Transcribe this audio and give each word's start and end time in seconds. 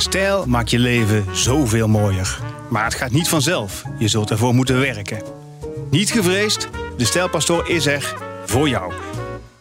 Stijl 0.00 0.44
maakt 0.46 0.70
je 0.70 0.78
leven 0.78 1.24
zoveel 1.32 1.88
mooier. 1.88 2.40
Maar 2.68 2.84
het 2.84 2.94
gaat 2.94 3.10
niet 3.10 3.28
vanzelf. 3.28 3.82
Je 3.98 4.08
zult 4.08 4.30
ervoor 4.30 4.54
moeten 4.54 4.80
werken. 4.80 5.22
Niet 5.90 6.10
gevreesd, 6.10 6.68
de 6.96 7.04
Stijlpastoor 7.04 7.68
is 7.68 7.86
er 7.86 8.14
voor 8.44 8.68
jou. 8.68 8.92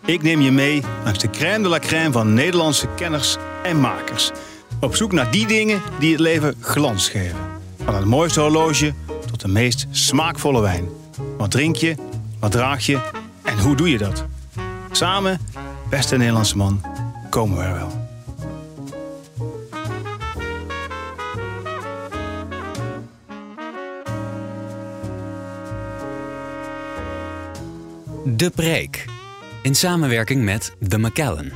Ik 0.05 0.21
neem 0.21 0.41
je 0.41 0.51
mee 0.51 0.81
langs 1.03 1.19
de 1.19 1.29
crème 1.29 1.63
de 1.63 1.69
la 1.69 1.79
crème 1.79 2.11
van 2.11 2.33
Nederlandse 2.33 2.87
kenners 2.95 3.37
en 3.63 3.79
makers. 3.79 4.31
Op 4.79 4.95
zoek 4.95 5.11
naar 5.11 5.31
die 5.31 5.47
dingen 5.47 5.81
die 5.99 6.11
het 6.11 6.19
leven 6.19 6.55
glans 6.59 7.09
geven. 7.09 7.38
Van 7.83 7.95
het 7.95 8.05
mooiste 8.05 8.39
horloge 8.39 8.93
tot 9.29 9.41
de 9.41 9.47
meest 9.47 9.88
smaakvolle 9.91 10.61
wijn. 10.61 10.88
Wat 11.38 11.51
drink 11.51 11.75
je? 11.75 11.95
Wat 12.39 12.51
draag 12.51 12.85
je? 12.85 12.99
En 13.43 13.59
hoe 13.59 13.75
doe 13.75 13.89
je 13.89 13.97
dat? 13.97 14.25
Samen, 14.91 15.39
beste 15.89 16.17
Nederlandse 16.17 16.57
man, 16.57 16.81
komen 17.29 17.57
we 17.57 17.63
er 17.63 17.73
wel. 17.73 18.06
De 28.36 28.50
Preek. 28.50 29.06
In 29.61 29.75
samenwerking 29.75 30.44
met 30.44 30.75
The 30.88 30.97
McKellen. 30.97 31.53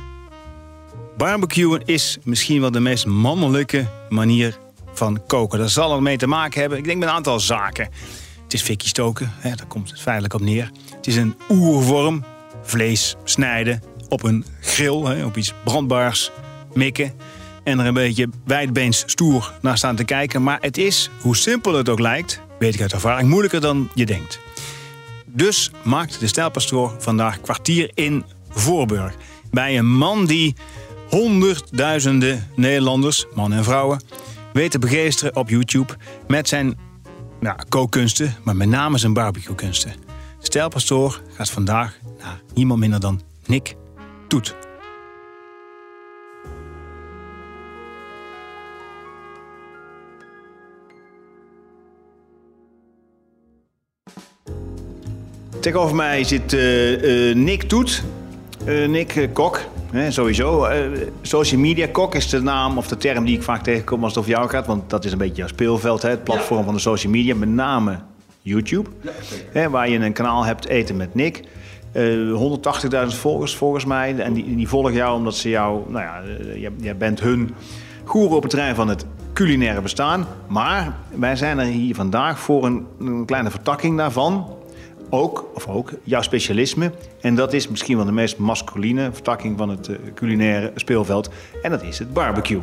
Barbecuen 1.16 1.82
is 1.84 2.18
misschien 2.24 2.60
wel 2.60 2.70
de 2.70 2.80
meest 2.80 3.06
mannelijke 3.06 3.86
manier 4.08 4.58
van 4.92 5.26
koken. 5.26 5.58
Daar 5.58 5.68
zal 5.68 5.92
het 5.92 6.00
mee 6.00 6.16
te 6.16 6.26
maken 6.26 6.60
hebben. 6.60 6.78
Ik 6.78 6.84
denk 6.84 6.98
met 6.98 7.08
een 7.08 7.14
aantal 7.14 7.40
zaken. 7.40 7.88
Het 8.42 8.52
is 8.52 8.62
fikkie 8.62 8.88
stoken, 8.88 9.32
hè, 9.34 9.54
daar 9.54 9.66
komt 9.66 9.90
het 9.90 10.00
feitelijk 10.00 10.34
op 10.34 10.40
neer. 10.40 10.70
Het 10.96 11.06
is 11.06 11.16
een 11.16 11.34
oervorm, 11.48 12.24
vlees 12.62 13.16
snijden 13.24 13.82
op 14.08 14.22
een 14.22 14.44
grill, 14.60 15.02
hè, 15.02 15.24
op 15.24 15.36
iets 15.36 15.54
brandbaars, 15.64 16.30
mikken. 16.74 17.12
En 17.64 17.78
er 17.78 17.86
een 17.86 17.94
beetje 17.94 18.28
wijdbeens 18.44 19.02
stoer 19.06 19.52
naar 19.62 19.78
staan 19.78 19.96
te 19.96 20.04
kijken. 20.04 20.42
Maar 20.42 20.58
het 20.60 20.78
is, 20.78 21.10
hoe 21.20 21.36
simpel 21.36 21.74
het 21.74 21.88
ook 21.88 22.00
lijkt, 22.00 22.40
weet 22.58 22.74
ik 22.74 22.80
uit 22.80 22.92
ervaring, 22.92 23.28
moeilijker 23.28 23.60
dan 23.60 23.90
je 23.94 24.06
denkt. 24.06 24.40
Dus 25.34 25.70
maakt 25.84 26.20
de 26.20 26.26
stijlpastoor 26.26 26.94
vandaag 26.98 27.40
kwartier 27.40 27.90
in 27.94 28.24
Voorburg. 28.48 29.14
Bij 29.50 29.78
een 29.78 29.96
man 29.96 30.26
die 30.26 30.54
honderdduizenden 31.08 32.48
Nederlanders, 32.56 33.26
mannen 33.34 33.58
en 33.58 33.64
vrouwen, 33.64 34.02
weet 34.52 34.70
te 34.70 34.78
begeesteren 34.78 35.36
op 35.36 35.48
YouTube 35.48 35.96
met 36.26 36.48
zijn 36.48 36.78
nou, 37.40 37.58
kookkunsten, 37.68 38.36
maar 38.44 38.56
met 38.56 38.68
name 38.68 38.98
zijn 38.98 39.12
barbecuekunsten. 39.12 39.92
Stijlpastoor 40.38 41.20
gaat 41.32 41.50
vandaag 41.50 41.98
naar 42.18 42.40
niemand 42.54 42.80
minder 42.80 43.00
dan 43.00 43.20
Nick 43.46 43.76
Toet. 44.28 44.61
Tegenover 55.62 55.96
mij 55.96 56.24
zit 56.24 56.52
eh, 56.52 57.30
eh, 57.30 57.36
Nick 57.36 57.62
Toet. 57.62 58.02
Eh, 58.64 58.88
Nick 58.88 59.28
Kok, 59.32 59.60
hè, 59.90 60.10
sowieso. 60.10 60.68
Social 61.20 61.60
media 61.60 61.86
Kok 61.92 62.14
is 62.14 62.28
de 62.28 62.42
naam 62.42 62.78
of 62.78 62.88
de 62.88 62.96
term 62.96 63.24
die 63.24 63.36
ik 63.36 63.42
vaak 63.42 63.62
tegenkom 63.62 64.02
als 64.02 64.12
het 64.12 64.20
over 64.20 64.30
jou 64.30 64.48
gaat. 64.48 64.66
Want 64.66 64.90
dat 64.90 65.04
is 65.04 65.12
een 65.12 65.18
beetje 65.18 65.34
jouw 65.34 65.46
speelveld, 65.46 66.02
hè, 66.02 66.08
het 66.08 66.24
platform 66.24 66.64
van 66.64 66.74
de 66.74 66.80
social 66.80 67.12
media. 67.12 67.34
Met 67.34 67.48
name 67.48 67.98
YouTube. 68.40 68.90
hè, 69.52 69.70
waar 69.70 69.88
je 69.88 69.98
een 69.98 70.12
kanaal 70.12 70.44
hebt, 70.44 70.66
Eten 70.66 70.96
met 70.96 71.14
Nick. 71.14 71.42
Eh 71.92 72.04
180.000 72.32 73.18
volgers 73.18 73.56
volgens 73.56 73.84
mij. 73.84 74.16
En 74.16 74.32
die, 74.32 74.56
die 74.56 74.68
volgen 74.68 74.92
jou 74.92 75.16
omdat 75.16 75.34
ze 75.34 75.48
jou... 75.48 75.82
Nou 75.88 76.04
ja, 76.04 76.22
jij, 76.54 76.70
jij 76.80 76.96
bent 76.96 77.20
hun 77.20 77.54
goeroe 78.04 78.36
op 78.36 78.42
het 78.42 78.50
terrein 78.50 78.74
van 78.74 78.88
het 78.88 79.06
culinaire 79.32 79.80
bestaan. 79.80 80.26
Maar 80.46 80.96
wij 81.14 81.36
zijn 81.36 81.58
er 81.58 81.66
hier 81.66 81.94
vandaag 81.94 82.38
voor 82.38 82.64
een, 82.64 82.86
een 83.00 83.24
kleine 83.24 83.50
vertakking 83.50 83.96
daarvan 83.96 84.60
ook, 85.14 85.50
of 85.54 85.66
ook, 85.68 85.90
jouw 86.02 86.22
specialisme. 86.22 86.90
En 87.20 87.34
dat 87.34 87.52
is 87.52 87.68
misschien 87.68 87.96
wel 87.96 88.06
de 88.06 88.12
meest 88.12 88.38
masculine 88.38 89.12
vertakking 89.12 89.58
van 89.58 89.68
het 89.68 89.88
eh, 89.88 89.96
culinaire 90.14 90.72
speelveld. 90.74 91.28
En 91.62 91.70
dat 91.70 91.82
is 91.82 91.98
het 91.98 92.12
barbecue. 92.12 92.60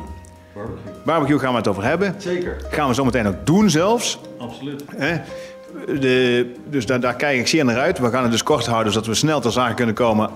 Barbecue. 0.53 0.93
Barbecue 1.05 1.39
gaan 1.39 1.51
we 1.51 1.57
het 1.57 1.67
over 1.67 1.83
hebben. 1.83 2.15
Zeker. 2.17 2.57
Gaan 2.69 2.87
we 2.87 2.93
zo 2.93 3.05
meteen 3.05 3.27
ook 3.27 3.45
doen 3.45 3.69
zelfs. 3.69 4.19
Absoluut. 4.37 4.83
Hè? 4.95 5.17
De, 5.99 6.51
dus 6.69 6.85
daar, 6.85 6.99
daar 6.99 7.15
kijk 7.15 7.39
ik 7.39 7.47
zeer 7.47 7.65
naar 7.65 7.77
uit. 7.77 7.99
We 7.99 8.09
gaan 8.09 8.21
het 8.23 8.31
dus 8.31 8.43
kort 8.43 8.65
houden, 8.65 8.93
zodat 8.93 9.07
we 9.07 9.13
snel 9.13 9.39
ter 9.39 9.51
zake 9.51 9.73
kunnen 9.73 9.95
komen 9.95 10.29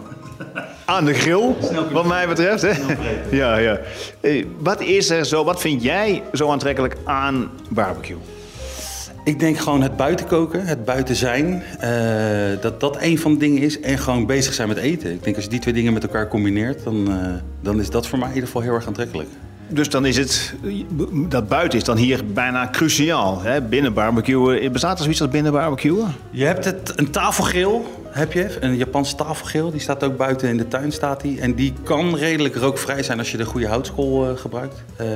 aan 0.86 1.06
de 1.06 1.14
grill, 1.14 1.54
wat 1.92 2.06
mij 2.06 2.28
betreft. 2.28 2.62
Hè? 2.62 2.72
Ja, 3.32 3.58
ja. 3.58 3.80
Eh, 4.22 4.46
Wat 4.58 4.82
is 4.82 5.10
er 5.10 5.26
zo, 5.26 5.44
wat 5.44 5.62
vind 5.62 5.84
jij 5.84 6.24
zo 6.34 6.52
aantrekkelijk 6.52 6.96
aan 7.04 7.50
barbecue? 7.70 8.18
Ik 9.26 9.40
denk 9.40 9.58
gewoon 9.58 9.82
het 9.82 9.98
buiten 9.98 10.28
koken, 10.28 10.66
het 10.66 10.86
buiten 10.86 11.16
zijn, 11.16 11.64
eh, 11.80 12.62
dat 12.62 12.80
dat 12.80 12.98
een 13.02 13.20
van 13.20 13.34
de 13.34 13.40
dingen 13.40 13.62
is. 13.62 13.80
En 13.80 13.98
gewoon 13.98 14.26
bezig 14.26 14.54
zijn 14.54 14.68
met 14.68 14.78
eten. 14.78 15.12
Ik 15.14 15.24
denk 15.24 15.36
als 15.36 15.46
je 15.46 15.52
die 15.52 15.60
twee 15.60 15.74
dingen 15.74 15.94
met 15.94 16.04
elkaar 16.04 16.28
combineert, 16.28 16.84
dan, 16.84 17.12
eh, 17.12 17.34
dan 17.62 17.80
is 17.80 17.90
dat 17.90 18.08
voor 18.08 18.20
mij 18.20 18.28
in 18.28 18.34
ieder 18.34 18.50
geval 18.50 18.62
heel 18.64 18.74
erg 18.74 18.88
aantrekkelijk. 18.88 19.30
Dus 19.68 19.90
dan 19.90 20.06
is 20.06 20.18
het, 20.18 20.54
dat 21.30 21.48
buiten 21.48 21.78
is 21.80 21.86
dan 21.86 21.98
hier 21.98 22.26
bijna 22.34 22.70
cruciaal. 22.70 23.42
Hè? 23.42 23.62
Binnen 23.62 23.94
barbecuen, 23.94 24.72
bestaat 24.72 24.98
er 24.98 25.04
zoiets 25.04 25.22
als 25.22 25.32
binnen 25.32 25.52
barbecuen? 25.52 26.14
Je 26.30 26.46
hebt 26.46 26.66
het, 26.66 26.94
een 26.96 27.12
tafelgrill, 27.12 27.82
heb 28.10 28.34
je, 28.34 28.58
een 28.60 28.76
Japanse 28.78 29.16
tafelgrill. 29.16 29.72
Die 29.72 29.80
staat 29.80 30.04
ook 30.04 30.18
buiten 30.18 30.50
in 30.50 30.58
de 30.58 30.68
tuin, 30.68 30.92
staat 30.92 31.22
die. 31.22 31.42
En 31.42 31.54
die 31.54 31.74
kan 31.84 32.16
redelijk 32.16 32.56
rookvrij 32.56 33.04
zijn 33.04 33.18
als 33.20 33.32
je 33.32 33.38
de 33.38 33.46
goede 33.46 33.68
houtskool 33.68 34.30
eh, 34.30 34.38
gebruikt. 34.38 34.84
Eh, 34.96 35.08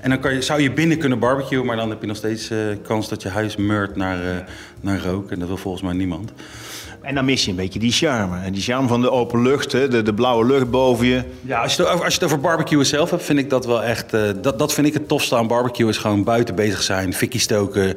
en 0.00 0.10
dan 0.10 0.20
kan 0.20 0.34
je, 0.34 0.42
zou 0.42 0.60
je 0.60 0.72
binnen 0.72 0.98
kunnen 0.98 1.18
barbecuen, 1.18 1.66
maar 1.66 1.76
dan 1.76 1.90
heb 1.90 2.00
je 2.00 2.06
nog 2.06 2.16
steeds 2.16 2.50
eh, 2.50 2.58
kans 2.82 3.08
dat 3.08 3.22
je 3.22 3.28
huis 3.28 3.56
meurt 3.56 3.96
naar, 3.96 4.24
eh, 4.24 4.44
naar 4.80 5.00
rook. 5.00 5.30
En 5.30 5.38
dat 5.38 5.48
wil 5.48 5.56
volgens 5.56 5.82
mij 5.82 5.92
niemand. 5.92 6.32
En 7.02 7.14
dan 7.14 7.24
mis 7.24 7.44
je 7.44 7.50
een 7.50 7.56
beetje 7.56 7.78
die 7.78 7.92
charme. 7.92 8.40
En 8.40 8.52
die 8.52 8.62
charme 8.62 8.88
van 8.88 9.00
de 9.00 9.10
open 9.10 9.42
lucht, 9.42 9.72
hè? 9.72 9.88
De, 9.88 10.02
de 10.02 10.14
blauwe 10.14 10.46
lucht 10.46 10.70
boven 10.70 11.06
je. 11.06 11.22
Ja, 11.40 11.62
als 11.62 11.76
je, 11.76 11.82
het 11.82 11.90
als 11.90 12.14
je 12.14 12.20
het 12.20 12.24
over 12.24 12.40
barbecuen 12.40 12.86
zelf 12.86 13.10
hebt, 13.10 13.22
vind 13.24 13.38
ik 13.38 13.50
dat 13.50 13.66
wel 13.66 13.82
echt... 13.82 14.14
eh, 14.14 14.22
dat, 14.42 14.58
dat 14.58 14.72
vind 14.74 14.86
ik 14.86 14.94
het 14.94 15.08
tofste 15.08 15.36
aan 15.36 15.46
barbecue, 15.46 15.88
is 15.88 15.96
gewoon 15.98 16.24
buiten 16.24 16.54
bezig 16.54 16.82
zijn, 16.82 17.14
fikkie 17.14 17.40
stoken. 17.40 17.96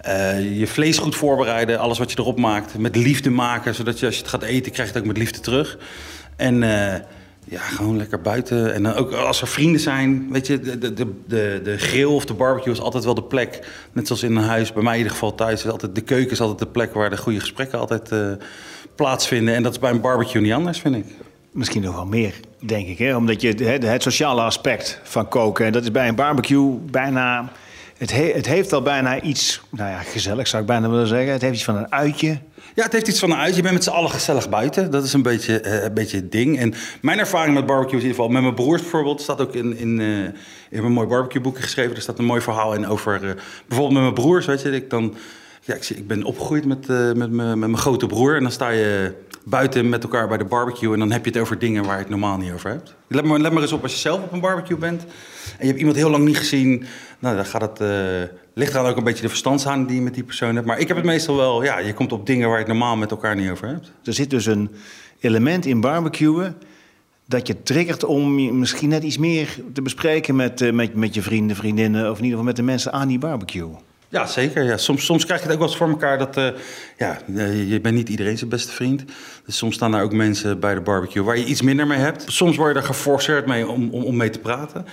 eh, 0.00 0.58
je 0.58 0.66
vlees 0.66 0.98
goed 0.98 1.16
voorbereiden, 1.16 1.78
alles 1.78 1.98
wat 1.98 2.10
je 2.12 2.18
erop 2.18 2.38
maakt. 2.38 2.78
Met 2.78 2.96
liefde 2.96 3.30
maken, 3.30 3.74
zodat 3.74 3.98
je 3.98 4.06
als 4.06 4.14
je 4.14 4.20
het 4.20 4.30
gaat 4.30 4.42
eten, 4.42 4.72
krijg 4.72 4.88
je 4.88 4.94
het 4.94 5.02
ook 5.02 5.08
met 5.08 5.18
liefde 5.18 5.40
terug. 5.40 5.78
En 6.36 6.62
eh, 6.62 7.00
ja, 7.50 7.60
gewoon 7.60 7.96
lekker 7.96 8.20
buiten. 8.20 8.74
En 8.74 8.82
dan 8.82 8.94
ook 8.94 9.12
als 9.12 9.40
er 9.40 9.48
vrienden 9.48 9.80
zijn, 9.80 10.28
weet 10.30 10.46
je, 10.46 10.60
de, 10.60 10.78
de, 10.78 10.94
de, 10.94 11.60
de, 11.64 11.78
grill 11.78 12.04
of 12.04 12.24
de 12.24 12.34
barbecue 12.34 12.72
is 12.72 12.80
altijd 12.80 13.04
wel 13.04 13.14
de 13.14 13.22
plek. 13.22 13.68
Net 13.92 14.06
zoals 14.06 14.22
in 14.22 14.36
een 14.36 14.42
huis, 14.42 14.72
bij 14.72 14.82
mij 14.82 14.92
in 14.92 14.98
ieder 14.98 15.12
geval 15.12 15.34
thuis, 15.34 15.64
is 15.64 15.70
altijd, 15.70 15.94
de 15.94 16.00
keuken 16.00 16.30
is 16.30 16.40
altijd 16.40 16.58
de 16.58 16.66
plek 16.66 16.94
waar 16.94 17.10
de 17.10 17.16
goede 17.16 17.40
gesprekken 17.40 17.78
altijd 17.78 18.12
eh, 18.12 18.30
plaatsvinden. 18.94 19.54
En 19.54 19.62
dat 19.62 19.72
is 19.72 19.78
bij 19.78 19.90
een 19.90 20.00
barbecue 20.00 20.42
niet 20.42 20.52
anders, 20.52 20.80
vind 20.80 20.94
ik. 20.94 21.04
Misschien 21.50 21.82
nog 21.82 21.94
wel 21.94 22.06
meer, 22.06 22.34
denk 22.58 22.86
ik. 22.86 22.98
Hè? 22.98 23.16
Omdat 23.16 23.40
je 23.40 23.48
het, 23.48 23.82
het 23.82 24.02
sociale 24.02 24.42
aspect 24.42 25.00
van 25.02 25.28
koken, 25.28 25.66
en 25.66 25.72
dat 25.72 25.82
is 25.82 25.90
bij 25.90 26.08
een 26.08 26.14
barbecue 26.14 26.78
bijna... 26.90 27.52
Het, 27.98 28.12
he- 28.12 28.32
het 28.34 28.46
heeft 28.46 28.72
al 28.72 28.82
bijna 28.82 29.20
iets, 29.20 29.60
nou 29.70 29.90
ja, 29.90 29.98
gezellig 29.98 30.46
zou 30.48 30.62
ik 30.62 30.68
bijna 30.68 30.88
willen 30.90 31.06
zeggen. 31.06 31.32
Het 31.32 31.42
heeft 31.42 31.54
iets 31.54 31.64
van 31.64 31.76
een 31.76 31.92
uitje. 31.92 32.38
Ja, 32.74 32.82
het 32.84 32.92
heeft 32.92 33.08
iets 33.08 33.18
van 33.18 33.30
een 33.30 33.36
uit. 33.36 33.56
Je 33.56 33.62
bent 33.62 33.74
met 33.74 33.84
z'n 33.84 33.90
allen 33.90 34.10
gezellig 34.10 34.48
buiten. 34.48 34.90
Dat 34.90 35.04
is 35.04 35.12
een 35.12 35.22
beetje, 35.22 35.60
eh, 35.60 35.82
een 35.82 35.94
beetje 35.94 36.16
het 36.16 36.32
ding. 36.32 36.58
En 36.58 36.74
mijn 37.00 37.18
ervaring 37.18 37.54
met 37.54 37.66
barbecue 37.66 37.96
is 37.96 38.02
in 38.02 38.08
ieder 38.08 38.16
geval... 38.16 38.28
Met 38.28 38.42
mijn 38.42 38.54
broers 38.54 38.82
bijvoorbeeld 38.82 39.20
staat 39.20 39.40
ook 39.40 39.54
in, 39.54 39.76
in, 39.76 40.00
eh, 40.70 40.78
in 40.78 40.92
mooi 40.92 41.06
barbecueboekje 41.06 41.62
geschreven. 41.62 41.96
Er 41.96 42.02
staat 42.02 42.18
een 42.18 42.24
mooi 42.24 42.40
verhaal 42.40 42.74
in 42.74 42.86
over... 42.86 43.14
eh, 43.14 43.20
bijvoorbeeld 43.66 43.92
met 43.92 44.02
mijn 44.02 44.14
broers, 44.14 44.46
weet 44.46 44.62
je. 44.62 44.70
Ik, 44.70 44.90
dan, 44.90 45.14
ja, 45.64 45.74
ik, 45.74 46.06
ben 46.06 46.24
opgegroeid 46.24 46.64
met, 46.64 46.88
eh, 46.88 47.12
met, 47.12 47.30
met 47.30 47.56
mijn 47.56 47.78
grote 47.78 48.06
broer. 48.06 48.36
En 48.36 48.42
dan 48.42 48.52
sta 48.52 48.68
je 48.68 49.14
buiten 49.48 49.88
met 49.88 50.02
elkaar 50.02 50.28
bij 50.28 50.38
de 50.38 50.44
barbecue... 50.44 50.92
en 50.92 50.98
dan 50.98 51.10
heb 51.10 51.24
je 51.24 51.30
het 51.30 51.40
over 51.40 51.58
dingen 51.58 51.84
waar 51.84 51.94
je 51.94 52.00
het 52.00 52.10
normaal 52.10 52.36
niet 52.36 52.52
over 52.52 52.70
hebt. 52.70 52.94
Let 53.06 53.24
maar, 53.24 53.38
let 53.38 53.52
eens 53.52 53.72
op 53.72 53.82
als 53.82 53.92
je 53.92 53.98
zelf 53.98 54.22
op 54.22 54.32
een 54.32 54.40
barbecue 54.40 54.76
bent... 54.76 55.02
en 55.02 55.08
je 55.58 55.66
hebt 55.66 55.78
iemand 55.78 55.96
heel 55.96 56.10
lang 56.10 56.24
niet 56.24 56.38
gezien... 56.38 56.84
nou, 57.18 57.36
dan 57.36 57.44
gaat 57.46 57.60
het... 57.60 57.80
eh, 57.80 58.36
ligt 58.54 58.72
eraan 58.72 58.86
ook 58.86 58.96
een 58.96 59.04
beetje 59.04 59.22
de 59.22 59.28
verstandshouding 59.28 59.88
die 59.88 59.96
je 59.96 60.02
met 60.02 60.14
die 60.14 60.24
persoon 60.24 60.54
hebt. 60.54 60.66
Maar 60.66 60.78
ik 60.78 60.88
heb 60.88 60.96
het 60.96 61.06
meestal 61.06 61.36
wel... 61.36 61.64
ja, 61.64 61.78
je 61.78 61.94
komt 61.94 62.12
op 62.12 62.26
dingen 62.26 62.48
waar 62.48 62.58
je 62.58 62.64
het 62.64 62.72
normaal 62.72 62.96
met 62.96 63.10
elkaar 63.10 63.36
niet 63.36 63.50
over 63.50 63.68
hebt. 63.68 63.92
Er 64.04 64.12
zit 64.12 64.30
dus 64.30 64.46
een 64.46 64.70
element 65.20 65.66
in 65.66 65.80
barbecuen 65.80 66.56
dat 67.24 67.46
je 67.46 67.62
triggert 67.62 68.04
om 68.04 68.58
misschien 68.58 68.88
net 68.88 69.02
iets 69.02 69.18
meer 69.18 69.58
te 69.72 69.82
bespreken 69.82 70.36
met, 70.36 70.60
eh, 70.60 70.72
met, 70.72 70.94
met 70.94 71.14
je 71.14 71.22
vrienden, 71.22 71.56
vriendinnen... 71.56 72.10
of 72.10 72.18
in 72.18 72.24
ieder 72.24 72.38
geval 72.38 72.44
met 72.44 72.56
de 72.56 72.62
mensen 72.62 72.92
aan 72.92 73.08
die 73.08 73.18
barbecue? 73.18 73.70
Ja, 74.10 74.26
zeker. 74.26 74.64
Ja. 74.64 74.76
Soms, 74.76 75.04
soms 75.04 75.24
krijg 75.24 75.40
je 75.40 75.46
het 75.46 75.54
ook 75.54 75.60
wel 75.60 75.68
eens 75.68 75.78
voor 75.78 75.88
elkaar 75.88 76.18
dat... 76.18 76.36
eh, 76.36 76.48
ja, 76.96 77.18
eh, 77.36 77.70
je 77.70 77.80
bent 77.80 77.94
niet 77.94 78.08
iedereen 78.08 78.38
zijn 78.38 78.50
beste 78.50 78.72
vriend. 78.72 79.04
Dus 79.46 79.56
soms 79.56 79.74
staan 79.74 79.90
daar 79.90 80.02
ook 80.02 80.12
mensen 80.12 80.60
bij 80.60 80.74
de 80.74 80.80
barbecue 80.80 81.22
waar 81.22 81.38
je 81.38 81.44
iets 81.44 81.62
minder 81.62 81.86
mee 81.86 81.98
hebt. 81.98 82.24
Soms 82.26 82.56
word 82.56 82.72
je 82.72 82.80
er 82.80 82.86
geforceerd 82.86 83.46
mee 83.46 83.68
om, 83.68 83.88
om, 83.90 84.04
om 84.04 84.16
mee 84.16 84.30
te 84.30 84.38
praten. 84.38 84.86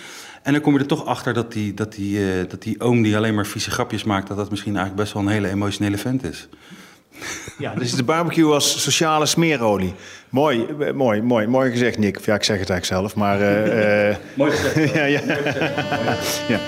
En 0.43 0.53
dan 0.53 0.61
kom 0.61 0.73
je 0.73 0.79
er 0.79 0.85
toch 0.85 1.05
achter 1.05 1.33
dat 1.33 1.51
die, 1.51 1.73
dat, 1.73 1.93
die, 1.93 2.31
eh, 2.31 2.49
dat 2.49 2.61
die 2.61 2.81
oom 2.81 3.01
die 3.01 3.17
alleen 3.17 3.35
maar 3.35 3.45
vieze 3.45 3.71
grapjes 3.71 4.03
maakt... 4.03 4.27
dat 4.27 4.37
dat 4.37 4.49
misschien 4.49 4.75
eigenlijk 4.75 5.01
best 5.03 5.13
wel 5.13 5.23
een 5.23 5.33
hele 5.33 5.49
emotionele 5.49 5.97
vent 5.97 6.23
is. 6.23 6.47
Ja, 7.57 7.73
dus 7.73 7.95
de 7.95 8.03
barbecue 8.03 8.53
als 8.53 8.81
sociale 8.81 9.25
smeerolie. 9.25 9.93
Mooi, 10.29 10.65
mooi, 10.93 11.21
mooi, 11.21 11.47
mooi 11.47 11.71
gezegd, 11.71 11.97
Nick. 11.97 12.19
Ja, 12.25 12.35
ik 12.35 12.43
zeg 12.43 12.59
het 12.59 12.69
eigenlijk 12.69 12.85
zelf, 12.85 13.15
maar... 13.15 13.39
Mooi 14.33 14.51
gezegd. 14.51 14.93
ja, 14.93 15.05
ja. 15.15 15.21
ja. 16.47 16.59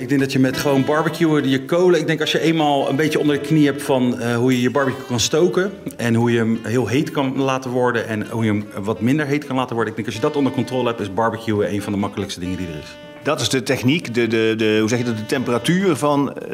Ik 0.00 0.08
denk 0.08 0.20
dat 0.20 0.32
je 0.32 0.38
met 0.38 0.56
gewoon 0.56 0.84
barbecuen, 0.84 1.48
je 1.48 1.64
kolen... 1.64 2.00
Ik 2.00 2.06
denk 2.06 2.20
als 2.20 2.32
je 2.32 2.40
eenmaal 2.40 2.88
een 2.88 2.96
beetje 2.96 3.18
onder 3.18 3.40
de 3.40 3.46
knie 3.46 3.66
hebt 3.66 3.82
van 3.82 4.20
eh, 4.20 4.36
hoe 4.36 4.52
je 4.52 4.60
je 4.60 4.70
barbecue 4.70 5.04
kan 5.06 5.20
stoken... 5.20 5.72
en 5.96 6.14
hoe 6.14 6.32
je 6.32 6.38
hem 6.38 6.60
heel 6.62 6.86
heet 6.86 7.10
kan 7.10 7.36
laten 7.36 7.70
worden 7.70 8.06
en 8.06 8.26
hoe 8.30 8.44
je 8.44 8.50
hem 8.50 8.66
wat 8.82 9.00
minder 9.00 9.26
heet 9.26 9.44
kan 9.44 9.56
laten 9.56 9.74
worden... 9.74 9.90
Ik 9.90 9.94
denk 9.94 10.06
als 10.06 10.16
je 10.16 10.22
dat 10.22 10.36
onder 10.36 10.52
controle 10.52 10.88
hebt, 10.88 11.00
is 11.00 11.14
barbecuen 11.14 11.72
een 11.72 11.82
van 11.82 11.92
de 11.92 11.98
makkelijkste 11.98 12.40
dingen 12.40 12.56
die 12.56 12.66
er 12.66 12.78
is. 12.82 12.96
Dat 13.22 13.40
is 13.40 13.48
de 13.48 13.62
techniek, 13.62 14.14
de, 14.14 14.26
de, 14.26 14.54
de, 14.56 14.76
hoe 14.80 14.88
zeg 14.88 14.98
je 14.98 15.04
dat, 15.04 15.16
de 15.16 15.26
temperatuur 15.26 15.96
van 15.96 16.32
eh, 16.32 16.48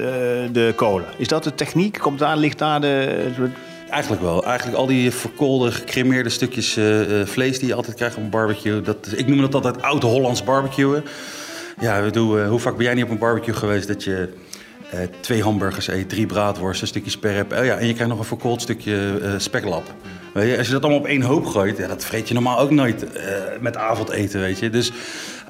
de 0.53 0.73
kolen. 0.77 1.07
Is 1.17 1.29
dat 1.29 1.45
de 1.45 1.55
techniek? 1.55 1.99
Komt 1.99 2.19
daar, 2.19 2.37
ligt 2.37 2.59
daar 2.59 2.81
de... 2.81 3.51
Eigenlijk 3.91 4.23
wel. 4.23 4.45
Eigenlijk 4.45 4.79
al 4.79 4.87
die 4.87 5.11
verkoolde, 5.11 5.71
gecremeerde 5.71 6.29
stukjes 6.29 6.77
eh, 6.77 7.01
vlees 7.25 7.59
die 7.59 7.69
je 7.69 7.75
altijd 7.75 7.97
krijgt 7.97 8.17
op 8.17 8.23
een 8.23 8.31
barbecue. 8.31 8.81
Dat, 8.81 9.09
ik 9.17 9.27
noem 9.27 9.41
dat 9.41 9.55
altijd 9.55 9.83
oud-Hollands 9.83 10.45
barbecuen. 10.45 11.05
Ja, 11.81 11.97
ik 11.97 12.05
bedoel, 12.05 12.39
eh, 12.39 12.49
hoe 12.49 12.59
vaak 12.59 12.77
ben 12.77 12.85
jij 12.85 12.95
niet 12.95 13.05
op 13.05 13.11
een 13.11 13.19
barbecue 13.19 13.55
geweest 13.55 13.89
dat 13.89 14.05
je 14.05 14.29
eh, 14.91 15.01
twee 15.21 15.43
hamburgers 15.43 15.89
eet, 15.89 16.09
drie 16.09 16.27
braadworsten, 16.27 16.83
een 16.83 16.89
stukje 16.89 17.11
sperrep. 17.11 17.53
Oh 17.53 17.65
ja, 17.65 17.77
en 17.77 17.87
je 17.87 17.93
krijgt 17.93 18.11
nog 18.11 18.19
een 18.19 18.25
verkoold 18.25 18.63
stukje 18.63 19.19
eh, 19.23 19.35
speklap. 19.37 19.95
Als 20.35 20.67
je 20.67 20.73
dat 20.73 20.83
allemaal 20.83 21.01
op 21.01 21.07
één 21.07 21.23
hoop 21.23 21.47
gooit, 21.47 21.77
ja, 21.77 21.87
dat 21.87 22.05
vreet 22.05 22.29
je 22.29 22.35
normaal 22.35 22.59
ook 22.59 22.71
nooit 22.71 23.13
eh, 23.13 23.35
met 23.61 23.77
avondeten, 23.77 24.41
weet 24.41 24.59
je. 24.59 24.71
Dus 24.71 24.93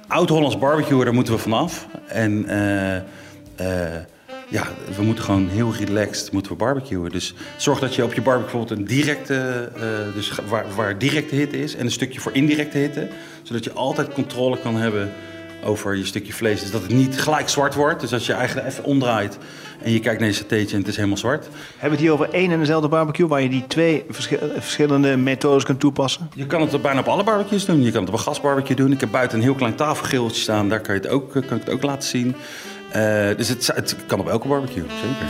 oud-Hollands 0.08 0.58
barbecue, 0.58 1.04
daar 1.04 1.14
moeten 1.14 1.34
we 1.34 1.38
vanaf. 1.38 1.86
En 2.06 2.48
eh, 2.48 2.96
eh, 2.96 4.00
ja, 4.48 4.62
we 4.96 5.02
moeten 5.02 5.24
gewoon 5.24 5.48
heel 5.48 5.74
relaxed 5.74 6.32
moeten 6.32 6.52
we 6.52 6.58
barbecuen. 6.58 7.10
Dus 7.10 7.34
zorg 7.56 7.78
dat 7.78 7.94
je 7.94 8.04
op 8.04 8.14
je 8.14 8.22
barbecue 8.22 8.50
bijvoorbeeld 8.50 8.80
een 8.80 8.96
directe, 8.96 9.70
eh, 9.74 10.14
dus 10.14 10.32
waar, 10.48 10.64
waar 10.76 10.98
directe 10.98 11.34
hitte 11.34 11.62
is 11.62 11.76
en 11.76 11.84
een 11.84 11.90
stukje 11.90 12.20
voor 12.20 12.32
indirecte 12.34 12.78
hitte. 12.78 13.08
Zodat 13.42 13.64
je 13.64 13.72
altijd 13.72 14.12
controle 14.12 14.58
kan 14.58 14.76
hebben 14.76 15.12
over 15.66 15.96
je 15.96 16.04
stukje 16.04 16.32
vlees. 16.32 16.60
Dus 16.60 16.70
dat 16.70 16.82
het 16.82 16.90
niet 16.90 17.20
gelijk 17.20 17.48
zwart 17.48 17.74
wordt. 17.74 18.00
Dus 18.00 18.12
als 18.12 18.26
je 18.26 18.32
eigenlijk 18.32 18.68
even 18.68 18.84
omdraait 18.84 19.38
en 19.82 19.92
je 19.92 20.00
kijkt 20.00 20.20
naar 20.20 20.28
je 20.28 20.34
satéetje 20.34 20.72
en 20.74 20.80
het 20.80 20.88
is 20.90 20.96
helemaal 20.96 21.16
zwart. 21.16 21.44
Hebben 21.44 21.80
we 21.80 21.88
het 21.88 22.00
hier 22.00 22.12
over 22.12 22.28
één 22.30 22.50
en 22.52 22.58
dezelfde 22.58 22.88
barbecue... 22.88 23.26
waar 23.26 23.42
je 23.42 23.48
die 23.48 23.64
twee 23.66 24.04
verschi- 24.10 24.38
verschillende 24.58 25.16
methodes 25.16 25.64
kunt 25.64 25.80
toepassen? 25.80 26.30
Je 26.34 26.46
kan 26.46 26.60
het 26.60 26.74
op 26.74 26.82
bijna 26.82 27.00
op 27.00 27.06
alle 27.08 27.24
barbecues 27.24 27.64
doen. 27.64 27.82
Je 27.82 27.90
kan 27.90 28.00
het 28.00 28.08
op 28.08 28.14
een 28.16 28.24
gasbarbecue 28.24 28.76
doen. 28.76 28.92
Ik 28.92 29.00
heb 29.00 29.10
buiten 29.10 29.38
een 29.38 29.44
heel 29.44 29.54
klein 29.54 29.74
tafelgeeltje 29.74 30.40
staan. 30.42 30.68
Daar 30.68 30.80
kan, 30.80 30.94
je 30.94 31.00
het 31.00 31.10
ook, 31.10 31.32
kan 31.32 31.42
ik 31.42 31.50
het 31.50 31.70
ook 31.70 31.82
laten 31.82 32.08
zien. 32.08 32.34
Eh, 32.90 33.02
dus 33.36 33.48
het, 33.48 33.70
het 33.74 33.96
kan 34.06 34.20
op 34.20 34.28
elke 34.28 34.48
barbecue, 34.48 34.84
zeker. 35.02 35.26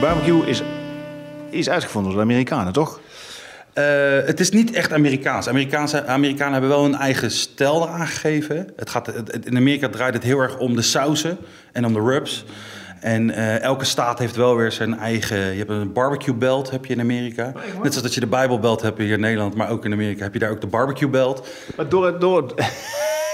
Barbecue 0.00 0.46
is, 0.46 0.62
is 1.50 1.68
uitgevonden 1.68 2.12
door 2.12 2.20
de 2.20 2.26
Amerikanen, 2.26 2.72
toch? 2.72 3.00
Eh, 3.74 3.84
het 4.26 4.40
is 4.40 4.50
niet 4.50 4.72
echt 4.72 4.92
Amerikaans. 4.92 5.48
Amerikaanse, 5.48 6.06
Amerikanen 6.06 6.52
hebben 6.52 6.70
wel 6.70 6.84
een 6.84 6.94
eigen 6.94 7.30
stijl 7.30 7.88
aangegeven. 7.88 8.68
Het 8.76 8.90
gaat, 8.90 9.06
het- 9.06 9.46
in 9.46 9.56
Amerika 9.56 9.88
draait 9.88 10.14
het 10.14 10.22
heel 10.22 10.38
erg 10.40 10.58
om 10.58 10.76
de 10.76 10.82
sauzen 10.82 11.38
en 11.72 11.86
om 11.86 11.92
de 11.92 12.00
rubs. 12.00 12.44
En 13.00 13.30
eh, 13.30 13.60
elke 13.60 13.84
staat 13.84 14.18
heeft 14.18 14.36
wel 14.36 14.56
weer 14.56 14.72
zijn 14.72 14.98
eigen... 14.98 15.38
Je 15.38 15.58
hebt 15.58 15.70
een 15.70 15.92
barbecue 15.92 16.34
belt 16.34 16.70
heb 16.70 16.84
je 16.84 16.94
in 16.94 17.00
Amerika. 17.00 17.52
Net 17.54 17.92
zoals 17.92 18.02
dat 18.02 18.14
je 18.14 18.20
de 18.20 18.26
Bijbel 18.26 18.58
belt 18.58 18.82
hebt 18.82 18.98
hier 18.98 19.12
in 19.12 19.20
Nederland. 19.20 19.54
Maar 19.54 19.70
ook 19.70 19.84
in 19.84 19.92
Amerika 19.92 20.22
heb 20.22 20.32
je 20.32 20.38
daar 20.38 20.50
ook 20.50 20.60
de 20.60 20.66
barbecue 20.66 21.08
belt. 21.08 21.48
Maar 21.76 21.88
door... 21.88 22.18
door 22.18 22.54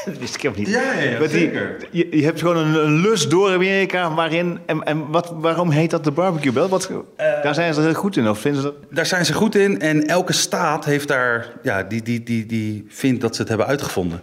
dat 0.06 0.18
wist 0.18 0.34
ik 0.34 0.42
helemaal 0.42 0.64
niet. 0.64 0.74
Ja, 0.74 0.92
ja, 0.92 1.10
ja, 1.10 1.18
Maar 1.18 1.28
die- 1.28 1.38
zeker. 1.38 1.76
je, 1.90 2.16
je 2.16 2.24
hebt 2.24 2.38
gewoon 2.40 2.56
een, 2.56 2.74
een 2.74 3.00
lus 3.00 3.28
door 3.28 3.52
Amerika 3.52 4.14
waarin... 4.14 4.58
En, 4.66 4.82
en 4.84 5.10
wat, 5.10 5.32
waarom 5.36 5.70
heet 5.70 5.90
dat 5.90 6.04
de 6.04 6.10
barbecue 6.10 6.52
belt? 6.52 6.70
Wat, 6.70 6.90
daar 7.16 7.54
zijn 7.54 7.74
ze 7.74 7.80
heel 7.80 7.94
goed 7.94 8.16
in, 8.16 8.28
of 8.28 8.38
vinden 8.38 8.62
ze 8.62 8.66
dat... 8.66 8.76
Daar 8.90 9.06
zijn 9.06 9.24
ze 9.24 9.32
goed 9.32 9.54
in. 9.54 9.80
En 9.80 10.06
elke 10.06 10.32
staat 10.32 10.84
heeft 10.84 11.08
daar, 11.08 11.46
ja, 11.62 11.82
die, 11.82 12.02
die, 12.02 12.22
die, 12.22 12.46
die 12.46 12.86
vindt 12.88 13.20
dat 13.20 13.34
ze 13.34 13.40
het 13.40 13.48
hebben 13.48 13.66
uitgevonden. 13.66 14.20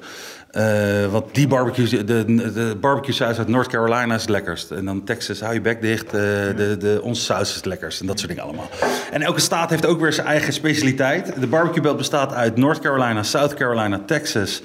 Eh, 0.51 1.05
want 1.11 1.35
die 1.35 1.47
barbecue, 1.47 2.03
de, 2.03 2.25
de 2.53 2.75
barbecue 2.81 3.13
saus 3.13 3.37
uit 3.37 3.47
North 3.47 3.67
Carolina 3.67 4.15
is 4.15 4.21
het 4.21 4.29
lekkerst. 4.29 4.71
En 4.71 4.85
dan 4.85 5.03
Texas, 5.03 5.39
hou 5.39 5.53
je 5.53 5.61
bek 5.61 5.81
dicht, 5.81 6.05
eh, 6.05 6.11
de, 6.11 6.75
de, 6.79 6.99
onze 7.03 7.21
saus 7.21 7.49
is 7.49 7.55
het 7.55 7.65
lekkerst. 7.65 7.99
En 8.01 8.07
dat 8.07 8.17
soort 8.17 8.29
dingen 8.29 8.43
allemaal. 8.45 8.69
En 9.11 9.21
elke 9.21 9.39
staat 9.39 9.69
heeft 9.69 9.85
ook 9.85 9.99
weer 9.99 10.13
zijn 10.13 10.27
eigen 10.27 10.53
specialiteit. 10.53 11.33
De 11.39 11.47
barbecue 11.47 11.81
belt 11.81 11.97
bestaat 11.97 12.33
uit 12.33 12.55
North 12.57 12.79
Carolina, 12.79 13.23
South 13.23 13.53
Carolina, 13.53 14.01
Texas, 14.05 14.61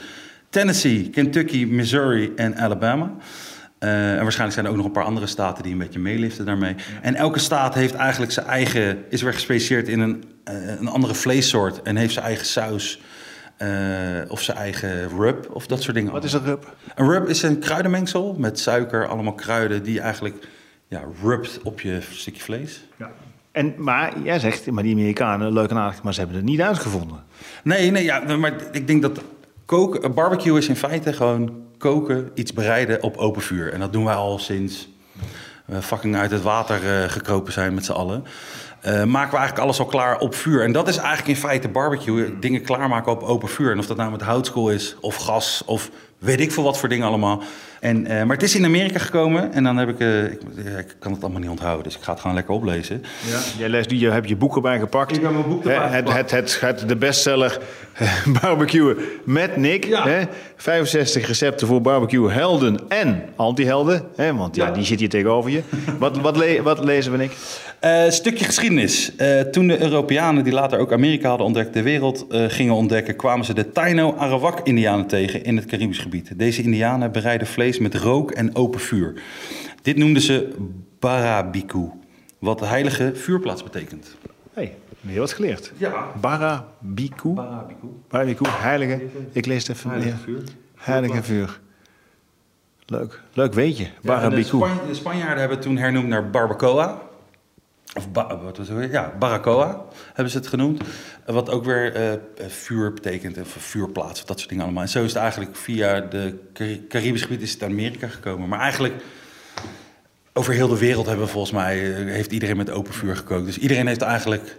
Tennessee, 0.53 1.11
Kentucky, 1.11 1.65
Missouri 1.65 2.33
en 2.37 2.57
Alabama. 2.57 3.15
Eh, 3.79 4.11
en 4.13 4.23
waarschijnlijk 4.23 4.53
zijn 4.53 4.65
er 4.65 4.71
ook 4.71 4.77
nog 4.77 4.87
een 4.87 4.93
paar 4.93 5.05
andere 5.05 5.27
staten 5.27 5.63
die 5.63 5.73
een 5.73 5.79
beetje 5.79 5.99
meeliften 5.99 6.47
daarmee. 6.47 6.75
En 7.03 7.15
elke 7.15 7.39
staat 7.39 7.75
heeft 7.75 7.95
eigenlijk 7.95 8.33
zijn 8.33 8.47
eigen, 8.47 9.05
is 9.09 9.23
weer 9.23 9.33
gespecialiseerd 9.33 9.89
in 9.89 10.01
een, 10.01 10.25
eh, 10.45 10.81
een 10.81 10.89
andere 10.89 11.15
vleessoort 11.15 11.83
en 11.83 11.97
heeft 11.97 12.13
zijn 12.13 12.25
eigen 12.25 12.47
saus. 12.47 13.01
eh, 13.57 13.69
of 14.29 14.43
zijn 14.43 14.57
eigen 14.57 15.09
rub 15.09 15.51
of 15.51 15.67
dat 15.67 15.83
soort 15.83 15.95
dingen. 15.97 16.13
Wat 16.13 16.25
is 16.25 16.33
een 16.33 16.45
rub? 16.45 16.75
Een 16.95 17.09
rub 17.09 17.29
is 17.29 17.43
een 17.43 17.59
kruidenmengsel 17.59 18.37
met 18.39 18.59
suiker, 18.59 19.07
allemaal 19.07 19.35
kruiden 19.35 19.83
die 19.83 20.01
eigenlijk 20.01 20.49
ja, 20.89 21.03
rubt 21.23 21.61
op 21.63 21.81
je 21.81 21.99
stukje 22.11 22.43
vlees. 22.43 22.85
En, 23.53 23.75
maar 23.77 24.13
jij 24.23 24.39
zegt, 24.39 24.71
maar 24.71 24.83
die 24.83 24.95
Amerikanen, 24.95 25.53
leuk 25.53 25.71
en 25.71 25.77
aardig, 25.77 26.03
maar 26.03 26.13
ze 26.13 26.19
hebben 26.19 26.37
het 26.37 26.47
niet 26.47 26.61
uitgevonden. 26.61 27.25
Nee, 27.65 27.91
nee, 27.91 28.05
ja, 28.05 28.37
maar 28.37 28.55
ik 28.73 28.87
denk 28.87 29.03
dat 29.03 29.23
koken, 29.65 30.15
barbecue 30.15 30.59
is 30.59 30.69
in 30.69 30.77
feite 30.77 31.13
gewoon 31.13 31.63
koken, 31.79 32.31
iets 32.35 32.53
bereiden 32.53 33.03
op 33.03 33.17
open 33.17 33.43
vuur. 33.43 33.73
En 33.73 33.81
dat 33.81 33.93
doen 33.93 34.05
wij 34.05 34.15
al 34.15 34.39
sinds 34.39 34.89
we 35.65 35.83
fucking 35.83 36.17
uit 36.17 36.31
het 36.31 36.43
water 36.43 37.03
eh, 37.03 37.09
gekropen 37.09 37.53
zijn 37.53 37.75
met 37.75 37.85
z'n 37.85 37.93
allen. 37.93 38.25
Eh, 38.81 38.93
maken 38.93 39.31
we 39.31 39.37
eigenlijk 39.37 39.59
alles 39.59 39.79
al 39.79 39.87
klaar 39.87 40.19
op 40.19 40.35
vuur. 40.35 40.63
En 40.65 40.73
dat 40.73 40.89
is 40.89 40.97
eigenlijk 40.97 41.29
in 41.29 41.37
feite 41.37 41.69
barbecue. 41.69 42.39
Dingen 42.39 42.63
klaarmaken 42.63 43.13
op 43.13 43.23
open 43.23 43.49
vuur. 43.49 43.73
En 43.73 43.79
of 43.79 43.87
dat 43.87 43.97
nou 43.97 44.11
met 44.11 44.23
houtskool 44.23 44.71
is, 44.71 44.97
of 45.01 45.17
gas, 45.17 45.63
of 45.67 45.91
weet 46.19 46.41
ik 46.41 46.53
veel 46.53 46.63
wat 46.63 46.79
voor 46.79 46.89
dingen 46.89 47.07
allemaal. 47.07 47.43
En, 47.83 48.07
eh, 48.07 48.17
maar 48.25 48.37
het 48.37 48.43
is 48.45 48.55
in 48.57 48.65
Amerika 48.65 48.99
gekomen. 48.99 49.53
En 49.53 49.65
dan 49.65 49.77
heb 49.77 49.89
ik, 49.89 49.99
eh, 50.01 50.25
ik... 50.25 50.41
ja, 50.65 50.79
Ik 50.79 50.95
kan 50.99 51.13
het 51.13 51.23
allemaal 51.23 51.41
niet 51.41 51.51
onthouden, 51.51 51.85
dus 51.85 51.97
ik 51.97 52.03
ga 52.03 52.11
het 52.13 52.21
gewoon 52.21 52.37
lekker 52.37 52.55
oplezen. 52.55 53.03
Ja. 53.31 53.39
Jij 53.59 53.69
leest, 53.69 53.91
je 53.91 54.11
hebt 54.11 54.29
je 54.29 54.37
boek 54.37 54.55
erbij 54.57 54.79
gepakt. 54.79 55.17
Ik 55.17 55.23
heb 55.23 55.31
mijn 55.33 55.49
boek 55.49 55.65
erbij 55.65 55.75
Hè, 55.89 55.95
het, 55.97 56.09
gepakt. 56.09 56.31
het, 56.31 56.61
het, 56.61 56.61
het, 56.81 56.89
de 56.89 56.97
bestseller 56.97 57.59
eh, 57.93 58.27
barbecue 58.43 58.97
met 59.25 59.57
Nick. 59.57 59.85
Ja. 59.85 60.07
Hè? 60.09 60.21
65 60.57 61.27
recepten 61.27 61.67
voor 61.67 61.81
barbecue 61.81 62.31
helden 62.31 62.79
en 62.89 63.23
anti-helden. 63.37 64.03
Hè? 64.17 64.35
Want 64.35 64.57
ja, 64.57 64.67
Ja. 64.67 64.73
die 64.73 64.85
zit 64.85 64.99
hier 65.01 65.09
tegenover 65.09 65.51
je. 65.51 65.61
wat, 65.99 66.19
wat, 66.21 66.37
le- 66.37 66.63
wat 66.63 66.85
lezen 66.85 67.13
we, 67.13 67.19
Nick? 67.19 67.33
Eh, 67.81 68.11
stukje 68.11 68.45
geschiedenis. 68.45 69.17
Eh, 69.17 69.41
toen 69.41 69.67
de 69.69 69.83
Europeanen, 69.83 70.45
die 70.45 70.53
later 70.53 70.79
ook 70.79 70.93
Amerika 70.93 71.29
hadden 71.29 71.47
ontdekt, 71.47 71.75
de 71.75 71.83
wereld 71.83 72.27
eh, 72.31 72.45
gingen 72.49 72.75
ontdekken, 72.75 73.17
kwamen 73.17 73.45
ze 73.45 73.55
de 73.55 73.73
Taino-Arawak-Indianen 73.73 75.07
tegen 75.07 75.45
in 75.45 75.57
het 75.57 75.67
Caribisch 75.67 75.99
gebied. 75.99 76.31
Deze 76.39 76.63
Indianen 76.63 77.13
bereiden 77.13 77.47
vlees 77.47 77.72
met 77.79 77.95
rook 77.95 78.31
en 78.31 78.57
open 78.57 78.81
vuur. 78.81 79.23
Dit 79.83 79.97
noemden 79.97 80.23
ze 80.23 80.49
barabiku, 80.99 81.89
wat 82.39 82.61
heilige 82.61 83.11
vuurplaats 83.15 83.63
betekent. 83.63 84.17
hey, 84.53 84.77
weer 85.01 85.19
wat 85.19 85.33
geleerd. 85.33 85.73
Ja. 85.77 86.13
Barabiku. 86.21 87.29
Barabiku. 87.33 87.87
Barabiku, 88.09 88.45
heilige. 88.49 89.01
Ik 89.33 89.47
lees 89.47 89.67
het 89.67 89.77
even. 89.77 89.91
Heilige 89.91 90.17
vuur. 90.17 90.43
Heilige 90.77 91.23
vuur. 91.23 91.61
Leuk. 92.87 93.21
Leuk 93.33 93.53
weetje. 93.55 93.83
Ja, 93.83 93.89
en 93.91 94.01
de, 94.01 94.07
Barabiku. 94.07 94.57
Span- 94.57 94.79
de 94.89 94.95
Spanjaarden 94.95 95.39
hebben 95.39 95.57
het 95.57 95.67
toen 95.67 95.77
hernoemd 95.77 96.09
naar 96.09 96.31
barbacoa. 96.31 97.03
Of 97.97 98.11
ba- 98.13 98.39
wat 98.43 98.57
was 98.57 98.69
het? 98.69 98.91
Ja, 98.93 99.13
barbacoa 99.19 99.85
hebben 100.07 100.31
ze 100.33 100.39
het 100.39 100.47
genoemd. 100.47 100.83
Eh, 101.27 101.35
Wat 101.35 101.51
ook 101.51 101.65
weer 101.65 101.95
eh, 101.95 102.13
eh, 102.13 102.19
vuur 102.49 102.93
betekent, 102.93 103.39
of 103.39 103.49
vuurplaats, 103.49 104.21
of 104.21 104.27
dat 104.27 104.37
soort 104.39 104.49
dingen 104.49 104.65
allemaal. 104.65 104.83
En 104.83 104.89
zo 104.89 105.03
is 105.05 105.13
het 105.13 105.23
eigenlijk 105.23 105.57
via 105.57 106.09
Cari- 106.53 106.87
Caribisch 106.89 107.23
gebied 107.23 107.43
is 107.43 107.53
het 107.53 107.63
Amerika 107.63 108.09
gekomen. 108.09 108.49
Maar 108.49 108.61
eigenlijk 108.61 108.95
over 110.33 110.55
heel 110.55 110.69
de 110.69 110.79
wereld 110.79 111.07
hebben 111.07 111.29
volgens 111.29 111.53
mij, 111.53 111.95
eh, 111.95 112.13
heeft 112.13 112.33
iedereen 112.33 112.57
met 112.57 112.71
open 112.71 112.93
vuur 112.95 113.17
gekookt. 113.17 113.47
Dus 113.47 113.59
iedereen 113.59 113.87
heeft 113.87 114.03
eigenlijk 114.03 114.57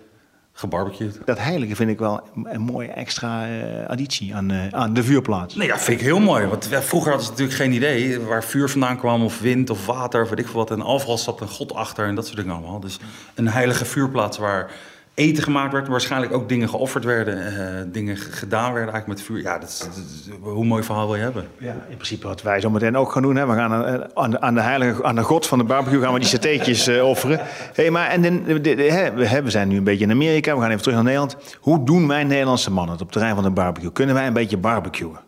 gebarbecued. 0.53 1.19
Dat 1.25 1.39
heilige 1.39 1.75
vind 1.75 1.89
ik 1.89 1.99
wel 1.99 2.21
een 2.43 2.61
mooie 2.61 2.87
extra 2.87 3.47
eh, 3.47 3.89
additie 3.89 4.35
aan, 4.35 4.51
eh, 4.51 4.67
aan 4.69 4.93
de 4.93 5.03
vuurplaats. 5.03 5.55
Nee, 5.55 5.67
ja, 5.67 5.77
vind 5.77 5.99
ik 5.99 6.05
heel 6.05 6.19
mooi. 6.19 6.45
Want 6.45 6.67
ja, 6.69 6.81
vroeger 6.81 7.09
hadden 7.09 7.27
ze 7.27 7.31
natuurlijk 7.31 7.59
geen 7.59 7.71
idee 7.71 8.19
waar 8.19 8.43
vuur 8.43 8.69
vandaan 8.69 8.97
kwam, 8.97 9.23
of 9.23 9.39
wind 9.39 9.69
of 9.69 9.85
water, 9.85 10.21
of 10.21 10.29
weet 10.29 10.39
ik 10.39 10.45
veel 10.45 10.55
wat. 10.55 10.71
En 10.71 10.83
overal 10.83 11.17
zat 11.17 11.41
een 11.41 11.47
god 11.47 11.73
achter 11.73 12.07
en 12.07 12.15
dat 12.15 12.25
soort 12.25 12.37
dingen 12.37 12.53
allemaal. 12.53 12.79
Dus 12.79 12.99
een 13.33 13.47
heilige 13.47 13.85
vuurplaats 13.85 14.37
waar 14.37 14.71
eten 15.13 15.43
gemaakt 15.43 15.71
werd, 15.73 15.87
waarschijnlijk 15.87 16.33
ook 16.33 16.49
dingen 16.49 16.69
geofferd 16.69 17.03
werden, 17.03 17.45
eh, 17.47 17.83
dingen 17.87 18.17
gedaan 18.17 18.73
werden 18.73 18.93
eigenlijk 18.93 19.07
met 19.07 19.21
vuur. 19.21 19.41
Ja, 19.41 19.57
dat 19.59 19.69
is, 19.69 19.77
dat 19.79 19.87
is- 19.95 20.29
hoe 20.41 20.65
mooi 20.65 20.83
verhaal 20.83 21.05
wil 21.07 21.15
je 21.15 21.21
hebben? 21.21 21.47
Ja, 21.57 21.75
in 21.89 21.95
principe 21.95 22.27
wat 22.27 22.41
wij 22.41 22.59
zo 22.61 22.69
meteen 22.69 22.97
ook 22.97 23.11
gaan 23.11 23.21
doen. 23.21 23.35
Hè. 23.35 23.45
We 23.47 23.53
gaan 23.53 23.73
aan, 23.73 24.15
aan, 24.15 24.31
de, 24.31 24.41
aan 24.41 24.53
de 24.53 24.61
heilige, 24.61 25.03
aan 25.03 25.15
de 25.15 25.21
god 25.23 25.47
van 25.47 25.57
de 25.57 25.63
barbecue 25.63 26.01
gaan 26.01 26.13
we 26.13 26.19
die 26.19 26.27
satéetjes 26.27 26.87
eh, 26.87 27.07
offeren. 27.07 27.39
Hey, 27.73 27.89
maar 27.91 28.07
en 28.09 28.21
de, 28.21 28.61
de- 28.61 28.75
de- 28.75 28.81
hè, 28.91 29.11
we, 29.13 29.41
we 29.41 29.49
zijn 29.49 29.67
nu 29.67 29.77
een 29.77 29.83
beetje 29.83 30.05
in 30.05 30.11
Amerika. 30.11 30.55
We 30.55 30.61
gaan 30.61 30.69
even 30.69 30.81
terug 30.81 30.95
naar 30.95 31.03
Nederland. 31.05 31.35
Hoe 31.59 31.83
doen 31.85 32.07
wij 32.07 32.23
Nederlandse 32.23 32.71
mannen 32.71 32.91
het 32.91 33.01
op 33.01 33.07
het 33.07 33.15
terrein 33.15 33.35
van 33.35 33.43
de 33.43 33.49
barbecue? 33.51 33.91
Kunnen 33.91 34.15
wij 34.15 34.27
een 34.27 34.33
beetje 34.33 34.57
barbecuen? 34.57 35.19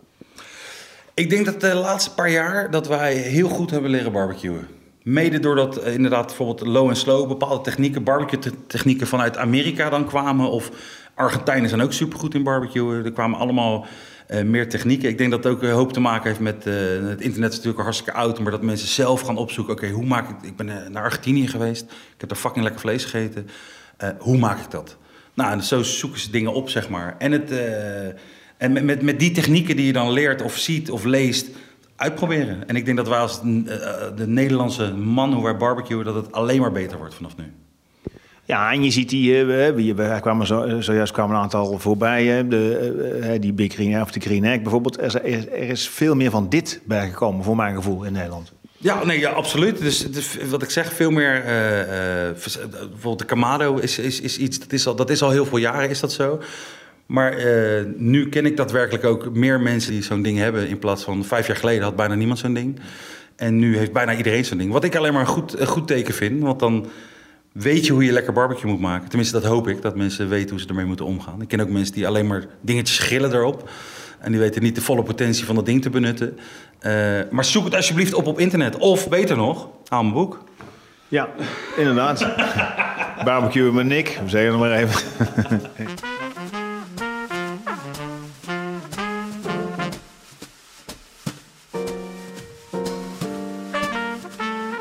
Ik 1.13 1.29
denk 1.29 1.45
dat 1.45 1.61
de 1.61 1.73
laatste 1.75 2.13
paar 2.13 2.29
jaar 2.29 2.71
dat 2.71 2.87
wij 2.87 3.13
heel 3.13 3.49
goed 3.49 3.71
hebben 3.71 3.89
leren 3.91 4.11
barbecuen. 4.11 4.67
Mede 5.05 5.39
doordat 5.39 5.77
eh, 5.77 5.93
inderdaad 5.93 6.25
bijvoorbeeld 6.25 6.67
low 6.67 6.89
en 6.89 6.95
slow 6.95 7.27
bepaalde 7.27 7.63
technieken, 7.63 8.03
barbecue 8.03 8.39
te- 8.39 8.65
technieken 8.67 9.07
vanuit 9.07 9.37
Amerika 9.37 9.89
dan 9.89 10.07
kwamen. 10.07 10.49
Of 10.49 10.71
Argentijnen 11.15 11.69
zijn 11.69 11.81
ook 11.81 11.93
supergoed 11.93 12.33
in 12.33 12.43
barbecuen. 12.43 13.05
Er 13.05 13.11
kwamen 13.11 13.39
allemaal 13.39 13.85
eh, 14.27 14.43
meer 14.43 14.69
technieken. 14.69 15.09
Ik 15.09 15.17
denk 15.17 15.31
dat 15.31 15.43
het 15.43 15.53
ook 15.53 15.61
een 15.63 15.71
hoop 15.71 15.93
te 15.93 15.99
maken 15.99 16.27
heeft 16.27 16.39
met 16.39 16.65
eh, 16.67 16.73
het 17.07 17.21
internet 17.21 17.49
is 17.51 17.55
natuurlijk 17.55 17.83
hartstikke 17.83 18.13
oud. 18.19 18.39
Maar 18.39 18.51
dat 18.51 18.61
mensen 18.61 18.87
zelf 18.87 19.21
gaan 19.21 19.37
opzoeken. 19.37 19.73
Oké, 19.73 19.89
hoe 19.89 20.05
maak 20.05 20.29
ik... 20.29 20.35
Ik 20.49 20.55
ben 20.55 20.69
eh, 20.83 20.89
naar 20.89 21.03
Argentinië 21.03 21.47
geweest. 21.47 21.83
Ik 21.83 22.15
heb 22.17 22.29
daar 22.29 22.37
fucking 22.37 22.63
lekker 22.63 22.81
vlees 22.81 23.03
gegeten. 23.03 23.47
Eh, 23.97 24.09
hoe 24.19 24.37
maak 24.37 24.59
ik 24.59 24.71
dat? 24.71 24.97
Nou, 25.33 25.51
en 25.51 25.63
zo 25.63 25.83
zoeken 25.83 26.19
ze 26.19 26.31
dingen 26.31 26.53
op, 26.53 26.69
zeg 26.69 26.89
maar. 26.89 27.15
En, 27.17 27.31
het, 27.31 27.51
eh, 27.51 28.05
en 28.57 28.71
met, 28.71 28.83
met, 28.83 29.01
met 29.01 29.19
die 29.19 29.31
technieken 29.31 29.75
die 29.75 29.85
je 29.85 29.93
dan 29.93 30.11
leert 30.11 30.41
of 30.41 30.57
ziet 30.57 30.91
of 30.91 31.03
leest, 31.03 31.49
uitproberen. 31.95 32.67
En 32.67 32.75
ik 32.75 32.85
denk 32.85 32.97
dat 32.97 33.07
wij 33.07 33.19
als 33.19 33.39
eh, 33.39 33.43
de 34.15 34.27
Nederlandse 34.27 34.93
man, 34.93 35.33
hoe 35.33 35.43
wij 35.43 35.57
barbecuen, 35.57 36.05
dat 36.05 36.15
het 36.15 36.31
alleen 36.31 36.61
maar 36.61 36.71
beter 36.71 36.97
wordt 36.97 37.15
vanaf 37.15 37.37
nu. 37.37 37.43
Ja, 38.47 38.71
en 38.71 38.83
je 38.83 38.91
ziet 38.91 39.09
die, 39.09 39.39
eh, 39.39 39.45
we, 39.75 40.17
kwamen 40.21 40.47
zo, 40.47 40.61
eh, 40.61 40.75
zojuist 40.79 41.13
kwamen 41.13 41.35
een 41.35 41.41
aantal 41.41 41.79
voorbij. 41.79 42.37
eh, 42.39 42.49
De, 42.49 42.93
eh, 43.21 43.33
eh, 43.33 43.41
die 43.41 43.53
Big 43.53 43.73
Green 43.73 44.01
of 44.01 44.11
de 44.11 44.19
Green 44.19 44.43
Egg 44.45 44.61
bijvoorbeeld. 44.61 44.97
Er, 45.01 45.23
is- 45.25 45.45
er 45.47 45.69
is 45.69 45.89
veel 45.89 46.15
meer 46.15 46.29
van 46.31 46.49
dit 46.49 46.81
bijgekomen, 46.85 47.43
voor 47.43 47.55
mijn 47.55 47.75
gevoel, 47.75 48.03
in 48.03 48.13
Nederland. 48.13 48.51
Ja, 48.77 49.05
nee, 49.05 49.19
ja, 49.19 49.29
absoluut. 49.29 49.79
Dus, 49.81 50.07
wat 50.49 50.61
ik 50.63 50.69
zeg, 50.69 50.93
veel 50.93 51.11
meer. 51.11 51.43
eh, 51.43 51.81
eh, 51.81 52.29
eh, 52.29 52.35
bijvoorbeeld 52.69 53.19
de 53.19 53.25
Kamado 53.25 53.75
is, 53.77 53.99
is, 53.99 54.21
is 54.21 54.37
iets. 54.37 54.59
Dat 54.59 54.71
is, 54.73 54.87
al, 54.87 54.95
dat 54.95 55.09
is 55.09 55.21
al 55.21 55.29
heel 55.31 55.45
veel 55.45 55.57
jaren, 55.57 55.89
is 55.89 55.99
dat 55.99 56.11
zo. 56.11 56.39
Maar 57.05 57.33
eh, 57.33 57.85
nu 57.95 58.29
ken 58.29 58.45
ik 58.45 58.57
daadwerkelijk 58.57 59.05
ook 59.05 59.33
meer 59.33 59.59
mensen 59.59 59.91
die 59.91 60.03
zo'n 60.03 60.21
ding 60.21 60.37
hebben. 60.37 60.67
In 60.67 60.79
plaats 60.79 61.03
van 61.03 61.25
vijf 61.25 61.47
jaar 61.47 61.55
geleden 61.55 61.83
had 61.83 61.95
bijna 61.95 62.15
niemand 62.15 62.39
zo'n 62.39 62.53
ding. 62.53 62.79
En 63.35 63.59
nu 63.59 63.77
heeft 63.77 63.91
bijna 63.91 64.15
iedereen 64.15 64.45
zo'n 64.45 64.57
ding. 64.57 64.71
Wat 64.71 64.83
ik 64.83 64.95
alleen 64.95 65.13
maar 65.13 65.21
een 65.21 65.27
goed, 65.27 65.59
een 65.59 65.67
goed 65.67 65.87
teken 65.87 66.13
vind. 66.13 66.41
Want 66.41 66.59
dan 66.59 66.87
weet 67.51 67.85
je 67.85 67.93
hoe 67.93 68.05
je 68.05 68.11
lekker 68.11 68.33
barbecue 68.33 68.71
moet 68.71 68.79
maken. 68.79 69.09
Tenminste, 69.09 69.39
dat 69.39 69.51
hoop 69.51 69.67
ik. 69.67 69.81
Dat 69.81 69.95
mensen 69.95 70.29
weten 70.29 70.49
hoe 70.49 70.59
ze 70.59 70.67
ermee 70.67 70.85
moeten 70.85 71.05
omgaan. 71.05 71.41
Ik 71.41 71.47
ken 71.47 71.59
ook 71.59 71.69
mensen 71.69 71.93
die 71.93 72.07
alleen 72.07 72.27
maar 72.27 72.45
dingetjes 72.61 72.99
grillen 72.99 73.33
erop. 73.33 73.69
En 74.19 74.31
die 74.31 74.39
weten 74.39 74.63
niet 74.63 74.75
de 74.75 74.81
volle 74.81 75.03
potentie 75.03 75.45
van 75.45 75.55
dat 75.55 75.65
ding 75.65 75.81
te 75.81 75.89
benutten. 75.89 76.37
Eh, 76.79 76.91
maar 77.31 77.45
zoek 77.45 77.63
het 77.63 77.75
alsjeblieft 77.75 78.13
op 78.13 78.27
op 78.27 78.39
internet. 78.39 78.77
Of 78.77 79.09
beter 79.09 79.37
nog, 79.37 79.69
haal 79.87 80.01
mijn 80.01 80.13
boek. 80.13 80.43
Ja, 81.07 81.29
inderdaad. 81.77 82.27
Barbecue 83.25 83.71
met 83.71 83.85
Nick, 83.85 84.19
we 84.23 84.29
zeggen 84.29 84.51
het 84.51 84.59
maar 84.59 84.71
even. 84.71 85.01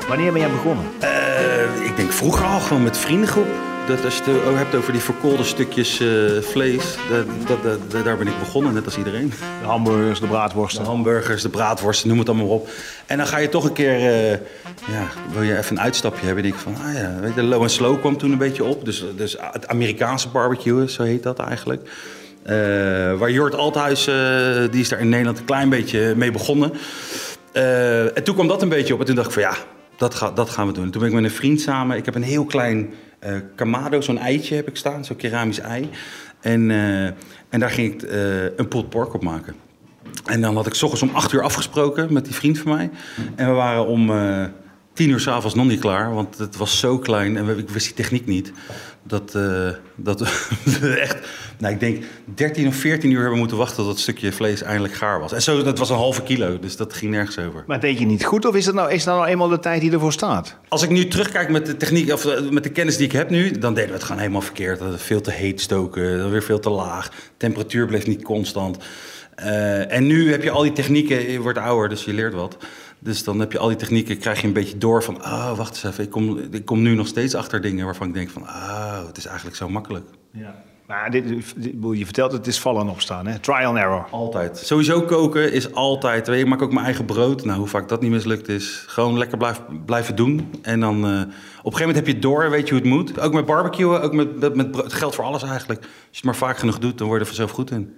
Wanneer 0.07 0.31
ben 0.31 0.41
jij 0.41 0.49
begonnen? 0.51 0.85
Eh, 0.99 1.85
ik 1.85 1.95
denk 1.95 2.11
vroeger 2.11 2.45
al 2.45 2.59
gewoon 2.59 2.83
met 2.83 2.97
vriendengroep. 2.97 3.47
Dat 3.87 4.05
als 4.05 4.17
je 4.17 4.23
het 4.31 4.45
ook 4.47 4.55
hebt 4.57 4.75
over 4.75 4.91
die 4.91 5.01
verkoolde 5.01 5.43
stukjes 5.43 5.99
eh, 5.99 6.07
vlees, 6.41 6.83
dat, 7.09 7.25
dat, 7.47 7.79
dat- 7.91 8.03
daar 8.05 8.17
ben 8.17 8.27
ik 8.27 8.39
begonnen, 8.39 8.73
net 8.73 8.85
als 8.85 8.97
iedereen. 8.97 9.29
De 9.61 9.65
hamburgers, 9.67 10.19
de 10.19 10.25
De 10.25 10.31
braadworsten. 10.31 10.85
hamburgers, 10.85 11.41
de 11.41 11.49
braadworsten, 11.49 12.07
noem 12.09 12.19
het 12.19 12.29
allemaal 12.29 12.47
op. 12.47 12.69
En 13.05 13.17
dan 13.17 13.27
ga 13.27 13.37
je 13.37 13.49
toch 13.49 13.63
een 13.65 13.73
keer, 13.73 13.95
eh, 13.95 14.31
ja, 14.91 15.07
wil 15.33 15.41
je 15.41 15.57
even 15.57 15.77
een 15.77 15.81
uitstapje 15.83 16.25
hebben. 16.25 16.43
En 16.43 16.49
denk 16.49 16.61
ik 16.61 16.73
van, 16.73 16.87
ah 16.87 16.93
ja, 16.93 17.15
weet 17.21 17.35
je, 17.35 17.43
low 17.43 17.63
en 17.63 17.69
slow 17.69 17.99
kwam 17.99 18.17
toen 18.17 18.31
een 18.31 18.37
beetje 18.37 18.63
op. 18.63 18.85
Dus, 18.85 19.05
dus 19.15 19.35
het 19.51 19.67
Amerikaanse 19.67 20.29
barbecue, 20.29 20.89
zo 20.89 21.03
heet 21.03 21.23
dat 21.23 21.39
eigenlijk. 21.39 21.89
Eh, 22.43 22.55
waar 23.17 23.31
Jort 23.31 23.55
Althuis, 23.55 24.07
eh, 24.07 24.15
die 24.71 24.81
is 24.81 24.89
daar 24.89 24.99
in 24.99 25.09
Nederland 25.09 25.39
een 25.39 25.45
klein 25.45 25.69
beetje 25.69 26.13
mee 26.15 26.31
begonnen. 26.31 26.73
Eh, 27.51 28.17
en 28.17 28.23
toen 28.23 28.35
kwam 28.35 28.47
dat 28.47 28.61
een 28.61 28.69
beetje 28.69 28.93
op. 28.93 28.99
En 28.99 29.05
toen 29.05 29.15
dacht 29.15 29.27
ik 29.27 29.33
van, 29.33 29.41
ja, 29.41 29.55
dat, 29.97 30.31
dat 30.35 30.49
gaan 30.49 30.67
we 30.67 30.73
doen. 30.73 30.89
Toen 30.89 31.01
ben 31.01 31.09
ik 31.09 31.15
met 31.15 31.23
een 31.23 31.37
vriend 31.37 31.61
samen. 31.61 31.97
Ik 31.97 32.05
heb 32.05 32.15
een 32.15 32.23
heel 32.23 32.45
klein 32.45 32.93
eh 33.19 33.35
kamado, 33.55 34.01
zo'n 34.01 34.17
eitje 34.17 34.55
heb 34.55 34.67
ik 34.67 34.75
staan. 34.75 35.05
Zo'n 35.05 35.15
keramisch 35.15 35.59
ei. 35.59 35.89
En, 36.39 36.71
eh, 36.71 37.05
en 37.49 37.59
daar 37.59 37.69
ging 37.69 37.93
ik 37.93 38.01
eh, 38.01 38.43
een 38.43 38.67
pulled 38.67 38.89
pork 38.89 39.13
op 39.13 39.23
maken. 39.23 39.55
En 40.25 40.41
dan 40.41 40.55
had 40.55 40.67
ik 40.67 40.73
s 40.73 40.83
ochtends 40.83 41.03
om 41.03 41.15
acht 41.15 41.31
uur 41.31 41.41
afgesproken 41.41 42.13
met 42.13 42.25
die 42.25 42.33
vriend 42.33 42.59
van 42.59 42.71
mij. 42.71 42.89
En 43.35 43.47
we 43.47 43.53
waren 43.53 43.85
om 43.85 44.11
tien 44.93 45.09
uur 45.09 45.19
s'avonds 45.19 45.55
nog 45.55 45.65
niet 45.65 45.79
klaar. 45.79 46.13
Want 46.13 46.37
het 46.37 46.57
was 46.57 46.79
zo 46.79 46.99
klein 46.99 47.37
en 47.37 47.45
we, 47.45 47.57
ik 47.57 47.69
wist 47.69 47.85
die 47.85 47.95
techniek 47.95 48.25
niet. 48.25 48.51
Dat, 49.07 49.35
eh, 49.35 49.69
dat 49.95 50.19
we 50.63 50.95
echt, 51.07 51.17
nou, 51.57 51.73
ik 51.73 51.79
denk 51.79 52.03
13 52.35 52.67
of 52.67 52.75
14 52.75 53.11
uur 53.11 53.21
hebben 53.21 53.39
moeten 53.39 53.57
wachten 53.57 53.77
tot 53.77 53.87
het 53.87 53.99
stukje 53.99 54.31
vlees 54.31 54.61
eindelijk 54.61 54.93
gaar 54.93 55.19
was. 55.19 55.31
En 55.31 55.41
zo, 55.41 55.63
dat 55.63 55.77
was 55.77 55.89
een 55.89 55.95
halve 55.95 56.23
kilo, 56.23 56.59
dus 56.59 56.77
dat 56.77 56.93
ging 56.93 57.11
nergens 57.11 57.37
over. 57.37 57.63
Maar 57.67 57.79
deed 57.79 57.99
je 57.99 58.05
niet 58.05 58.25
goed 58.25 58.45
of 58.45 58.55
is 58.55 58.65
dat 58.65 58.73
nou, 58.73 58.91
is 58.91 59.03
dat 59.03 59.15
nou 59.15 59.27
eenmaal 59.27 59.47
de 59.47 59.59
tijd 59.59 59.81
die 59.81 59.91
ervoor 59.91 60.11
staat? 60.11 60.57
Als 60.67 60.83
ik 60.83 60.89
nu 60.89 61.07
terugkijk 61.07 61.49
met 61.49 61.65
de 61.65 61.77
techniek, 61.77 62.11
of 62.11 62.25
eh, 62.25 62.49
met 62.49 62.63
de 62.63 62.69
kennis 62.69 62.97
die 62.97 63.05
ik 63.05 63.11
heb 63.11 63.29
nu, 63.29 63.51
dan 63.51 63.73
deden 63.73 63.89
we 63.89 63.95
het 63.95 64.03
gewoon 64.03 64.21
helemaal 64.21 64.41
verkeerd. 64.41 64.79
Dat 64.79 64.91
het 64.91 65.01
Veel 65.01 65.21
te 65.21 65.31
heet 65.31 65.61
stoken, 65.61 66.17
dan 66.17 66.29
weer 66.29 66.43
veel 66.43 66.59
te 66.59 66.69
laag. 66.69 67.09
Temperatuur 67.37 67.85
bleef 67.85 68.07
niet 68.07 68.23
constant. 68.23 68.77
Eh, 69.35 69.91
en 69.91 70.07
nu 70.07 70.31
heb 70.31 70.43
je 70.43 70.51
al 70.51 70.61
die 70.61 70.71
technieken, 70.71 71.31
je 71.31 71.39
wordt 71.39 71.57
ouder, 71.57 71.89
dus 71.89 72.03
je 72.03 72.13
leert 72.13 72.33
wat. 72.33 72.57
Dus 73.05 73.23
dan 73.23 73.39
heb 73.39 73.51
je 73.51 73.57
al 73.59 73.67
die 73.67 73.77
technieken, 73.77 74.17
krijg 74.17 74.41
je 74.41 74.47
een 74.47 74.53
beetje 74.53 74.77
door 74.77 75.03
van, 75.03 75.15
oh, 75.15 75.57
wacht 75.57 75.69
eens 75.75 75.83
even, 75.83 76.03
ik 76.03 76.09
kom, 76.09 76.37
ik 76.51 76.65
kom 76.65 76.81
nu 76.81 76.95
nog 76.95 77.07
steeds 77.07 77.35
achter 77.35 77.61
dingen 77.61 77.85
waarvan 77.85 78.07
ik 78.07 78.13
denk 78.13 78.29
van, 78.29 78.41
oh, 78.41 79.07
het 79.07 79.17
is 79.17 79.25
eigenlijk 79.25 79.57
zo 79.57 79.69
makkelijk. 79.69 80.05
Ja. 80.31 80.55
Maar 80.87 81.11
dit, 81.11 81.27
dit- 81.27 81.73
je 81.91 82.05
vertelt 82.05 82.31
het 82.31 82.47
is 82.47 82.59
vallen 82.59 82.81
en 82.81 82.89
opstaan, 82.89 83.27
hè? 83.27 83.39
Trial 83.39 83.65
and 83.69 83.77
error. 83.77 84.05
Altijd. 84.11 84.57
Sowieso 84.57 85.01
koken 85.01 85.51
is 85.51 85.73
altijd. 85.73 86.27
weet 86.27 86.37
je, 86.37 86.43
Ik 86.43 86.49
maak 86.49 86.61
ook 86.61 86.73
mijn 86.73 86.85
eigen 86.85 87.05
brood. 87.05 87.45
Nou, 87.45 87.59
hoe 87.59 87.67
vaak 87.67 87.89
dat 87.89 88.01
niet 88.01 88.11
mislukt 88.11 88.47
is. 88.47 88.83
Gewoon 88.87 89.17
lekker 89.17 89.37
blijf, 89.37 89.61
blijven 89.85 90.15
doen. 90.15 90.51
En 90.61 90.79
dan 90.79 90.95
eh, 90.95 91.01
op 91.01 91.05
een 91.15 91.23
gegeven 91.23 91.79
moment 91.79 91.95
heb 91.95 92.05
je 92.07 92.13
het 92.13 92.21
door, 92.21 92.49
weet 92.49 92.67
je 92.67 92.73
hoe 92.73 92.83
het 92.83 92.91
moet. 92.91 93.19
Ook 93.19 93.33
met 93.33 93.45
barbecuen, 93.45 94.01
ook 94.01 94.13
met, 94.13 94.39
met, 94.39 94.55
met 94.55 94.71
brood. 94.71 94.83
Het 94.83 94.93
geldt 94.93 95.15
voor 95.15 95.23
alles 95.25 95.43
eigenlijk. 95.43 95.79
Als 95.79 95.89
je 96.01 96.15
het 96.15 96.23
maar 96.23 96.35
vaak 96.35 96.57
genoeg 96.57 96.79
doet, 96.79 96.97
dan 96.97 97.07
word 97.07 97.19
je 97.19 97.25
er 97.25 97.35
vanzelf 97.35 97.51
goed 97.51 97.71
in. 97.71 97.93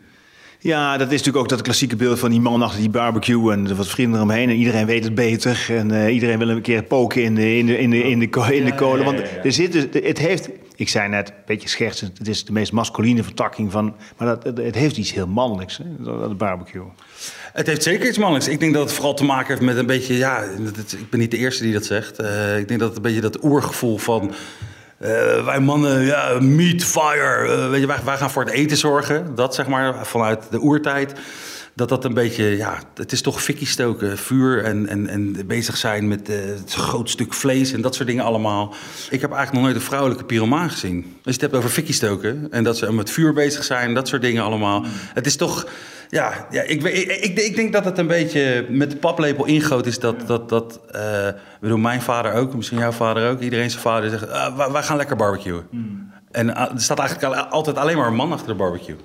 Ja, 0.59 0.91
dat 0.97 1.07
is 1.07 1.17
natuurlijk 1.17 1.37
ook 1.37 1.49
dat 1.49 1.61
klassieke 1.61 1.95
beeld 1.95 2.19
van 2.19 2.29
die 2.29 2.39
man 2.39 2.61
achter 2.61 2.79
die 2.79 2.89
barbecue 2.89 3.51
en 3.51 3.69
er 3.69 3.75
wat 3.75 3.87
vrienden 3.87 4.15
eromheen. 4.15 4.49
En 4.49 4.55
iedereen 4.55 4.85
weet 4.85 5.03
het 5.03 5.15
beter. 5.15 5.65
En 5.69 5.91
eh, 5.91 6.13
iedereen 6.13 6.37
wil 6.37 6.49
een 6.49 6.61
keer 6.61 6.83
poken 6.83 7.23
in 7.23 7.35
de, 7.35 7.57
in 7.57 7.65
de, 7.65 7.77
in 7.79 7.89
de, 7.89 8.03
in 8.03 8.19
de, 8.19 8.55
in 8.55 8.65
de 8.65 8.75
kolen. 8.75 9.05
Want 9.05 9.21
er 9.43 9.51
zit 9.51 9.71
dus, 9.71 9.85
het 10.03 10.17
heeft, 10.17 10.49
ik 10.75 10.89
zei 10.89 11.09
net, 11.09 11.29
een 11.29 11.33
beetje 11.45 11.69
schertsend, 11.69 12.17
het 12.17 12.27
is 12.27 12.45
de 12.45 12.51
meest 12.51 12.71
masculine 12.71 13.23
vertakking 13.23 13.71
van. 13.71 13.95
Maar 14.17 14.27
dat, 14.27 14.43
het, 14.43 14.57
het 14.57 14.75
heeft 14.75 14.97
iets 14.97 15.13
heel 15.13 15.27
mannelijks, 15.27 15.77
hè, 15.77 15.83
dat, 16.03 16.37
barbecue. 16.37 16.83
Het 17.53 17.67
heeft 17.67 17.83
zeker 17.83 18.07
iets 18.07 18.17
mannelijks. 18.17 18.47
Ik 18.49 18.59
denk 18.59 18.73
dat 18.73 18.83
het 18.83 18.93
vooral 18.93 19.13
te 19.13 19.23
maken 19.23 19.47
heeft 19.47 19.61
met 19.61 19.77
een 19.77 19.85
beetje... 19.85 20.17
Ja, 20.17 20.43
het- 20.75 20.91
ik 20.93 21.09
ben 21.09 21.19
niet 21.19 21.31
de 21.31 21.37
eerste 21.37 21.63
die 21.63 21.73
dat 21.73 21.85
zegt. 21.85 22.19
Eh, 22.19 22.57
ik 22.59 22.67
denk 22.67 22.79
dat 22.79 22.87
het 22.89 22.97
een 22.97 23.03
beetje 23.03 23.21
dat 23.21 23.43
oergevoel 23.43 23.97
van... 23.97 24.31
eh, 24.97 25.45
wij 25.45 25.59
mannen, 25.59 26.01
ja, 26.01 26.37
meat, 26.41 26.83
fire. 26.83 27.47
eh, 27.47 27.69
weet 27.69 27.81
je, 27.81 27.87
wij, 27.87 27.97
wij 28.05 28.17
gaan 28.17 28.31
voor 28.31 28.43
het 28.43 28.53
eten 28.53 28.77
zorgen. 28.77 29.35
Dat 29.35 29.55
zeg 29.55 29.67
maar 29.67 30.05
vanuit 30.05 30.43
de 30.49 30.59
oertijd. 30.59 31.13
Dat 31.77 31.89
dat 31.89 32.05
een 32.05 32.13
beetje, 32.13 32.43
ja, 32.43 32.79
het 32.95 33.11
is 33.11 33.21
toch 33.21 33.43
fikkie 33.43 33.67
stoken. 33.67 34.17
Vuur 34.17 34.63
en, 34.63 34.87
en, 34.87 35.07
en 35.07 35.47
bezig 35.47 35.77
zijn 35.77 36.07
met 36.07 36.29
eh, 36.29 36.35
het 36.45 36.73
groot 36.73 37.09
stuk 37.09 37.33
vlees 37.33 37.71
en 37.71 37.81
dat 37.81 37.95
soort 37.95 38.07
dingen 38.07 38.23
allemaal. 38.23 38.73
Ik 39.09 39.21
heb 39.21 39.31
eigenlijk 39.31 39.53
nog 39.53 39.61
nooit 39.61 39.75
een 39.75 39.81
vrouwelijke 39.81 40.23
pyromaan 40.23 40.69
gezien. 40.69 40.95
Als 41.03 41.13
je 41.23 41.31
het 41.31 41.41
hebt 41.41 41.55
over 41.55 41.69
fikkie 41.69 41.93
stoken 41.93 42.47
en 42.51 42.63
dat 42.63 42.77
ze 42.77 42.93
met 42.93 43.09
vuur 43.09 43.33
bezig 43.33 43.63
zijn, 43.63 43.93
dat 43.93 44.07
soort 44.07 44.21
dingen 44.21 44.43
allemaal. 44.43 44.83
Het 45.13 45.25
is 45.25 45.35
toch, 45.35 45.67
ja, 46.09 46.47
ja 46.51 46.61
ik, 46.61 46.83
ik, 46.83 47.07
ik, 47.07 47.39
ik 47.39 47.55
denk 47.55 47.73
dat 47.73 47.85
het 47.85 47.97
een 47.97 48.07
beetje 48.07 48.65
met 48.69 48.91
de 48.91 48.97
paplepel 48.97 49.45
ingoot 49.45 49.85
is 49.85 49.99
dat, 49.99 50.27
dat, 50.27 50.49
dat 50.49 50.79
eh, 50.91 51.27
bedoel, 51.61 51.77
mijn 51.77 52.01
vader 52.01 52.33
ook, 52.33 52.55
misschien 52.55 52.77
jouw 52.79 52.91
vader 52.91 53.29
ook, 53.29 53.39
iedereen 53.39 53.69
zijn 53.69 53.81
vader 53.81 54.09
zegt, 54.09 54.29
ah, 54.29 54.71
wij, 54.71 54.83
gaan 54.83 54.97
lekker 54.97 55.15
barbecuen. 55.15 55.67
En 56.31 56.55
ah, 56.55 56.71
er 56.73 56.81
staat 56.81 56.99
eigenlijk 56.99 57.35
al- 57.35 57.43
altijd 57.43 57.77
alleen 57.77 57.97
maar 57.97 58.07
een 58.07 58.15
man 58.15 58.31
achter 58.31 58.47
de 58.47 58.55
barbecue. 58.55 58.95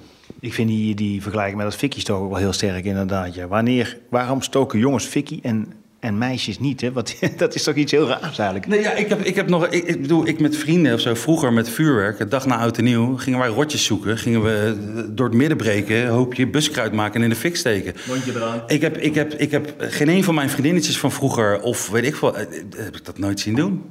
Ik 0.41 0.55
vind 0.55 0.69
die, 0.69 0.95
die 0.95 1.23
vergelijking 1.23 1.57
met 1.57 1.67
dat 1.67 1.77
fikkie 1.77 2.01
stoken 2.01 2.25
ook 2.25 2.31
wel 2.31 2.41
heel 2.41 2.53
sterk 2.53 2.85
inderdaad. 2.85 3.35
Ja. 3.35 3.47
Wanneer, 3.47 3.99
waarom 4.09 4.43
stoken 4.43 4.79
jongens 4.79 5.05
fikkie 5.05 5.41
en 5.43 5.73
en 6.03 6.19
meisjes 6.19 6.59
niet. 6.59 6.81
Hè? 6.81 6.93
Wat, 6.93 7.15
dat 7.37 7.55
is 7.55 7.62
toch 7.62 7.75
iets 7.75 7.93
heel 7.93 8.07
raars 8.07 8.39
eigenlijk? 8.39 8.67
Nee, 8.67 8.81
ja, 8.81 8.93
ik 8.93 9.09
heb, 9.09 9.21
ik 9.21 9.35
heb 9.35 9.49
nog, 9.49 9.67
ik, 9.67 9.85
ik 9.85 10.01
bedoel, 10.01 10.27
ik 10.27 10.41
met 10.41 10.57
vrienden 10.57 10.95
of 10.95 11.01
zo, 11.01 11.15
vroeger 11.15 11.53
met 11.53 11.69
vuurwerk, 11.69 12.19
de 12.19 12.29
dag 12.29 12.47
na 12.47 12.57
oud 12.57 12.79
en 12.79 12.85
nieuw, 12.85 13.17
gingen 13.17 13.39
wij 13.39 13.49
rotjes 13.49 13.85
zoeken. 13.85 14.19
Gingen 14.19 14.43
we 14.43 14.77
door 15.11 15.27
het 15.27 15.37
midden 15.37 15.57
breken, 15.57 16.09
hoopje 16.09 16.47
buskruid 16.47 16.93
maken 16.93 17.15
en 17.15 17.23
in 17.23 17.29
de 17.29 17.37
fik 17.37 17.57
steken. 17.57 17.95
Mondje 18.09 18.33
eraan. 18.35 18.62
Ik 18.67 18.81
heb, 18.81 18.99
ik, 18.99 19.15
heb, 19.15 19.33
ik 19.35 19.51
heb 19.51 19.75
geen 19.79 20.09
een 20.09 20.25
van 20.25 20.35
mijn 20.35 20.51
vriendinnetjes 20.51 20.99
van 20.99 21.12
vroeger, 21.12 21.61
of 21.61 21.89
weet 21.89 22.05
ik 22.05 22.17
veel, 22.17 22.37
eh, 22.37 22.43
eh, 22.43 22.49
heb 22.77 22.97
ik 22.97 23.05
dat 23.05 23.19
nooit 23.19 23.41
zien 23.41 23.55
doen. 23.55 23.83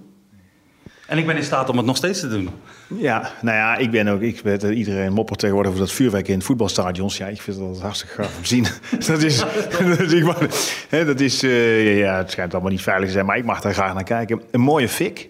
En 1.11 1.17
ik 1.17 1.25
ben 1.25 1.35
in 1.37 1.43
staat 1.43 1.69
om 1.69 1.77
het 1.77 1.85
nog 1.85 1.97
steeds 1.97 2.19
te 2.19 2.27
doen. 2.27 2.49
Ja, 2.87 3.31
nou 3.41 3.57
ja, 3.57 3.77
ik 3.77 3.91
ben 3.91 4.07
ook. 4.07 4.21
Ik 4.21 4.39
eh, 4.39 4.77
iedereen 4.77 5.13
moppert 5.13 5.39
tegenwoordig 5.39 5.71
over 5.71 5.85
dat 5.85 5.93
vuurwerk 5.93 6.27
in 6.27 6.41
voetbalstadions. 6.41 7.17
Ja, 7.17 7.27
ik 7.27 7.41
vind 7.41 7.57
dat 7.57 7.81
hartstikke 7.81 8.15
gaaf 8.15 8.35
om 8.35 8.41
te 8.41 8.47
zien. 8.47 8.65
dat 9.07 9.21
is, 9.21 9.39
dat 9.97 9.99
is, 10.11 10.85
hè, 10.89 11.05
dat 11.05 11.19
is 11.19 11.43
eh, 11.43 11.97
ja, 11.97 12.17
het 12.17 12.31
schijnt 12.31 12.53
allemaal 12.53 12.71
niet 12.71 12.81
veilig 12.81 13.07
te 13.07 13.13
zijn, 13.13 13.25
maar 13.25 13.37
ik 13.37 13.45
mag 13.45 13.61
daar 13.61 13.73
graag 13.73 13.93
naar 13.93 14.03
kijken. 14.03 14.41
Een 14.51 14.61
mooie 14.61 14.89
fik 14.89 15.29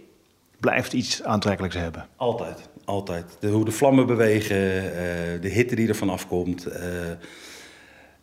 blijft 0.59 0.93
iets 0.93 1.23
aantrekkelijks 1.23 1.75
hebben. 1.75 2.07
Altijd, 2.15 2.69
altijd. 2.85 3.25
De, 3.39 3.47
hoe 3.47 3.65
de 3.65 3.71
vlammen 3.71 4.05
bewegen, 4.05 4.57
eh, 4.57 5.41
de 5.41 5.50
hitte 5.50 5.75
die 5.75 5.88
ervan 5.88 6.09
afkomt. 6.09 6.65
eh 6.65 6.83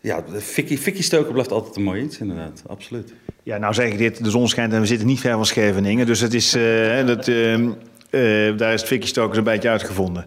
ja, 0.09 0.25
de 0.33 0.41
fikkie, 0.41 0.79
fikkie 0.79 1.03
stoken 1.03 1.33
blijft 1.33 1.53
altijd 1.53 1.77
een 1.77 1.83
mooi 1.83 2.03
iets, 2.03 2.19
inderdaad. 2.19 2.63
Absoluut. 2.67 3.15
Ja, 3.43 3.59
nou 3.59 3.75
zeg 3.75 3.93
ik 3.93 3.99
dit, 3.99 4.25
de 4.25 4.31
zon 4.31 4.49
schijnt 4.49 4.73
en 4.73 4.81
we 4.81 4.87
zitten 4.87 5.07
niet 5.07 5.21
ver 5.21 5.33
van 5.33 5.47
Scheveningen. 5.47 6.07
Dus 6.07 6.21
het 6.21 6.35
is, 6.35 6.55
eh, 6.55 7.07
dat, 7.07 7.29
eh, 7.29 7.55
eh, 7.55 8.57
daar 8.57 8.73
is 8.73 8.81
het 8.81 8.89
fikkie 8.89 9.09
stoken 9.09 9.39
een 9.39 9.45
beetje 9.45 9.69
uitgevonden. 9.69 10.27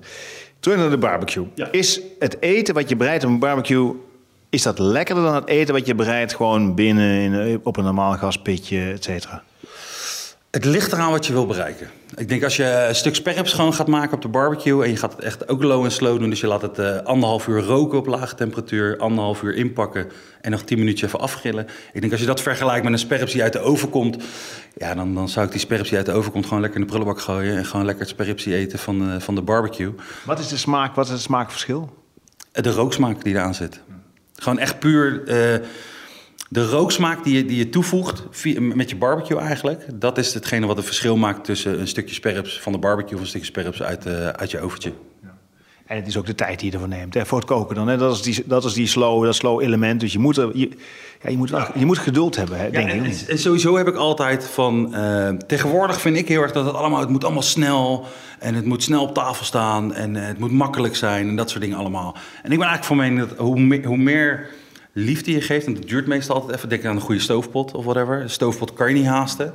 Terug 0.59 0.77
naar 0.77 0.89
de 0.89 0.97
barbecue. 0.97 1.47
Ja. 1.55 1.71
Is 1.71 2.01
het 2.19 2.37
eten 2.41 2.73
wat 2.73 2.89
je 2.89 2.95
bereidt 2.95 3.23
op 3.23 3.29
een 3.29 3.39
barbecue... 3.39 3.93
is 4.49 4.61
dat 4.61 4.79
lekkerder 4.79 5.23
dan 5.23 5.35
het 5.35 5.47
eten 5.47 5.73
wat 5.73 5.85
je 5.85 5.95
bereidt 5.95 6.35
gewoon 6.35 6.75
binnen 6.75 7.21
in, 7.21 7.59
op 7.63 7.77
een 7.77 7.83
normaal 7.83 8.13
gaspitje, 8.13 8.91
et 8.91 9.03
cetera? 9.03 9.43
Het 10.51 10.65
ligt 10.65 10.91
eraan 10.91 11.11
wat 11.11 11.25
je 11.25 11.33
wil 11.33 11.45
bereiken. 11.45 11.89
Ik 12.15 12.29
denk 12.29 12.43
als 12.43 12.55
je 12.55 12.85
een 12.87 12.95
stuk 12.95 13.15
sperrips 13.15 13.53
gewoon 13.53 13.73
gaat 13.73 13.87
maken 13.87 14.13
op 14.13 14.21
de 14.21 14.27
barbecue... 14.27 14.83
en 14.83 14.89
je 14.89 14.97
gaat 14.97 15.11
het 15.11 15.21
echt 15.21 15.47
ook 15.49 15.63
low 15.63 15.83
en 15.83 15.91
slow 15.91 16.19
doen... 16.19 16.29
dus 16.29 16.39
je 16.39 16.47
laat 16.47 16.61
het 16.61 16.79
eh, 16.79 16.97
anderhalf 16.97 17.47
uur 17.47 17.61
roken 17.61 17.97
op 17.97 18.05
lage 18.05 18.35
temperatuur... 18.35 18.97
anderhalf 18.97 19.41
uur 19.41 19.55
inpakken 19.55 20.11
en 20.41 20.51
nog 20.51 20.63
tien 20.63 20.79
minuutjes 20.79 21.07
even 21.07 21.19
afgrillen. 21.19 21.67
Ik 21.93 21.99
denk 21.99 22.11
als 22.11 22.21
je 22.21 22.27
dat 22.27 22.41
vergelijkt 22.41 22.83
met 22.83 22.93
een 22.93 22.99
sperrips 22.99 23.31
die 23.31 23.43
uit 23.43 23.53
de 23.53 23.59
oven 23.59 23.89
komt... 23.89 24.23
ja, 24.77 24.95
dan, 24.95 25.13
dan 25.13 25.29
zou 25.29 25.45
ik 25.45 25.51
die 25.51 25.61
sperrips 25.61 25.89
die 25.89 25.97
uit 25.97 26.07
de 26.07 26.13
oven 26.13 26.31
komt... 26.31 26.45
gewoon 26.45 26.61
lekker 26.61 26.79
in 26.79 26.85
de 26.85 26.91
prullenbak 26.91 27.21
gooien... 27.21 27.57
en 27.57 27.65
gewoon 27.65 27.85
lekker 27.85 28.03
het 28.03 28.13
sperripsie 28.13 28.55
eten 28.55 28.79
van, 28.79 28.99
de- 28.99 29.19
van 29.19 29.35
de 29.35 29.41
barbecue. 29.41 29.93
Wat 30.25 30.39
is 30.39 30.47
de 30.47 30.57
smaak, 30.57 30.95
wat 30.95 31.05
is 31.05 31.11
het 31.11 31.21
smaakverschil? 31.21 31.97
De 32.51 32.71
rooksmaak 32.71 33.23
die 33.23 33.33
eraan 33.33 33.55
zit. 33.55 33.79
Gewoon 34.35 34.59
echt 34.59 34.79
puur 34.79 35.27
eh, 35.27 35.67
de 36.53 36.65
rooksmaak 36.65 37.23
die 37.23 37.35
je, 37.35 37.45
die 37.45 37.57
je 37.57 37.69
toevoegt 37.69 38.23
via- 38.31 38.61
met 38.61 38.89
je 38.89 38.95
barbecue 38.95 39.37
eigenlijk. 39.37 39.85
Dat 39.93 40.17
is 40.17 40.33
hetgene 40.33 40.65
wat 40.67 40.75
het 40.77 40.85
verschil 40.85 41.17
maakt 41.17 41.45
tussen 41.45 41.79
een 41.79 41.87
stukje 41.87 42.13
sperrips 42.15 42.59
van 42.61 42.71
de 42.71 42.77
barbecue... 42.77 43.15
of 43.15 43.21
een 43.21 43.27
stukje 43.27 43.47
sperrips 43.47 43.81
uit, 43.81 44.05
eh, 44.05 44.27
uit 44.27 44.51
je 44.51 44.59
oventje. 44.59 44.91
En 45.85 45.97
het 45.97 46.07
is 46.07 46.17
ook 46.17 46.25
de 46.25 46.35
tijd 46.35 46.59
die 46.59 46.67
je 46.67 46.73
ervoor 46.73 46.89
neemt. 46.89 47.13
Hè, 47.13 47.25
voor 47.25 47.37
het 47.37 47.47
koken 47.47 47.75
dan. 47.75 47.87
Hè. 47.87 47.97
Dat 47.97 48.15
is 48.15 48.21
die, 48.21 48.43
dat 48.45 48.63
is 48.65 48.73
die 48.73 48.87
slow, 48.87 49.23
dat 49.25 49.35
slow 49.35 49.61
element. 49.61 49.99
Dus 49.99 50.13
je 50.13 50.19
moet, 50.19 50.37
er, 50.37 50.49
je, 50.57 50.69
ja, 51.23 51.29
je 51.29 51.37
moet, 51.37 51.49
wel- 51.49 51.67
je 51.75 51.85
moet 51.85 51.97
geduld 51.97 52.35
hebben, 52.35 52.57
hè, 52.57 52.69
denk 52.69 52.87
Ja, 52.87 52.93
ik. 52.93 53.01
en, 53.01 53.07
niet? 53.07 53.25
en 53.29 53.37
sowieso 53.39 53.77
heb 53.77 53.87
ik 53.87 53.95
altijd 53.95 54.47
van... 54.47 54.95
eh, 54.95 55.29
tegenwoordig 55.29 56.01
vind 56.01 56.17
ik 56.17 56.27
heel 56.27 56.41
erg 56.41 56.51
dat 56.51 56.65
het 56.65 56.73
allemaal... 56.75 56.99
het 56.99 57.09
moet 57.09 57.23
allemaal 57.23 57.41
snel 57.41 58.05
en 58.39 58.55
het 58.55 58.65
moet 58.65 58.83
snel 58.83 59.01
op 59.01 59.13
tafel 59.13 59.45
staan... 59.45 59.93
en 59.93 60.15
eh, 60.15 60.27
het 60.27 60.39
moet 60.39 60.51
makkelijk 60.51 60.95
zijn 60.95 61.27
en 61.27 61.35
dat 61.35 61.49
soort 61.49 61.61
dingen 61.61 61.77
allemaal. 61.77 62.15
En 62.43 62.51
ik 62.51 62.57
ben 62.59 62.67
eigenlijk 62.67 62.83
van 62.83 62.97
mening 62.97 63.19
dat 63.19 63.37
hoe, 63.37 63.59
me- 63.59 63.83
hoe 63.85 63.97
meer 63.97 64.49
liefde 64.93 65.31
je 65.31 65.41
geeft... 65.41 65.65
en 65.65 65.73
dat 65.73 65.87
duurt 65.87 66.07
meestal 66.07 66.35
altijd 66.35 66.55
even... 66.55 66.69
denk 66.69 66.85
aan 66.85 66.95
een 66.95 67.01
goede 67.01 67.21
stoofpot 67.21 67.73
of 67.73 67.85
whatever. 67.85 68.21
Een 68.21 68.29
stoofpot 68.29 68.73
kan 68.73 68.87
je 68.87 68.93
niet 68.93 69.05
haasten. 69.05 69.53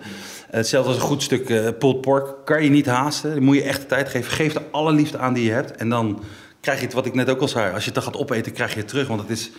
Hetzelfde 0.51 0.91
als 0.91 1.01
een 1.01 1.07
goed 1.07 1.23
stuk 1.23 1.51
eh 1.51 1.69
pulled 1.79 2.01
pork 2.01 2.45
kan 2.45 2.63
je 2.63 2.71
niet 2.71 2.87
haasten. 2.87 3.35
Dan 3.35 3.43
moet 3.43 3.57
je 3.57 3.63
echt 3.63 3.81
de 3.81 3.87
tijd 3.87 4.09
geven. 4.09 4.33
Geef 4.33 4.55
er 4.55 4.63
alle 4.71 4.93
liefde 4.93 5.19
aan 5.19 5.35
die 5.35 5.45
je 5.45 5.51
hebt. 5.51 5.77
En 5.77 5.89
dan 5.89 6.23
krijg 6.61 6.79
je 6.79 6.85
het, 6.85 6.95
wat 6.95 7.07
ik 7.07 7.15
net 7.15 7.31
ook 7.31 7.41
al 7.41 7.49
zei... 7.49 7.73
als 7.73 7.85
je 7.85 7.91
het 7.91 7.95
dan 7.95 8.13
gaat 8.13 8.21
opeten, 8.21 8.53
krijg 8.53 8.73
je 8.73 8.79
het 8.79 8.89
terug. 8.89 9.09
Want 9.09 9.21
het 9.21 9.31
is... 9.31 9.51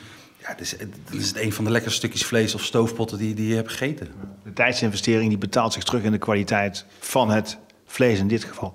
Ja, 0.42 0.48
het 0.50 0.62
is, 0.62 0.72
het 0.72 0.90
is 1.12 1.34
een 1.36 1.54
van 1.54 1.64
de 1.64 1.72
lekkerste 1.72 1.98
stukjes 1.98 2.26
vlees 2.26 2.56
of 2.56 2.64
stoofpotten 2.64 3.18
die, 3.18 3.34
die 3.34 3.48
je 3.48 3.56
hebt 3.56 3.70
gegeten. 3.70 4.08
De 4.44 4.54
tijdsinvestering 4.54 5.30
die 5.30 5.38
betaalt 5.38 5.74
zich 5.74 5.84
terug 5.84 6.04
in 6.04 6.12
de 6.12 6.18
kwaliteit 6.18 6.86
van 7.00 7.30
het 7.30 7.58
vlees 7.88 8.20
in 8.20 8.28
dit 8.28 8.44
geval. 8.44 8.74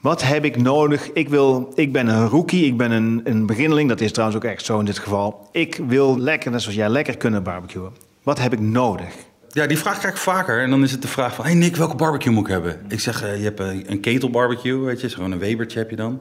Wat 0.00 0.22
heb 0.22 0.44
ik 0.44 0.56
nodig? 0.56 1.12
Ik, 1.12 1.28
wil, 1.28 1.72
ik 1.74 1.92
ben 1.92 2.06
een 2.06 2.28
rookie, 2.28 2.66
ik 2.66 2.76
ben 2.76 2.90
een, 2.90 3.20
een 3.24 3.46
beginneling. 3.46 3.88
Dat 3.88 4.00
is 4.00 4.12
trouwens 4.12 4.38
ook 4.44 4.50
echt 4.50 4.64
zo 4.64 4.78
in 4.78 4.84
dit 4.84 4.98
geval. 4.98 5.48
Ik 5.52 5.80
wil 5.86 6.18
lekker, 6.18 6.50
net 6.50 6.62
zoals 6.62 6.76
jij, 6.76 6.88
lekker 6.88 7.16
kunnen 7.16 7.42
barbecuen. 7.42 7.92
Wat 8.22 8.38
heb 8.38 8.52
ik 8.52 8.60
nodig? 8.60 9.14
Ja, 9.48 9.66
die 9.66 9.78
vraag 9.78 9.98
krijg 9.98 10.14
ik 10.14 10.20
vaker. 10.20 10.60
En 10.62 10.70
dan 10.70 10.82
is 10.82 10.90
het 10.90 11.02
de 11.02 11.08
vraag 11.08 11.34
van... 11.34 11.44
Hey 11.44 11.54
Nick, 11.54 11.76
welke 11.76 11.96
barbecue 11.96 12.32
moet 12.32 12.46
ik 12.46 12.52
hebben? 12.52 12.80
Ik 12.88 13.00
zeg, 13.00 13.22
eh, 13.22 13.36
je 13.36 13.44
hebt 13.44 13.60
een, 13.60 13.84
een 13.86 14.00
ketelbarbecue, 14.00 14.78
weet 14.78 15.00
je. 15.00 15.08
Gewoon 15.08 15.32
een 15.32 15.38
Webertje 15.38 15.78
heb 15.78 15.90
je 15.90 15.96
dan. 15.96 16.20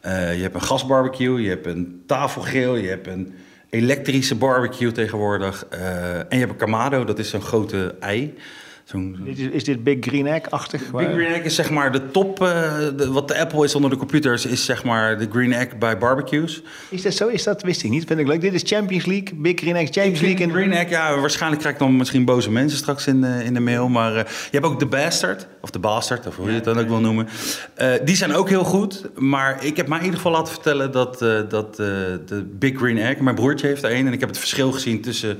Eh, 0.00 0.36
je 0.36 0.42
hebt 0.42 0.54
een 0.54 0.62
gasbarbecue, 0.62 1.40
je 1.40 1.48
hebt 1.48 1.66
een 1.66 2.02
tafelgrill... 2.06 2.82
je 2.82 2.88
hebt 2.88 3.06
een 3.06 3.34
elektrische 3.70 4.34
barbecue 4.34 4.92
tegenwoordig. 4.92 5.66
eh, 5.70 6.18
en 6.18 6.26
je 6.28 6.38
hebt 6.38 6.50
een 6.50 6.56
Kamado, 6.56 7.04
dat 7.04 7.18
is 7.18 7.30
zo'n 7.30 7.42
grote 7.42 7.94
ei. 8.00 8.34
Zo'n 8.90 9.20
Is, 9.24 9.38
is 9.38 9.64
dit 9.64 9.84
Big 9.84 9.96
Green 10.00 10.26
Egg-achtig? 10.26 10.90
Big 10.90 11.12
Green 11.12 11.32
Egg 11.32 11.42
is 11.42 11.54
zeg 11.54 11.70
maar 11.70 11.92
de 11.92 12.10
top... 12.10 12.42
eh, 12.42 12.72
de- 12.96 13.12
wat 13.12 13.28
de 13.28 13.38
Apple 13.38 13.64
is 13.64 13.74
onder 13.74 13.90
de 13.90 13.96
computers... 13.96 14.46
is 14.46 14.64
zeg 14.64 14.84
maar 14.84 15.18
de 15.18 15.28
Green 15.32 15.52
Egg 15.52 15.78
bij 15.78 15.98
barbecues. 15.98 16.62
Is 16.88 17.02
dat 17.02 17.12
zo? 17.12 17.28
Is 17.28 17.42
dat, 17.42 17.62
wist 17.62 17.82
ik 17.82 17.90
niet. 17.90 18.04
Vind 18.06 18.20
ik 18.20 18.26
leuk. 18.26 18.40
Dit 18.40 18.52
is 18.52 18.62
Champions 18.64 19.06
League, 19.06 19.34
Big 19.34 19.58
Green 19.58 19.76
Egg 19.76 19.90
Champions 19.90 20.20
League. 20.20 20.46
En, 20.46 20.52
Green 20.52 20.72
Egg, 20.72 20.88
ja, 20.90 21.18
waarschijnlijk 21.18 21.60
krijg 21.60 21.74
ik 21.74 21.80
dan 21.80 21.96
misschien 21.96 22.24
boze 22.24 22.50
mensen 22.50 22.78
straks 22.78 23.06
in 23.06 23.20
de, 23.20 23.40
in 23.44 23.54
de 23.54 23.60
mail. 23.60 23.88
Maar 23.88 24.16
eh, 24.16 24.24
je 24.24 24.50
hebt 24.58 24.64
ook 24.64 24.78
de 24.78 24.86
Bastard, 24.86 25.46
of 25.60 25.70
de 25.70 25.78
Bastard, 25.78 26.26
of 26.26 26.36
hoe 26.36 26.48
je 26.48 26.54
het 26.54 26.64
dan 26.64 26.78
ook 26.78 26.88
wil 26.88 27.00
noemen. 27.00 27.28
Eh, 27.74 27.88
die 28.04 28.16
zijn 28.16 28.34
ook 28.34 28.48
heel 28.48 28.64
goed. 28.64 29.02
Maar 29.16 29.64
ik 29.64 29.76
heb 29.76 29.88
mij 29.88 29.98
in 29.98 30.04
ieder 30.04 30.20
geval 30.20 30.36
laten 30.36 30.52
vertellen 30.52 30.92
dat, 30.92 31.22
eh, 31.22 31.40
dat 31.48 31.70
eh, 31.70 31.86
de 32.26 32.46
Big 32.58 32.76
Green 32.76 32.98
Egg... 32.98 33.18
Mijn 33.18 33.36
broertje 33.36 33.66
heeft 33.66 33.82
er 33.82 33.90
een 33.94 34.06
en 34.06 34.12
ik 34.12 34.20
heb 34.20 34.28
het 34.28 34.38
verschil 34.38 34.72
gezien 34.72 35.00
tussen 35.00 35.38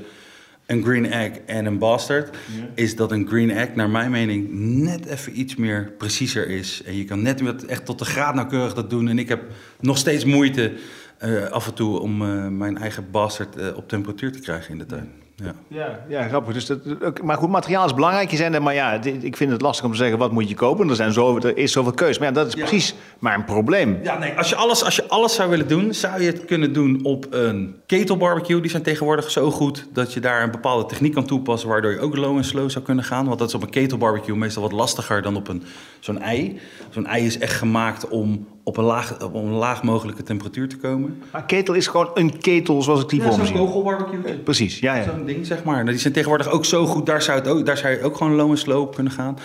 een 0.71 0.83
Green 0.83 1.11
Egg 1.11 1.31
en 1.45 1.65
een 1.65 1.77
Bastard. 1.77 2.37
Is 2.75 2.95
dat 2.95 3.11
een 3.11 3.27
Green 3.27 3.51
Egg, 3.51 3.75
naar 3.75 3.89
mijn 3.89 4.11
mening, 4.11 4.49
net 4.83 5.05
even 5.05 5.39
iets 5.39 5.55
meer 5.55 5.91
preciezer 5.97 6.49
is. 6.49 6.81
En 6.85 6.97
je 6.97 7.05
kan 7.05 7.21
net 7.21 7.65
echt 7.65 7.85
tot 7.85 7.99
de 7.99 8.05
graad 8.05 8.35
nauwkeurig 8.35 8.73
dat 8.73 8.89
doen. 8.89 9.07
En 9.07 9.19
ik 9.19 9.29
heb 9.29 9.43
nog 9.79 9.97
steeds 9.97 10.25
moeite... 10.25 10.71
eh, 11.17 11.45
af 11.45 11.67
en 11.67 11.73
toe 11.73 11.99
om 11.99 12.21
eh, 12.21 12.47
mijn 12.47 12.77
eigen 12.77 13.11
bastard 13.11 13.55
eh, 13.55 13.77
op 13.77 13.89
temperatuur 13.89 14.31
te 14.31 14.39
krijgen 14.39 14.71
in 14.71 14.77
de 14.77 14.85
tuin. 14.85 15.20
Ja. 15.43 15.53
ja, 15.67 15.99
ja, 16.07 16.27
grappig. 16.27 16.53
Dus 16.53 16.65
dat, 16.65 16.79
maar 17.23 17.37
goed, 17.37 17.49
materiaal 17.49 17.85
is 17.85 17.93
belangrijk. 17.93 18.31
Je 18.31 18.37
zei 18.37 18.49
net, 18.49 18.61
maar 18.61 18.73
ja, 18.73 18.97
dit- 18.97 19.23
ik 19.23 19.37
vind 19.37 19.51
het 19.51 19.61
lastig 19.61 19.85
om 19.85 19.91
te 19.91 19.97
zeggen 19.97 20.17
wat 20.17 20.31
moet 20.31 20.49
je 20.49 20.55
kopen. 20.55 20.89
Er, 20.89 20.95
zijn 20.95 21.13
zo, 21.13 21.37
er 21.37 21.57
is 21.57 21.71
zoveel 21.71 21.91
keus. 21.91 22.17
Maar 22.19 22.27
ja, 22.27 22.33
dat 22.33 22.47
is 22.47 22.53
Ja. 22.53 22.59
precies 22.59 22.95
maar 23.19 23.35
een 23.35 23.45
probleem. 23.45 23.99
Ja, 24.03 24.17
nee, 24.17 24.33
als 24.37 24.49
je, 24.49 24.55
alles, 24.55 24.83
als 24.83 24.95
je 24.95 25.07
alles 25.07 25.35
zou 25.35 25.49
willen 25.49 25.67
doen, 25.67 25.93
zou 25.93 26.21
je 26.21 26.27
het 26.27 26.45
kunnen 26.45 26.73
doen 26.73 26.99
op 27.03 27.25
een 27.29 27.75
ketelbarbecue. 27.85 28.61
Die 28.61 28.69
zijn 28.71 28.83
tegenwoordig 28.83 29.31
zo 29.31 29.51
goed 29.51 29.87
dat 29.93 30.13
je 30.13 30.19
daar 30.19 30.43
een 30.43 30.51
bepaalde 30.51 30.85
techniek 30.85 31.13
kan 31.13 31.25
toepassen, 31.25 31.69
waardoor 31.69 31.91
je 31.91 31.99
ook 31.99 32.15
low 32.17 32.37
en 32.37 32.43
slow 32.43 32.69
zou 32.69 32.83
kunnen 32.85 33.03
gaan. 33.03 33.25
Want 33.27 33.39
dat 33.39 33.47
is 33.47 33.53
op 33.55 33.61
een 33.63 33.69
ketelbarbecue 33.69 34.35
meestal 34.35 34.61
wat 34.61 34.71
lastiger 34.71 35.21
dan 35.21 35.35
op 35.35 35.47
een, 35.47 35.63
zo'n 35.99 36.21
ei. 36.21 36.59
Zo'n 36.89 37.07
ei 37.07 37.25
is 37.25 37.37
echt 37.37 37.53
gemaakt 37.53 38.07
om 38.07 38.47
op 38.63 38.77
een, 38.77 38.83
laag, 38.83 39.23
op 39.23 39.33
een 39.33 39.51
laag 39.51 39.83
mogelijke 39.83 40.23
temperatuur 40.23 40.69
te 40.69 40.77
komen. 40.77 41.23
Maar 41.31 41.45
ketel 41.45 41.73
is 41.73 41.87
gewoon 41.87 42.09
een 42.13 42.39
ketel 42.39 42.81
zoals 42.81 43.01
ik 43.01 43.09
die 43.09 43.21
voor 43.21 43.37
me 43.37 43.45
zie. 43.45 43.55
kogelbarbecue. 43.55 44.37
Precies, 44.37 44.79
ja, 44.79 44.95
ja. 44.95 45.03
Zo'n 45.03 45.25
ding, 45.25 45.45
zeg 45.45 45.63
maar. 45.63 45.75
Nou, 45.75 45.89
die 45.89 45.99
zijn 45.99 46.13
tegenwoordig 46.13 46.49
ook 46.49 46.65
zo 46.65 46.85
goed, 46.85 47.05
daar 47.05 47.21
zou, 47.21 47.39
het 47.39 47.47
ook, 47.47 47.65
daar 47.65 47.77
zou 47.77 47.93
je 47.93 48.03
ook 48.03 48.17
gewoon 48.17 48.35
low 48.35 48.51
en 48.51 48.57
slow 48.57 48.81
op 48.81 48.95
kunnen 48.95 49.13
gaan. 49.13 49.37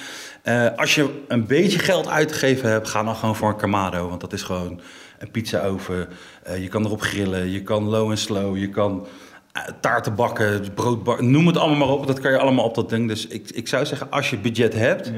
Eh, 0.43 0.67
als 0.77 0.95
je 0.95 1.23
een 1.29 1.47
beetje 1.47 1.79
geld 1.79 2.09
uit 2.09 2.29
te 2.29 2.35
geven 2.35 2.71
hebt, 2.71 2.89
ga 2.89 3.03
dan 3.03 3.15
gewoon 3.15 3.37
voor 3.37 3.49
een 3.49 3.57
Kamado. 3.57 4.09
Want 4.09 4.21
dat 4.21 4.33
is 4.33 4.43
gewoon 4.43 4.81
een 5.19 5.31
pizzaoven. 5.31 6.09
Eh 6.43 6.63
je 6.63 6.69
kan 6.69 6.85
erop 6.85 7.01
grillen, 7.01 7.51
je 7.51 7.63
kan 7.63 7.89
low 7.89 8.11
en 8.11 8.19
slow, 8.19 8.57
je 8.57 8.69
kan 8.69 9.07
eh, 9.53 9.63
taarten 9.81 10.15
bakken, 10.15 10.75
brood 10.75 11.05
bakken. 11.05 11.31
Noem 11.31 11.47
het 11.47 11.57
allemaal 11.57 11.87
maar 11.87 11.97
op, 11.97 12.07
dat 12.07 12.21
kan 12.21 12.31
je 12.31 12.39
allemaal 12.39 12.65
op 12.65 12.75
dat 12.75 12.89
ding. 12.89 13.09
Dus 13.09 13.27
ik, 13.27 13.51
ik 13.51 13.69
zou 13.69 13.87
zeggen, 13.87 14.11
als 14.11 14.31
je 14.31 14.39
budget 14.39 14.75
hebt, 14.75 15.13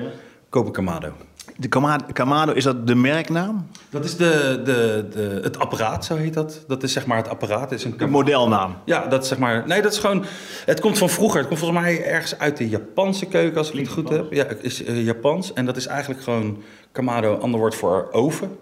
koop 0.49 0.67
een 0.67 0.73
Kamado. 0.73 1.13
De 1.61 2.13
Kamado, 2.13 2.53
is 2.53 2.65
dat 2.65 2.87
de 2.87 2.95
merknaam? 2.95 3.67
Dat 3.91 4.05
is 4.05 4.17
de, 4.17 4.61
de, 4.65 5.07
de, 5.13 5.41
het 5.43 5.59
apparaat, 5.59 6.05
zo 6.05 6.17
heet 6.17 6.35
dat. 6.35 6.65
Dat 6.67 6.83
is 6.83 6.93
zeg 6.93 7.07
maar 7.07 7.17
het 7.17 7.29
apparaat. 7.29 7.73
Is 7.73 7.85
een 7.85 7.95
De 7.97 8.07
modelnaam. 8.07 8.77
Ja, 8.85 9.07
dat 9.07 9.23
is 9.23 9.29
zeg 9.29 9.39
maar. 9.39 9.65
Nee, 9.67 9.83
dat 9.83 9.93
is 9.93 9.99
gewoon. 9.99 10.25
Het 10.65 10.81
komt 10.81 10.99
van 10.99 11.09
vroeger. 11.09 11.39
Het 11.39 11.49
komt 11.49 11.61
volgens 11.61 11.81
mij 11.81 12.05
ergens 12.05 12.39
uit 12.39 12.57
de 12.57 12.69
Japanse 12.69 13.27
keuken, 13.27 13.59
als 13.59 13.71
ik 13.71 13.79
het 13.79 13.89
goed 13.89 14.09
heb. 14.09 14.33
Ja, 14.33 14.47
het 14.47 14.63
is 14.63 14.85
eh, 14.85 15.05
Japans. 15.05 15.53
En 15.53 15.67
dat 15.67 15.77
is 15.77 15.87
eigenlijk 15.87 16.23
gewoon 16.23 16.63
Kamado, 16.93 17.35
ander 17.35 17.61
woord 17.61 17.75
voor 17.75 18.09
oven. 18.13 18.59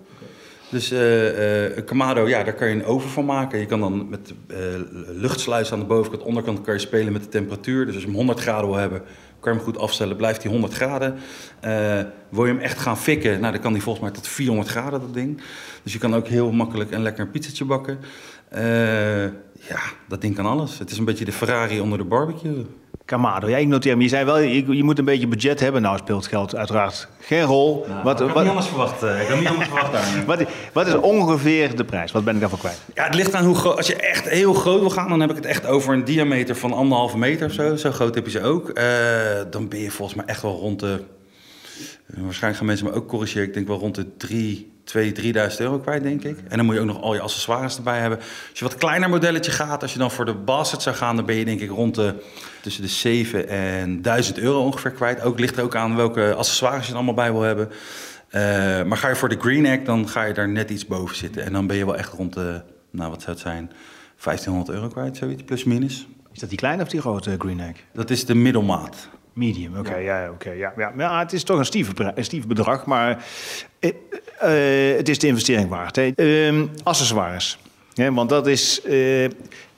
Dus 0.70 0.90
een 0.90 1.84
Kamado, 1.84 2.28
ja, 2.28 2.42
daar 2.42 2.54
kan 2.54 2.68
je 2.68 2.74
een 2.74 2.84
oven 2.84 3.10
van 3.10 3.24
maken. 3.24 3.58
Je 3.58 3.66
kan 3.66 3.80
dan 3.80 4.08
met 4.08 4.32
luchtsluis 5.06 5.72
aan 5.72 5.78
de 5.78 5.84
bovenkant, 5.84 6.22
onderkant 6.22 6.60
kan 6.60 6.74
je 6.74 6.80
spelen 6.80 7.12
met 7.12 7.22
de 7.22 7.28
temperatuur. 7.28 7.84
Dus 7.84 7.94
als 7.94 8.02
je 8.02 8.08
hem 8.08 8.18
100 8.18 8.40
graden 8.40 8.66
wil 8.68 8.78
hebben, 8.78 9.02
kan 9.46 9.56
hem 9.56 9.64
goed 9.64 9.78
afstellen. 9.78 10.16
Blijft 10.16 10.42
hij 10.42 10.52
100 10.52 10.72
graden. 10.72 11.14
Eh, 11.60 12.00
wil 12.28 12.46
je 12.46 12.52
hem 12.52 12.60
echt 12.60 12.78
gaan 12.78 12.98
fikken, 12.98 13.40
nou, 13.40 13.52
dan 13.52 13.62
kan 13.62 13.72
hij 13.72 13.80
volgens 13.80 14.04
mij 14.04 14.14
tot 14.14 14.28
400 14.28 14.68
graden, 14.68 15.00
dat 15.00 15.14
ding. 15.14 15.42
Dus 15.82 15.92
je 15.92 15.98
kan 15.98 16.14
ook 16.14 16.26
heel 16.26 16.52
makkelijk 16.52 16.90
en 16.90 17.02
lekker 17.02 17.24
een 17.24 17.30
pizzatje 17.30 17.64
bakken. 17.64 17.98
Eh, 18.48 19.24
ja, 19.68 19.80
dat 20.08 20.20
ding 20.20 20.34
kan 20.34 20.46
alles. 20.46 20.78
Het 20.78 20.90
is 20.90 20.98
een 20.98 21.04
beetje 21.04 21.24
de 21.24 21.32
Ferrari 21.32 21.80
onder 21.80 21.98
de 21.98 22.04
barbecue. 22.04 22.66
Kamado. 23.06 23.48
Ja, 23.48 23.56
ik 23.56 23.66
noteer 23.66 23.92
hem. 23.92 24.00
Je 24.00 24.08
zei 24.08 24.24
wel, 24.24 24.38
je, 24.38 24.76
je 24.76 24.82
moet 24.84 24.98
een 24.98 25.04
beetje 25.04 25.26
budget 25.26 25.60
hebben. 25.60 25.82
Nou 25.82 25.98
speelt 25.98 26.26
geld 26.26 26.56
uiteraard 26.56 27.08
geen 27.20 27.42
rol. 27.42 27.86
wat, 28.04 28.20
ik 28.20 28.26
had 28.28 28.38
niet 28.40 28.48
anders 28.48 28.66
verwacht. 28.66 29.02
eh, 29.02 29.20
Ik 29.22 29.28
had 29.28 29.38
niet 29.38 29.48
anders 29.48 29.68
verwacht 29.68 29.92
daar. 29.92 30.24
wat, 30.26 30.42
wat 30.72 30.86
is 30.86 30.94
ongeveer 30.94 31.76
de 31.76 31.84
prijs? 31.84 32.12
Wat 32.12 32.24
ben 32.24 32.34
ik 32.34 32.40
daarvoor 32.40 32.58
kwijt? 32.58 32.80
Ja, 32.94 33.04
het 33.04 33.14
ligt 33.14 33.34
aan 33.34 33.44
hoe 33.44 33.54
groot. 33.54 33.76
Als 33.76 33.86
je 33.86 33.96
echt 33.96 34.28
heel 34.28 34.54
groot 34.54 34.80
wil 34.80 34.90
gaan, 34.90 35.08
dan 35.08 35.20
heb 35.20 35.30
ik 35.30 35.36
het 35.36 35.46
echt 35.46 35.66
over 35.66 35.94
een 35.94 36.04
diameter 36.04 36.56
van 36.56 36.72
anderhalve 36.72 37.18
meter 37.18 37.46
of 37.46 37.52
zo. 37.52 37.76
Zo 37.76 37.90
groot 37.90 38.14
heb 38.14 38.24
je 38.24 38.30
ze 38.30 38.42
ook. 38.42 38.68
Eh, 38.68 38.84
dan 39.50 39.68
ben 39.68 39.78
je 39.80 39.90
volgens 39.90 40.16
mij 40.16 40.26
echt 40.26 40.42
wel 40.42 40.56
rond 40.56 40.80
de. 40.80 41.02
eh, 42.06 42.22
Waarschijnlijk 42.22 42.56
gaan 42.56 42.66
mensen 42.66 42.86
me 42.86 42.92
ook 42.92 43.08
corrigeren. 43.08 43.46
Ik 43.46 43.54
denk 43.54 43.66
wel 43.66 43.78
rond 43.78 43.94
de 43.94 44.16
3, 44.16 44.72
2, 44.86 45.12
3000 45.12 45.60
euro 45.60 45.78
kwijt, 45.78 46.02
denk 46.02 46.24
ik. 46.24 46.38
En 46.48 46.56
dan 46.56 46.66
moet 46.66 46.74
je 46.74 46.80
ook 46.80 46.86
nog 46.86 47.02
al 47.02 47.14
je 47.14 47.20
accessoires 47.20 47.76
erbij 47.76 48.00
hebben. 48.00 48.18
Als 48.18 48.58
je 48.58 48.64
wat 48.64 48.76
kleiner 48.76 49.08
modelletje 49.08 49.50
gaat, 49.50 49.82
als 49.82 49.92
je 49.92 49.98
dan 49.98 50.10
voor 50.10 50.24
de 50.24 50.34
Basset 50.34 50.82
zou 50.82 50.96
gaan, 50.96 51.16
dan 51.16 51.24
ben 51.24 51.34
je 51.34 51.44
denk 51.44 51.60
ik 51.60 51.70
rond 51.70 51.94
de 51.94 52.14
tussen 52.60 52.82
de 52.82 52.88
7 52.88 53.48
en 53.48 54.02
1000 54.02 54.38
euro 54.38 54.62
ongeveer 54.62 54.90
kwijt. 54.90 55.22
Ook 55.22 55.38
ligt 55.38 55.56
er 55.56 55.62
ook 55.62 55.76
aan 55.76 55.96
welke 55.96 56.34
accessoires 56.34 56.84
je 56.84 56.90
er 56.90 56.96
allemaal 56.96 57.14
bij 57.14 57.32
wil 57.32 57.42
hebben. 57.42 57.70
Eh, 58.28 58.42
maar 58.82 58.96
ga 58.96 59.08
je 59.08 59.16
voor 59.16 59.28
de 59.28 59.40
Green 59.40 59.66
Egg, 59.66 59.82
dan 59.82 60.08
ga 60.08 60.24
je 60.24 60.34
daar 60.34 60.48
net 60.48 60.70
iets 60.70 60.86
boven 60.86 61.16
zitten. 61.16 61.44
En 61.44 61.52
dan 61.52 61.66
ben 61.66 61.76
je 61.76 61.84
wel 61.84 61.96
echt 61.96 62.12
rond 62.12 62.32
de, 62.32 62.62
nou 62.90 63.10
wat 63.10 63.22
zou 63.22 63.32
het 63.32 63.40
zijn, 63.40 63.70
1500 64.22 64.76
euro 64.76 64.88
kwijt, 64.88 65.16
zoiets, 65.16 65.42
plus 65.42 65.64
minus. 65.64 66.06
Is 66.32 66.40
dat 66.40 66.48
die 66.48 66.58
kleine 66.58 66.82
of 66.82 66.88
die 66.88 67.00
grote 67.00 67.34
Green 67.38 67.60
Egg? 67.60 67.76
Dat 67.92 68.10
is 68.10 68.24
de 68.24 68.34
middelmaat. 68.34 69.08
Medium, 69.36 69.78
oké. 69.78 69.96
ja, 69.96 70.30
oké, 70.30 70.50
ja, 70.50 70.72
ja. 70.76 70.92
ja, 70.96 71.18
het 71.18 71.32
is 71.32 71.44
toch 71.44 71.58
een 71.58 71.64
stief, 71.64 71.90
een 71.96 72.24
stief 72.24 72.46
bedrag, 72.46 72.86
maar 72.86 73.24
eh, 73.78 73.90
eh, 74.38 74.96
het 74.96 75.08
is 75.08 75.18
de 75.18 75.26
investering 75.26 75.68
waard. 75.68 75.96
Hè. 75.96 76.10
Ehm, 76.14 76.66
accessoires. 76.82 77.58
Ja, 77.92 78.12
want 78.12 78.28
dat 78.28 78.46
is 78.46 78.82
eh, 78.82 79.28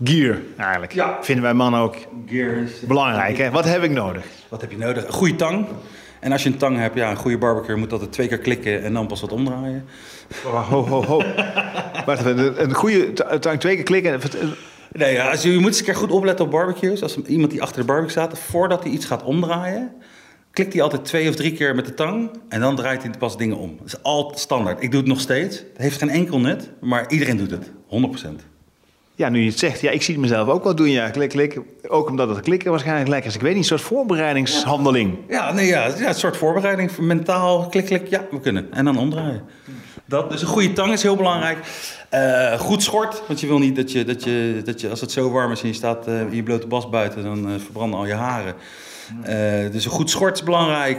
gear 0.04 0.38
eigenlijk. 0.56 0.92
Ja. 0.92 1.18
Vinden 1.20 1.44
wij 1.44 1.54
mannen 1.54 1.80
ook 1.80 1.96
Gear 2.26 2.56
is... 2.56 2.80
belangrijk. 2.80 3.38
Hè? 3.38 3.50
Wat 3.50 3.64
heb 3.64 3.82
ik 3.82 3.90
nodig? 3.90 4.24
Wat 4.48 4.60
heb 4.60 4.70
je 4.70 4.76
nodig? 4.78 5.06
Een 5.06 5.12
goede 5.12 5.36
tang. 5.36 5.66
En 6.20 6.32
als 6.32 6.42
je 6.42 6.48
een 6.48 6.56
tang 6.56 6.76
hebt, 6.78 6.94
ja, 6.96 7.10
een 7.10 7.16
goede 7.16 7.38
barbecue 7.38 7.76
moet 7.76 7.92
altijd 7.92 8.12
twee 8.12 8.28
keer 8.28 8.38
klikken 8.38 8.82
en 8.82 8.92
dan 8.92 9.06
pas 9.06 9.20
wat 9.20 9.32
omdraaien. 9.32 9.84
Oh, 10.44 10.68
Ho, 10.68 10.86
ho, 10.86 11.04
ho. 11.04 11.16
Wacht 12.06 12.18
even, 12.20 12.62
een 12.62 12.74
goede 12.74 13.12
ta- 13.12 13.38
tang 13.38 13.60
twee 13.60 13.74
keer 13.74 13.84
klikken. 13.84 14.20
Nee, 14.92 15.12
ja, 15.12 15.31
als 15.31 15.42
je, 15.42 15.53
je 15.53 15.59
moet 15.59 15.66
eens 15.66 15.79
een 15.79 15.85
keer 15.85 15.94
goed 15.94 16.11
opletten 16.11 16.44
op 16.44 16.51
barbecues. 16.51 17.03
Als 17.03 17.16
iemand 17.16 17.51
die 17.51 17.62
achter 17.62 17.81
de 17.81 17.87
barbecue 17.87 18.11
staat, 18.11 18.38
voordat 18.38 18.83
hij 18.83 18.92
iets 18.92 19.05
gaat 19.05 19.22
omdraaien, 19.22 19.92
klikt 20.51 20.72
hij 20.72 20.83
altijd 20.83 21.05
twee 21.05 21.29
of 21.29 21.35
drie 21.35 21.53
keer 21.53 21.74
met 21.74 21.87
de 21.87 21.94
tang 21.94 22.31
en 22.48 22.61
dan 22.61 22.77
draait 22.77 23.03
hij 23.03 23.11
pas 23.18 23.37
dingen 23.37 23.57
om. 23.57 23.77
Dat 23.77 23.87
is 23.87 24.03
altijd 24.03 24.38
standaard. 24.38 24.83
Ik 24.83 24.90
doe 24.90 25.01
het 25.01 25.09
nog 25.09 25.20
steeds. 25.20 25.57
Het 25.57 25.77
heeft 25.77 25.98
geen 25.98 26.11
enkel 26.11 26.40
nut, 26.40 26.70
maar 26.81 27.11
iedereen 27.11 27.37
doet 27.37 27.51
het. 27.51 27.70
100%. 27.88 28.29
Ja, 29.14 29.29
nu 29.29 29.40
je 29.40 29.48
het 29.48 29.59
zegt, 29.59 29.81
ja, 29.81 29.90
ik 29.90 30.03
zie 30.03 30.14
het 30.14 30.22
mezelf 30.22 30.48
ook 30.48 30.64
wel 30.64 30.74
doen. 30.74 30.90
Ja, 30.90 31.11
klik, 31.11 31.29
klik. 31.29 31.61
Ook 31.88 32.09
omdat 32.09 32.29
het 32.29 32.40
klikken 32.40 32.70
waarschijnlijk 32.70 33.09
lekker 33.09 33.29
is. 33.29 33.35
Ik 33.35 33.40
weet 33.40 33.51
niet, 33.51 33.61
een 33.61 33.68
soort 33.68 33.81
voorbereidingshandeling. 33.81 35.18
Ja, 35.29 35.53
nee, 35.53 35.66
ja, 35.66 35.87
ja, 35.87 36.09
een 36.09 36.14
soort 36.14 36.37
voorbereiding. 36.37 36.98
Mentaal, 36.98 37.66
klik, 37.66 37.85
klik, 37.85 38.09
ja, 38.09 38.27
we 38.31 38.40
kunnen. 38.40 38.72
En 38.72 38.85
dan 38.85 38.98
omdraaien. 38.98 39.42
Dat, 40.08 40.30
dus 40.30 40.42
een 40.42 40.48
goede 40.48 40.72
tang 40.72 40.92
is 40.92 41.02
heel 41.02 41.16
belangrijk. 41.16 41.58
Eh, 42.08 42.58
goed 42.58 42.82
schort, 42.82 43.22
want 43.26 43.40
je 43.40 43.46
wil 43.46 43.58
niet 43.58 43.76
dat 43.76 43.92
je, 43.92 44.04
dat 44.04 44.24
je, 44.24 44.60
dat 44.64 44.80
je 44.80 44.90
als 44.90 45.00
het 45.00 45.12
zo 45.12 45.30
warm 45.30 45.52
is 45.52 45.62
en 45.62 45.68
je 45.68 45.74
staat 45.74 46.06
eh, 46.06 46.20
in 46.20 46.34
je 46.34 46.42
blote 46.42 46.66
bas 46.66 46.88
buiten, 46.88 47.22
dan 47.22 47.48
eh, 47.48 47.58
verbranden 47.58 47.98
al 47.98 48.06
je 48.06 48.14
haren. 48.14 48.54
Dus 49.72 49.84
een 49.84 49.90
goed 49.90 50.10
schort 50.10 50.36
is 50.36 50.42
belangrijk. 50.42 50.98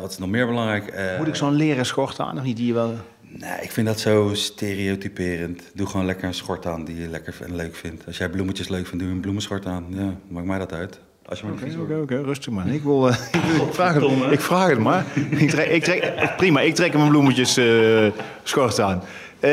Wat 0.00 0.10
is 0.10 0.18
nog 0.18 0.28
meer 0.28 0.46
belangrijk? 0.46 1.16
Moet 1.18 1.26
ik 1.26 1.34
zo'n 1.34 1.54
leren 1.54 1.86
schort 1.86 2.20
aan 2.20 2.38
of 2.38 2.42
niet? 2.42 2.56
Die 2.56 2.66
je 2.66 2.72
wel... 2.72 2.94
Nee, 3.20 3.60
ik 3.60 3.70
vind 3.70 3.86
dat 3.86 4.00
zo 4.00 4.30
stereotyperend. 4.32 5.62
Doe 5.74 5.86
gewoon 5.86 6.06
lekker 6.06 6.26
een 6.26 6.34
schort 6.34 6.66
aan 6.66 6.84
die 6.84 7.00
je 7.00 7.08
lekker 7.08 7.34
en 7.42 7.56
leuk 7.56 7.76
vindt. 7.76 8.06
Als 8.06 8.18
jij 8.18 8.28
bloemetjes 8.28 8.68
leuk 8.68 8.86
vindt, 8.86 8.98
doe 8.98 9.08
je 9.08 9.14
een 9.14 9.20
bloemenschort 9.20 9.66
aan. 9.66 9.86
Ja, 9.88 10.14
maakt 10.28 10.46
mij 10.46 10.58
dat 10.58 10.72
uit. 10.72 11.00
Maar 11.28 11.38
Oké, 11.52 11.76
oké, 11.80 11.94
oké, 12.02 12.22
rustig 12.22 12.52
man. 12.52 12.68
Ik, 12.68 12.82
wil, 12.82 13.08
eh, 13.08 13.16
ik, 13.32 13.40
wil- 13.56 13.66
ik, 13.66 13.74
vraag 13.74 13.94
het, 13.94 14.32
ik 14.32 14.40
vraag 14.40 14.68
het 14.68 14.78
maar. 14.78 15.04
Ik 15.30 15.50
trek, 15.50 15.68
ik 15.68 15.84
trek, 15.84 16.12
prima, 16.36 16.60
ik 16.60 16.74
trek 16.74 16.92
hem 16.92 17.00
een 17.00 17.08
bloemetjes 17.08 17.56
eh, 17.56 18.06
schort 18.42 18.80
aan. 18.80 19.02
Eh, 19.40 19.50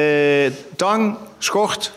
tang, 0.75 1.17
schort. 1.37 1.93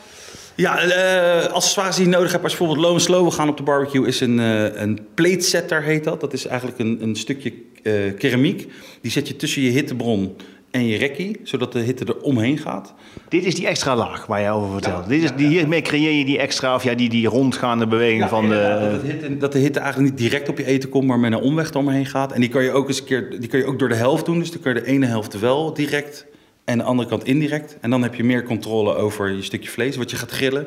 Ja, 0.55 0.79
eh 0.79 1.53
accessoires 1.53 1.97
die 1.97 2.05
je 2.05 2.11
nodig 2.11 2.31
hebt 2.33 2.43
als 2.43 2.53
je 2.53 2.59
bijvoorbeeld 2.59 2.87
low 2.87 2.97
en 2.97 3.03
slow 3.03 3.21
wil 3.21 3.31
gaan 3.31 3.49
op 3.49 3.57
de 3.57 3.62
barbecue... 3.62 4.07
is 4.07 4.21
een, 4.21 4.41
eh 4.41 4.81
een 4.83 5.07
plate 5.15 5.41
setter, 5.41 5.83
heet 5.83 6.05
dat. 6.05 6.21
Dat 6.21 6.33
is 6.33 6.47
eigenlijk 6.47 6.79
een, 6.79 6.99
een 7.03 7.17
stukje 7.17 7.53
eh, 7.83 7.93
keramiek. 8.19 8.73
Die 9.01 9.11
zet 9.11 9.29
je 9.29 9.37
tussen 9.37 9.62
je 9.62 9.71
hittebron 9.71 10.37
en 10.77 10.87
je 10.87 10.99
rekkie, 10.99 11.41
zodat 11.43 11.73
de 11.73 11.79
hitte 11.79 12.05
er 12.05 12.21
omheen 12.21 12.59
gaat. 12.59 12.95
Dit 13.29 13.45
is 13.45 13.55
die 13.55 13.67
extra 13.67 13.97
laag 13.97 14.27
waar 14.27 14.41
jij 14.41 14.51
over 14.51 14.73
vertelt. 14.73 15.09
Dit 15.09 15.23
is, 15.23 15.31
die, 15.37 15.47
hiermee 15.47 15.83
creëer 15.83 16.12
je 16.12 16.25
die 16.25 16.39
extra, 16.39 16.75
of 16.75 16.83
ja, 16.83 16.95
die, 16.95 17.09
die 17.09 17.27
rondgaande 17.27 17.87
beweging 17.87 18.29
van 18.29 18.49
de... 18.49 18.89
dat, 18.91 19.01
de 19.01 19.07
hitte, 19.07 19.37
dat 19.37 19.53
de 19.53 19.59
hitte 19.59 19.81
eigenlijk 19.81 20.11
niet 20.11 20.21
direct 20.21 20.49
op 20.49 20.59
je 20.59 20.65
eten 20.65 20.89
komt, 20.89 21.07
maar 21.07 21.19
met 21.19 21.33
een 21.33 21.39
omweg 21.39 21.71
eromheen 21.71 22.07
gaat. 22.07 22.33
En 22.33 22.41
die 22.41 22.51
kan 22.51 22.62
je 22.62 22.71
ook 22.71 22.89
eens 22.89 22.99
een 22.99 23.05
keer, 23.05 23.41
die 23.41 23.49
kan 23.49 23.59
je 23.59 23.67
ook 23.67 23.79
door 23.79 23.89
de 23.89 23.95
helft 23.95 24.25
doen. 24.25 24.39
Dus 24.39 24.51
dan 24.51 24.61
kun 24.61 24.75
je 24.75 24.81
de 24.81 24.87
ene 24.87 25.07
helft 25.07 25.39
wel 25.39 25.75
direct 25.75 26.27
en 26.65 26.79
de 26.79 26.85
andere 26.85 27.09
kant 27.09 27.25
indirect. 27.25 27.77
En 27.81 27.91
dan 27.91 28.03
heb 28.03 28.15
je 28.15 28.25
meer 28.25 28.43
controle 28.43 28.95
over 28.95 29.31
je 29.31 29.43
stukje 29.43 29.71
vlees, 29.71 29.97
wat 29.97 30.11
je 30.11 30.17
gaat 30.17 30.31
grillen. 30.31 30.67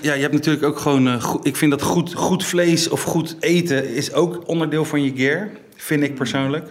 Ja, 0.00 0.14
je 0.14 0.20
hebt 0.20 0.32
natuurlijk 0.32 0.64
ook 0.64 0.78
gewoon, 0.78 1.08
eh, 1.08 1.22
goed, 1.22 1.46
ik 1.46 1.56
vind 1.56 1.70
dat 1.70 1.82
goed, 1.82 2.14
goed 2.14 2.44
vlees 2.44 2.88
of 2.88 3.02
goed 3.02 3.36
eten 3.40 3.88
is 3.88 4.12
ook 4.12 4.42
onderdeel 4.46 4.84
van 4.84 5.02
je 5.02 5.12
gear, 5.16 5.50
vind 5.76 6.02
ik 6.02 6.14
persoonlijk. 6.14 6.68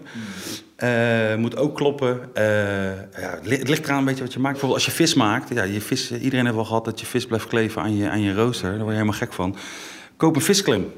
Eh, 0.81 1.35
moet 1.35 1.57
ook 1.57 1.75
kloppen. 1.75 2.19
Eh, 2.33 2.43
ja, 3.21 3.29
het 3.35 3.45
li- 3.47 3.57
het 3.57 3.67
ligt 3.69 3.83
eraan 3.85 3.97
een 3.97 4.05
beetje 4.05 4.23
wat 4.23 4.33
je 4.33 4.39
maakt. 4.39 4.51
Bijvoorbeeld 4.59 4.85
als 4.85 4.95
je 4.97 5.03
vis 5.03 5.13
maakt. 5.13 5.53
Ja, 5.53 5.63
je 5.63 5.81
vis, 5.81 6.11
iedereen 6.11 6.43
heeft 6.45 6.55
wel 6.55 6.65
gehad 6.65 6.85
dat 6.85 6.99
je 6.99 7.05
vis 7.05 7.25
blijft 7.25 7.47
kleven 7.47 7.81
aan 7.81 7.95
je, 7.97 8.09
aan 8.09 8.21
je 8.21 8.33
rooster. 8.33 8.69
Daar 8.69 8.77
word 8.77 8.87
je 8.89 8.93
helemaal 8.93 9.17
gek 9.19 9.33
van. 9.33 9.55
Koop 10.17 10.35
een 10.35 10.41
visklem. 10.41 10.91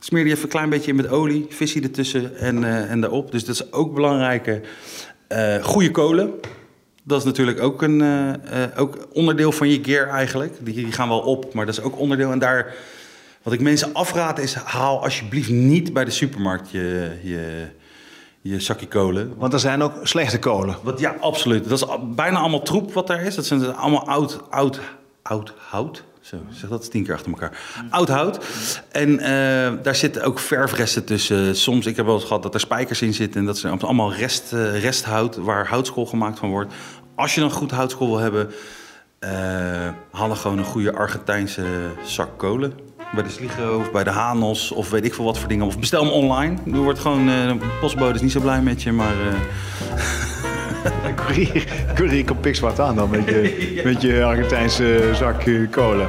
Smeer 0.00 0.22
die 0.24 0.32
even 0.32 0.44
een 0.44 0.50
klein 0.50 0.68
beetje 0.70 0.90
in 0.90 0.96
met 0.96 1.08
olie. 1.08 1.46
Visie 1.48 1.82
ertussen 1.82 2.36
en, 2.36 2.64
eh 2.64 2.90
en 2.90 3.00
daarop. 3.00 3.30
Dus 3.32 3.44
dat 3.44 3.54
is 3.54 3.72
ook 3.72 3.94
belangrijk. 3.94 4.60
Eh 5.28 5.64
goede 5.64 5.90
kolen. 5.90 6.30
Dat 7.04 7.18
is 7.18 7.24
natuurlijk 7.24 7.60
ook 7.60 7.82
een 7.82 8.02
ook 8.76 9.06
onderdeel 9.12 9.52
van 9.52 9.68
je 9.68 9.78
gear 9.82 10.08
eigenlijk. 10.08 10.54
Die, 10.60 10.74
die 10.74 10.92
gaan 10.92 11.08
wel 11.08 11.20
op, 11.20 11.54
maar 11.54 11.66
dat 11.66 11.78
is 11.78 11.84
ook 11.84 11.98
onderdeel. 11.98 12.30
En 12.32 12.38
daar, 12.38 12.74
wat 13.42 13.52
ik 13.52 13.60
mensen 13.60 13.92
afraad 13.94 14.38
is, 14.38 14.54
haal 14.54 15.02
alsjeblieft 15.02 15.50
niet 15.50 15.92
bij 15.92 16.04
de 16.04 16.10
supermarkt 16.10 16.70
je, 16.70 17.10
je, 17.22 17.66
je 18.42 18.60
zakje 18.60 18.88
kolen. 18.88 19.34
Want 19.36 19.52
er 19.52 19.60
zijn 19.60 19.82
ook 19.82 19.92
slechte 20.02 20.38
kolen. 20.38 20.76
Wat, 20.82 21.00
ja, 21.00 21.14
absoluut. 21.20 21.68
Dat 21.68 21.78
is 21.78 21.86
bijna 22.14 22.38
allemaal 22.38 22.62
troep 22.62 22.92
wat 22.92 23.10
er 23.10 23.20
is. 23.20 23.34
Dat 23.34 23.46
zijn 23.46 23.74
allemaal 23.74 24.06
oud, 24.06 24.40
oud, 24.50 24.80
oud 25.22 25.54
hout. 25.56 26.04
Zo, 26.20 26.36
zeg 26.50 26.70
dat 26.70 26.90
tien 26.90 27.04
keer 27.04 27.14
achter 27.14 27.32
elkaar. 27.32 27.58
Oud 27.90 28.08
hout. 28.08 28.44
En 28.90 29.18
eh, 29.18 29.72
daar 29.82 29.94
zitten 29.94 30.24
ook 30.24 30.38
verfresten 30.38 31.04
tussen. 31.04 31.56
Soms, 31.56 31.86
ik 31.86 31.96
heb 31.96 32.06
wel 32.06 32.14
eens 32.14 32.24
gehad 32.24 32.42
dat 32.42 32.54
er 32.54 32.60
spijkers 32.60 33.02
in 33.02 33.14
zitten. 33.14 33.40
En 33.40 33.46
dat 33.46 33.58
zijn 33.58 33.80
allemaal 33.80 34.14
rest, 34.14 34.52
eh, 34.52 34.80
resthout 34.80 35.36
waar 35.36 35.68
houtskool 35.68 36.06
gemaakt 36.06 36.38
van 36.38 36.50
wordt. 36.50 36.74
Als 37.14 37.34
je 37.34 37.40
dan 37.40 37.50
goed 37.50 37.70
houtskool 37.70 38.08
wil 38.08 38.18
hebben, 38.18 38.50
eh 39.18 39.30
haal 40.10 40.28
dan 40.28 40.36
gewoon 40.36 40.58
een 40.58 40.64
goede 40.64 40.92
Argentijnse 40.92 41.64
zak 42.04 42.38
kolen. 42.38 42.72
Bij 43.14 43.22
de 43.22 43.28
Sligo 43.30 43.76
of 43.78 43.90
bij 43.92 44.04
de 44.04 44.10
Hanos 44.10 44.70
of 44.72 44.90
weet 44.90 45.04
ik 45.04 45.14
veel 45.14 45.24
wat 45.24 45.38
voor 45.38 45.48
dingen. 45.48 45.66
Of 45.66 45.78
bestel 45.78 46.02
hem 46.04 46.12
online. 46.12 46.56
Er 46.72 46.78
wordt 46.78 46.98
gewoon, 46.98 47.28
eh, 47.28 47.48
de 47.48 47.56
postbode 47.80 48.14
is 48.14 48.20
niet 48.20 48.32
zo 48.32 48.40
blij 48.40 48.60
met 48.62 48.82
je, 48.82 48.92
maar... 48.92 49.14
eh, 49.28 51.14
Courier, 51.24 51.64
courier 51.94 52.24
komt 52.24 52.40
pikzwart 52.40 52.80
aan 52.80 52.96
dan 52.96 53.10
met 53.10 53.24
je, 53.24 53.80
met 53.84 54.02
je 54.02 54.24
Argentijnse 54.24 55.10
zak 55.14 55.44
kolen. 55.70 56.08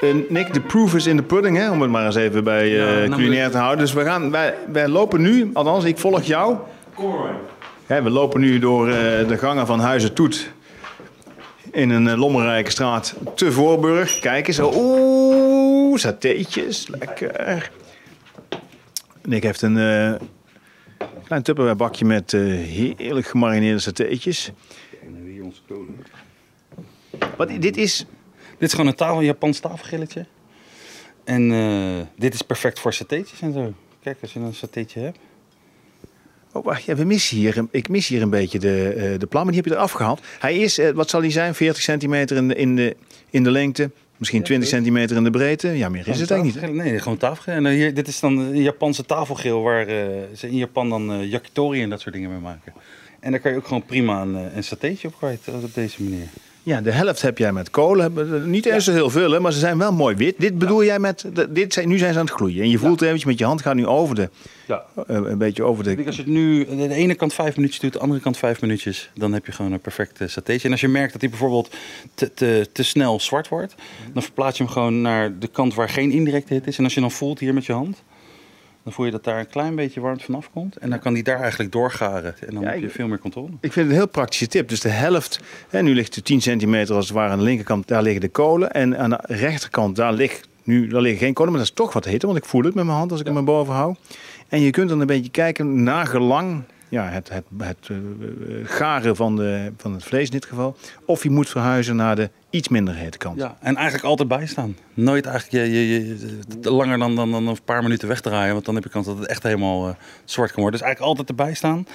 Eh, 0.00 0.14
Nick, 0.28 0.52
de 0.54 0.60
proof 0.60 0.94
is 0.94 1.06
in 1.06 1.16
the 1.16 1.22
pudding, 1.22 1.56
hè, 1.56 1.70
om 1.70 1.80
het 1.82 1.90
maar 1.90 2.04
eens 2.06 2.14
even 2.16 2.44
bij 2.44 2.68
Ja, 2.68 2.84
namelijk- 2.84 3.12
culinair 3.12 3.50
te 3.50 3.58
houden. 3.58 3.78
Dus 3.78 3.92
we 3.92 4.04
gaan, 4.04 4.30
wij, 4.30 4.54
wij 4.72 4.88
lopen 4.88 5.20
nu, 5.20 5.50
althans 5.52 5.84
ik 5.84 5.98
volg 5.98 6.22
jou. 6.22 6.56
Hè, 7.86 8.02
we 8.02 8.10
lopen 8.10 8.40
nu 8.40 8.58
door 8.58 8.86
de 9.28 9.36
gangen 9.38 9.66
van 9.66 9.80
Huizen 9.80 10.14
Toet 10.14 10.50
in 11.72 11.90
een 11.90 12.08
eh, 12.08 12.18
lommerrijke 12.18 12.70
straat 12.70 13.14
te 13.34 13.52
Voorburg. 13.52 14.18
Kijk 14.18 14.48
eens, 14.48 14.58
oeh, 14.58 15.98
satéetjes, 15.98 16.88
lekker. 16.88 17.70
Nick 19.22 19.42
heeft 19.42 19.62
een 19.62 19.78
eh, 19.78 20.14
klein 21.24 21.42
tupperware 21.42 21.76
bakje 21.76 22.04
met 22.04 22.32
eh, 22.32 22.40
heerlijk 22.40 23.26
gemarineerde 23.26 23.78
satéetjes. 23.78 24.50
Wat, 27.36 27.48
dit 27.48 27.76
is... 27.76 28.06
Dit 28.58 28.68
is 28.68 28.74
gewoon 28.74 28.90
een 28.90 28.96
tafel, 28.96 29.22
Japans 29.22 29.58
tafelgrilletje. 29.58 30.26
En 31.24 31.48
dit 32.16 32.34
is 32.34 32.42
perfect 32.42 32.80
voor 32.80 32.92
satéetjes 32.92 33.40
en 33.40 33.52
zo. 33.52 33.72
Kijk, 34.02 34.18
als 34.22 34.32
je 34.32 34.40
een 34.40 34.54
satéetje 34.54 35.00
hebt. 35.00 35.18
Oh, 36.52 36.76
ja, 36.86 36.94
we 36.94 37.04
missen 37.04 37.36
hier, 37.36 37.64
ik 37.70 37.88
mis 37.88 38.08
hier 38.08 38.22
een 38.22 38.30
beetje 38.30 38.58
de, 38.58 38.92
eh, 38.92 39.18
de 39.18 39.26
plan, 39.26 39.42
maar 39.42 39.52
die 39.52 39.62
heb 39.62 39.70
je 39.70 39.76
eraf 39.76 39.92
gehaald. 39.92 40.20
Hij 40.38 40.58
is, 40.58 40.78
eh, 40.78 40.90
wat 40.90 41.10
zal 41.10 41.20
hij 41.20 41.30
zijn, 41.30 41.54
40 41.54 41.82
centimeter 41.82 42.36
in 42.36 42.48
de, 42.48 42.54
in 42.54 42.76
de, 42.76 42.96
in 43.30 43.42
de 43.42 43.50
lengte, 43.50 43.90
misschien 44.16 44.42
20 44.42 44.68
centimeter 44.68 45.16
in 45.16 45.24
de 45.24 45.30
breedte. 45.30 45.68
Ja, 45.68 45.88
meer 45.88 46.08
is 46.08 46.20
het 46.20 46.30
eigenlijk 46.30 46.72
niet. 46.72 46.84
Nee, 46.84 46.98
gewoon 46.98 47.18
tafelgrill. 47.18 47.54
En 47.54 47.66
eh, 47.66 47.72
hier, 47.72 47.94
dit 47.94 48.08
is 48.08 48.20
dan 48.20 48.38
een 48.38 48.62
Japanse 48.62 49.04
tafelgrill 49.04 49.52
waar 49.52 49.86
ze 50.34 50.48
in 50.48 50.56
Japan 50.56 50.88
dan 50.88 51.12
eh, 51.12 51.30
yakitori 51.30 51.82
en 51.82 51.90
dat 51.90 52.00
soort 52.00 52.14
dingen 52.14 52.30
mee 52.30 52.40
maken. 52.40 52.72
En 53.20 53.30
daar 53.30 53.40
kan 53.40 53.50
je 53.50 53.56
ook 53.56 53.66
gewoon 53.66 53.84
prima 53.84 54.22
een, 54.22 54.56
een 54.56 54.64
satéetje 54.64 55.08
op 55.08 55.16
kwijt 55.16 55.40
op 55.48 55.74
deze 55.74 56.02
manier. 56.02 56.28
Ja, 56.68 56.80
de 56.80 56.90
helft 56.90 57.22
heb 57.22 57.38
jij 57.38 57.52
met 57.52 57.70
kolen. 57.70 58.00
Hebben- 58.02 58.50
Niet 58.50 58.66
eens 58.66 58.84
zo 58.84 58.92
heel 58.92 59.10
veel, 59.10 59.30
hè, 59.30 59.40
maar 59.40 59.52
ze 59.52 59.58
zijn 59.58 59.78
wel 59.78 59.92
mooi 59.92 60.16
wit. 60.16 60.34
Dit 60.38 60.58
bedoel 60.58 60.84
jij 60.84 60.98
met, 60.98 61.24
dit 61.50 61.72
zijn, 61.72 61.88
nu 61.88 61.98
zijn 61.98 62.12
ze 62.12 62.18
aan 62.18 62.24
het 62.24 62.34
gloeien. 62.34 62.62
En 62.62 62.70
je 62.70 62.78
voelt 62.78 63.00
eventjes 63.02 63.24
met 63.24 63.38
je 63.38 63.44
hand 63.44 63.62
gaat 63.62 63.74
nu 63.74 63.86
over 63.86 64.14
de, 64.14 64.28
Ja. 64.66 64.84
eh, 65.06 65.16
een 65.16 65.38
beetje 65.38 65.62
over 65.62 65.78
Ik 65.78 65.84
denk 65.84 65.98
de... 65.98 66.06
als 66.06 66.16
je 66.16 66.22
het 66.22 66.30
nu 66.30 66.64
de 66.88 66.94
ene 66.94 67.14
kant 67.14 67.34
vijf 67.34 67.56
minuutjes 67.56 67.80
doet, 67.80 67.92
de 67.92 67.98
andere 67.98 68.20
kant 68.20 68.36
vijf 68.36 68.60
minuutjes, 68.60 69.10
dan 69.14 69.32
heb 69.32 69.46
je 69.46 69.52
gewoon 69.52 69.72
een 69.72 69.80
perfecte 69.80 70.28
satéetje. 70.28 70.66
En 70.66 70.72
als 70.72 70.80
je 70.80 70.88
merkt 70.88 71.12
dat 71.12 71.20
hij 71.20 71.30
bijvoorbeeld 71.30 71.70
te, 72.14 72.34
te, 72.34 72.68
te 72.72 72.82
snel 72.82 73.20
zwart 73.20 73.48
wordt, 73.48 73.74
dan 74.12 74.22
verplaats 74.22 74.58
je 74.58 74.64
hem 74.64 74.72
gewoon 74.72 75.00
naar 75.00 75.38
de 75.38 75.48
kant 75.48 75.74
waar 75.74 75.88
geen 75.88 76.10
indirecte 76.10 76.54
hit 76.54 76.66
is. 76.66 76.78
En 76.78 76.84
als 76.84 76.94
je 76.94 77.00
dan 77.00 77.10
voelt 77.10 77.38
hier 77.38 77.54
met 77.54 77.66
je 77.66 77.72
hand, 77.72 78.02
dan 78.88 78.96
voel 78.96 79.06
je 79.06 79.12
dat 79.12 79.24
daar 79.24 79.38
een 79.38 79.48
klein 79.48 79.74
beetje 79.74 80.00
warmte 80.00 80.24
vanaf 80.24 80.50
komt. 80.52 80.76
En 80.76 80.90
dan 80.90 80.98
kan 80.98 81.14
die 81.14 81.22
daar 81.22 81.40
eigenlijk 81.40 81.72
doorgaren. 81.72 82.34
En 82.46 82.54
dan 82.54 82.62
Ja, 82.62 82.70
heb 82.70 82.80
je 82.80 82.90
veel 82.90 83.08
meer 83.08 83.18
controle. 83.18 83.48
Ik 83.48 83.72
vind 83.72 83.74
het 83.74 83.84
een 83.86 84.00
heel 84.00 84.08
praktische 84.08 84.46
tip. 84.46 84.68
Dus 84.68 84.80
de 84.80 84.88
helft, 84.88 85.40
hè, 85.68 85.82
nu 85.82 85.94
ligt 85.94 86.14
de 86.14 86.22
10 86.22 86.40
centimeter 86.40 86.94
als 86.94 87.04
het 87.04 87.14
ware 87.14 87.30
aan 87.32 87.38
de 87.38 87.44
linkerkant, 87.44 87.88
daar 87.88 88.02
liggen 88.02 88.20
de 88.20 88.28
kolen. 88.28 88.70
En 88.70 88.98
aan 88.98 89.10
de 89.10 89.18
rechterkant, 89.22 89.96
daar 89.96 90.12
ligt 90.12 90.48
nu 90.62 90.86
daar 90.86 91.00
liggen 91.00 91.20
geen 91.20 91.34
kolen, 91.34 91.50
maar 91.52 91.60
dat 91.60 91.70
is 91.70 91.76
toch 91.76 91.92
wat 91.92 92.04
hitte, 92.04 92.26
want 92.26 92.38
ik 92.38 92.44
voel 92.44 92.62
het 92.62 92.74
met 92.74 92.84
mijn 92.84 92.96
hand 92.96 93.10
als 93.10 93.20
ik 93.20 93.26
hem 93.26 93.44
boven 93.44 93.74
hou. 93.74 93.94
En 94.48 94.60
je 94.60 94.70
kunt 94.70 94.88
dan 94.88 95.00
een 95.00 95.06
beetje 95.06 95.30
kijken 95.30 95.82
naar 95.82 96.06
gelang 96.06 96.62
ja, 96.88 97.08
het, 97.08 97.28
het, 97.28 97.44
het 97.58 97.88
eh, 97.90 97.96
garen 98.64 99.16
van, 99.16 99.36
de, 99.36 99.72
van 99.76 99.92
het 99.92 100.04
vlees 100.04 100.24
in 100.24 100.30
dit 100.30 100.44
geval. 100.44 100.76
Of 101.04 101.22
je 101.22 101.30
moet 101.30 101.48
verhuizen 101.48 101.96
naar 101.96 102.16
de 102.16 102.30
iets 102.50 102.68
minder 102.68 102.94
hete 102.94 103.18
kant. 103.18 103.38
Ja, 103.38 103.56
en 103.60 103.76
eigenlijk 103.76 104.06
altijd 104.06 104.28
bijstaan. 104.28 104.76
Nooit 104.94 105.26
eigenlijk 105.26 105.66
je, 105.66 105.88
je, 105.88 106.16
langer 106.62 106.98
dan, 106.98 107.14
dan, 107.14 107.30
dan 107.30 107.46
een 107.46 107.58
paar 107.64 107.82
minuten 107.82 108.08
wegdraaien. 108.08 108.52
Want 108.52 108.64
dan 108.64 108.74
heb 108.74 108.84
je 108.84 108.90
kans 108.90 109.06
dat 109.06 109.18
het 109.18 109.26
echt 109.26 109.42
helemaal 109.42 109.88
eh, 109.88 109.94
zwart 110.24 110.52
kan 110.52 110.62
worden. 110.62 110.80
Dus 110.80 110.88
eigenlijk 110.88 111.18
altijd 111.18 111.38
erbij 111.38 111.54
staan. 111.54 111.86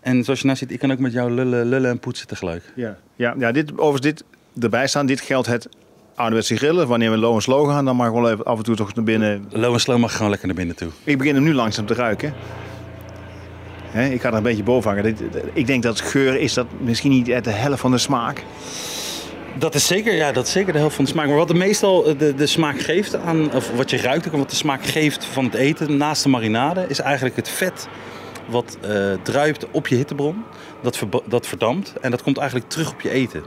En 0.00 0.24
zoals 0.24 0.40
je 0.40 0.46
nou 0.46 0.58
ziet, 0.58 0.72
ik 0.72 0.78
kan 0.78 0.92
ook 0.92 0.98
met 0.98 1.12
jou 1.12 1.30
lullen, 1.30 1.66
lullen 1.66 1.90
en 1.90 1.98
poetsen 1.98 2.26
tegelijk. 2.26 2.72
Ja, 2.74 2.96
ja, 3.16 3.34
ja 3.38 3.52
dit, 3.52 3.78
overigens 3.78 4.00
dit 4.00 4.24
erbij 4.62 4.86
staan. 4.86 5.06
Dit 5.06 5.20
geldt 5.20 5.46
het 5.46 5.68
ouderwetse 6.14 6.56
grillen. 6.56 6.88
Wanneer 6.88 7.10
we 7.10 7.16
low 7.16 7.34
en 7.34 7.42
slow 7.42 7.68
gaan, 7.68 7.84
dan 7.84 7.96
mag 7.96 8.10
wel 8.10 8.30
even 8.30 8.44
af 8.44 8.58
en 8.58 8.64
toe 8.64 8.76
toch 8.76 8.94
naar 8.94 9.04
binnen. 9.04 9.46
Low 9.50 9.72
en 9.72 9.80
slow 9.80 9.98
mag 9.98 10.12
gewoon 10.12 10.30
lekker 10.30 10.46
naar 10.46 10.56
binnen 10.56 10.76
toe. 10.76 10.90
Ik 11.04 11.18
begin 11.18 11.34
hem 11.34 11.44
nu 11.44 11.54
langzaam 11.54 11.86
te 11.86 11.94
ruiken. 11.94 12.34
Hè, 13.90 14.08
ik 14.08 14.20
ga 14.20 14.28
er 14.28 14.34
een 14.34 14.42
beetje 14.42 14.62
boven 14.62 14.90
hangen. 14.90 15.16
Ik 15.52 15.66
denk 15.66 15.82
dat 15.82 16.00
geur 16.00 16.40
is 16.40 16.54
dat 16.54 16.66
misschien 16.80 17.10
niet 17.10 17.30
uit 17.30 17.44
de 17.44 17.50
helft 17.50 17.80
van 17.80 17.90
de 17.90 17.98
smaak. 17.98 18.44
Dat 19.58 19.74
is 19.74 19.86
zeker, 19.86 20.14
ja, 20.14 20.32
dat 20.32 20.46
is 20.46 20.52
zeker 20.52 20.72
de 20.72 20.78
helft 20.78 20.94
van 20.94 21.04
de 21.04 21.10
smaak. 21.10 21.26
Maar 21.26 21.36
wat 21.36 21.50
er 21.50 21.56
meestal 21.56 22.06
eh, 22.06 22.18
de, 22.18 22.34
de 22.34 22.46
smaak 22.46 22.80
geeft 22.80 23.14
aan, 23.16 23.52
of 23.52 23.70
wat 23.70 23.90
je 23.90 23.96
ruikt 23.96 24.30
en 24.30 24.38
wat 24.38 24.50
de 24.50 24.56
smaak 24.56 24.84
geeft 24.84 25.24
van 25.24 25.44
het 25.44 25.54
eten 25.54 25.96
naast 25.96 26.22
de 26.22 26.28
marinade, 26.28 26.84
is 26.88 26.98
eigenlijk 26.98 27.36
het 27.36 27.48
vet 27.48 27.88
wat 28.46 28.78
eh, 28.80 29.12
druipt 29.22 29.70
op 29.70 29.86
je 29.86 29.94
hittebron. 29.94 30.44
Dat, 30.82 30.98
dat 31.28 31.46
verdampt 31.46 31.92
en 32.00 32.10
dat 32.10 32.22
komt 32.22 32.38
eigenlijk 32.38 32.68
terug 32.70 32.92
op 32.92 33.00
je 33.00 33.10
eten. 33.10 33.42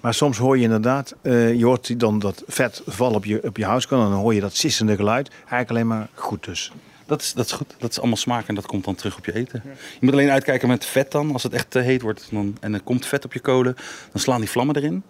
Maar 0.00 0.14
soms 0.14 0.38
hoor 0.38 0.56
je 0.56 0.62
inderdaad, 0.62 1.14
eh, 1.22 1.54
je 1.54 1.64
hoort 1.64 2.00
dan 2.00 2.18
dat 2.18 2.42
vet 2.46 2.82
vallen 2.86 3.16
op 3.16 3.24
je, 3.24 3.40
op 3.44 3.56
je 3.56 3.64
huiskant. 3.64 4.04
En 4.04 4.10
dan 4.10 4.20
hoor 4.20 4.34
je 4.34 4.40
dat 4.40 4.56
sissende 4.56 4.96
geluid. 4.96 5.28
Eigenlijk 5.30 5.70
alleen 5.70 5.86
maar 5.86 6.08
goed 6.14 6.44
dus. 6.44 6.72
Dat 7.08 7.20
is, 7.20 7.32
dat 7.32 7.44
is 7.44 7.52
goed. 7.52 7.74
Dat 7.78 7.90
is 7.90 7.98
allemaal 7.98 8.16
smaak 8.16 8.48
en 8.48 8.54
dat 8.54 8.66
komt 8.66 8.84
dan 8.84 8.94
terug 8.94 9.16
op 9.16 9.24
je 9.24 9.34
eten. 9.34 9.62
Je 9.64 9.98
moet 10.00 10.12
alleen 10.12 10.30
uitkijken 10.30 10.68
met 10.68 10.84
vet 10.84 11.12
dan. 11.12 11.32
Als 11.32 11.42
het 11.42 11.52
echt 11.52 11.70
te 11.70 11.78
heet 11.78 12.02
wordt 12.02 12.28
dan, 12.30 12.56
en 12.60 12.74
er 12.74 12.80
komt 12.80 13.06
vet 13.06 13.24
op 13.24 13.32
je 13.32 13.40
kolen, 13.40 13.74
dan 14.12 14.20
slaan 14.20 14.40
die 14.40 14.50
vlammen 14.50 14.76
erin. 14.76 15.02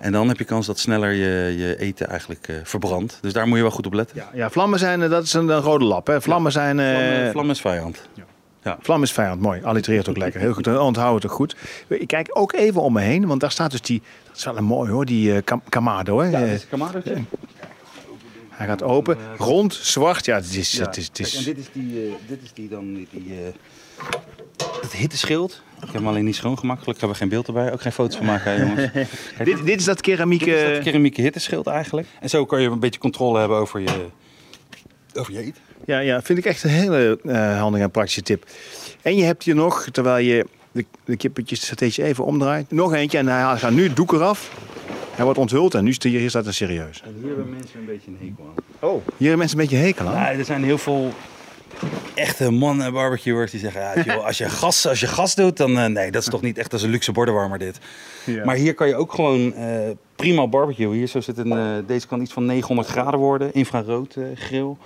En 0.00 0.12
dan 0.12 0.28
heb 0.28 0.38
je 0.38 0.44
kans 0.44 0.66
dat 0.66 0.78
sneller 0.78 1.12
je, 1.12 1.54
je 1.58 1.78
eten 1.78 2.08
eigenlijk 2.08 2.48
eh, 2.48 2.56
verbrandt. 2.62 3.18
Dus 3.20 3.32
daar 3.32 3.46
moet 3.48 3.56
je 3.56 3.62
wel 3.62 3.72
goed 3.72 3.86
op 3.86 3.92
letten. 3.92 4.16
Ja, 4.16 4.30
ja 4.34 4.50
vlammen 4.50 4.78
zijn, 4.78 5.02
eh, 5.02 5.10
dat 5.10 5.24
is 5.24 5.32
een, 5.32 5.48
een 5.48 5.60
rode 5.60 5.84
lap. 5.84 6.06
Hè. 6.06 6.20
Vlammen 6.20 6.52
zijn... 6.52 6.80
eh, 6.80 7.30
Vlam, 7.30 7.50
is 7.50 7.60
vijand. 7.60 8.02
Vlam 8.80 9.02
is 9.02 9.12
vijand, 9.12 9.40
mooi. 9.40 9.62
Allitereert 9.62 10.08
ook 10.08 10.16
lekker. 10.16 10.40
Heel 10.40 10.52
goed, 10.52 10.78
onthoud 10.78 11.22
het 11.22 11.30
ook 11.30 11.36
goed. 11.36 11.56
Ik 11.88 12.06
kijk 12.06 12.28
ook 12.32 12.52
even 12.52 12.82
om 12.82 12.92
me 12.92 13.00
heen, 13.00 13.26
want 13.26 13.40
daar 13.40 13.50
staat 13.50 13.70
dus 13.70 13.82
die... 13.82 14.02
Dat 14.26 14.36
is 14.36 14.44
wel 14.44 14.56
een 14.56 14.64
mooi 14.64 14.90
hoor, 14.90 15.04
die 15.04 15.42
Kamado. 15.68 16.20
Hè. 16.20 16.52
Eh, 16.52 16.60
kamadootje. 16.70 17.16
Hij 18.60 18.68
gaat 18.68 18.82
open, 18.82 19.18
rond, 19.38 19.74
zwart. 19.74 20.24
Ja, 20.24 20.36
het 20.36 20.44
is... 20.54 20.78
Het 20.78 20.96
is, 20.96 21.06
het 21.06 21.18
is... 21.18 21.36
en 21.36 21.44
dit 21.44 21.58
is 21.58 21.66
die, 21.72 22.06
eh, 22.06 22.12
dit 22.26 22.42
is 22.42 22.52
die 22.52 22.68
dan 22.68 22.94
die, 22.94 23.08
die 23.10 23.32
eh, 23.32 23.52
het 24.80 24.92
hitteschild. 24.92 25.62
Ik 25.74 25.80
heb 25.80 25.92
hem 25.92 26.06
alleen 26.06 26.24
niet 26.24 26.34
schoongemaakt. 26.34 26.80
Gelukkig 26.80 27.00
hebben 27.00 27.18
we 27.18 27.24
geen 27.24 27.42
beeld 27.42 27.46
erbij. 27.46 27.72
Ook 27.72 27.80
geen 27.80 27.92
foto's 27.92 28.16
van 28.16 28.26
maken, 28.26 28.52
hè, 28.52 28.62
jongens. 28.62 28.90
Kijk, 28.92 29.44
dit, 29.44 29.66
dit 29.66 29.78
is 29.78 29.84
dat 29.84 30.00
keramieke... 30.00 30.44
Dit 30.44 30.54
is 30.54 30.74
dat 30.74 30.82
keramieke 30.82 31.20
hitteschild 31.20 31.66
eigenlijk. 31.66 32.08
En 32.20 32.28
zo 32.28 32.44
kan 32.44 32.62
je 32.62 32.68
een 32.68 32.80
beetje 32.80 33.00
controle 33.00 33.38
hebben 33.38 33.58
over 33.58 33.80
je, 33.80 34.06
over 35.14 35.32
je 35.32 35.38
eten. 35.38 35.62
Ja, 35.84 35.98
ja, 35.98 36.22
vind 36.22 36.38
ik 36.38 36.44
echt 36.44 36.62
een 36.62 36.70
hele 36.70 37.18
eh, 37.24 37.58
handige 37.58 37.84
en 37.84 37.90
praktische 37.90 38.22
tip. 38.22 38.46
En 39.02 39.16
je 39.16 39.24
hebt 39.24 39.42
hier 39.42 39.54
nog, 39.54 39.88
terwijl 39.92 40.24
je 40.24 40.46
de, 40.72 40.84
de 41.04 41.16
kippetjes 41.16 41.66
satéetje 41.66 42.04
even 42.04 42.24
omdraait, 42.24 42.70
nog 42.70 42.92
eentje. 42.92 43.18
En 43.18 43.26
hij 43.26 43.58
gaat 43.58 43.72
nu 43.72 43.82
het 43.82 43.96
doek 43.96 44.12
eraf. 44.12 44.50
Hij 45.10 45.24
wordt 45.24 45.38
onthuld 45.38 45.74
en 45.74 45.84
nu 45.84 45.90
is 45.90 45.94
het 45.94 46.04
hier 46.04 46.28
staat 46.30 46.46
er 46.46 46.54
serieus. 46.54 47.02
En 47.04 47.14
hier 47.18 47.26
hebben 47.26 47.50
mensen 47.50 47.78
een 47.80 47.86
beetje 47.86 48.10
een 48.10 48.18
hekel 48.20 48.44
aan. 48.44 48.88
Oh. 48.90 49.06
Hier 49.16 49.28
hebben 49.28 49.38
mensen 49.38 49.58
een 49.58 49.64
beetje 49.66 49.84
hekel 49.84 50.06
aan. 50.06 50.14
Ja, 50.14 50.32
er 50.32 50.44
zijn 50.44 50.64
heel 50.64 50.78
veel 50.78 51.12
echte 52.14 52.50
mannen 52.50 52.92
barbecuers 52.92 53.50
die 53.50 53.60
zeggen... 53.60 53.80
Ja, 53.80 54.02
joh, 54.02 54.24
als, 54.26 54.38
je 54.38 54.48
gas, 54.48 54.86
als 54.86 55.00
je 55.00 55.06
gas 55.06 55.34
doet, 55.34 55.56
dan... 55.56 55.78
eh, 55.78 55.86
nee, 55.86 56.10
dat 56.10 56.22
is 56.22 56.28
toch 56.28 56.42
niet 56.42 56.58
echt 56.58 56.72
als 56.72 56.82
een 56.82 56.90
luxe 56.90 57.12
bordenwarmer 57.12 57.58
dit. 57.58 57.78
Ja. 58.26 58.44
Maar 58.44 58.56
hier 58.56 58.74
kan 58.74 58.88
je 58.88 58.94
ook 58.94 59.12
gewoon 59.12 59.54
eh, 59.54 59.90
prima 60.16 60.46
barbecue. 60.46 60.94
Hier 60.94 61.06
zo 61.06 61.20
zit 61.20 61.38
een, 61.38 61.52
eh, 61.52 61.74
deze 61.86 62.06
kan 62.06 62.20
iets 62.20 62.32
van 62.32 62.44
900 62.46 62.88
graden 62.88 63.20
worden. 63.20 63.52
Infrarood 63.52 64.16
eh, 64.16 64.24
grill. 64.34 64.76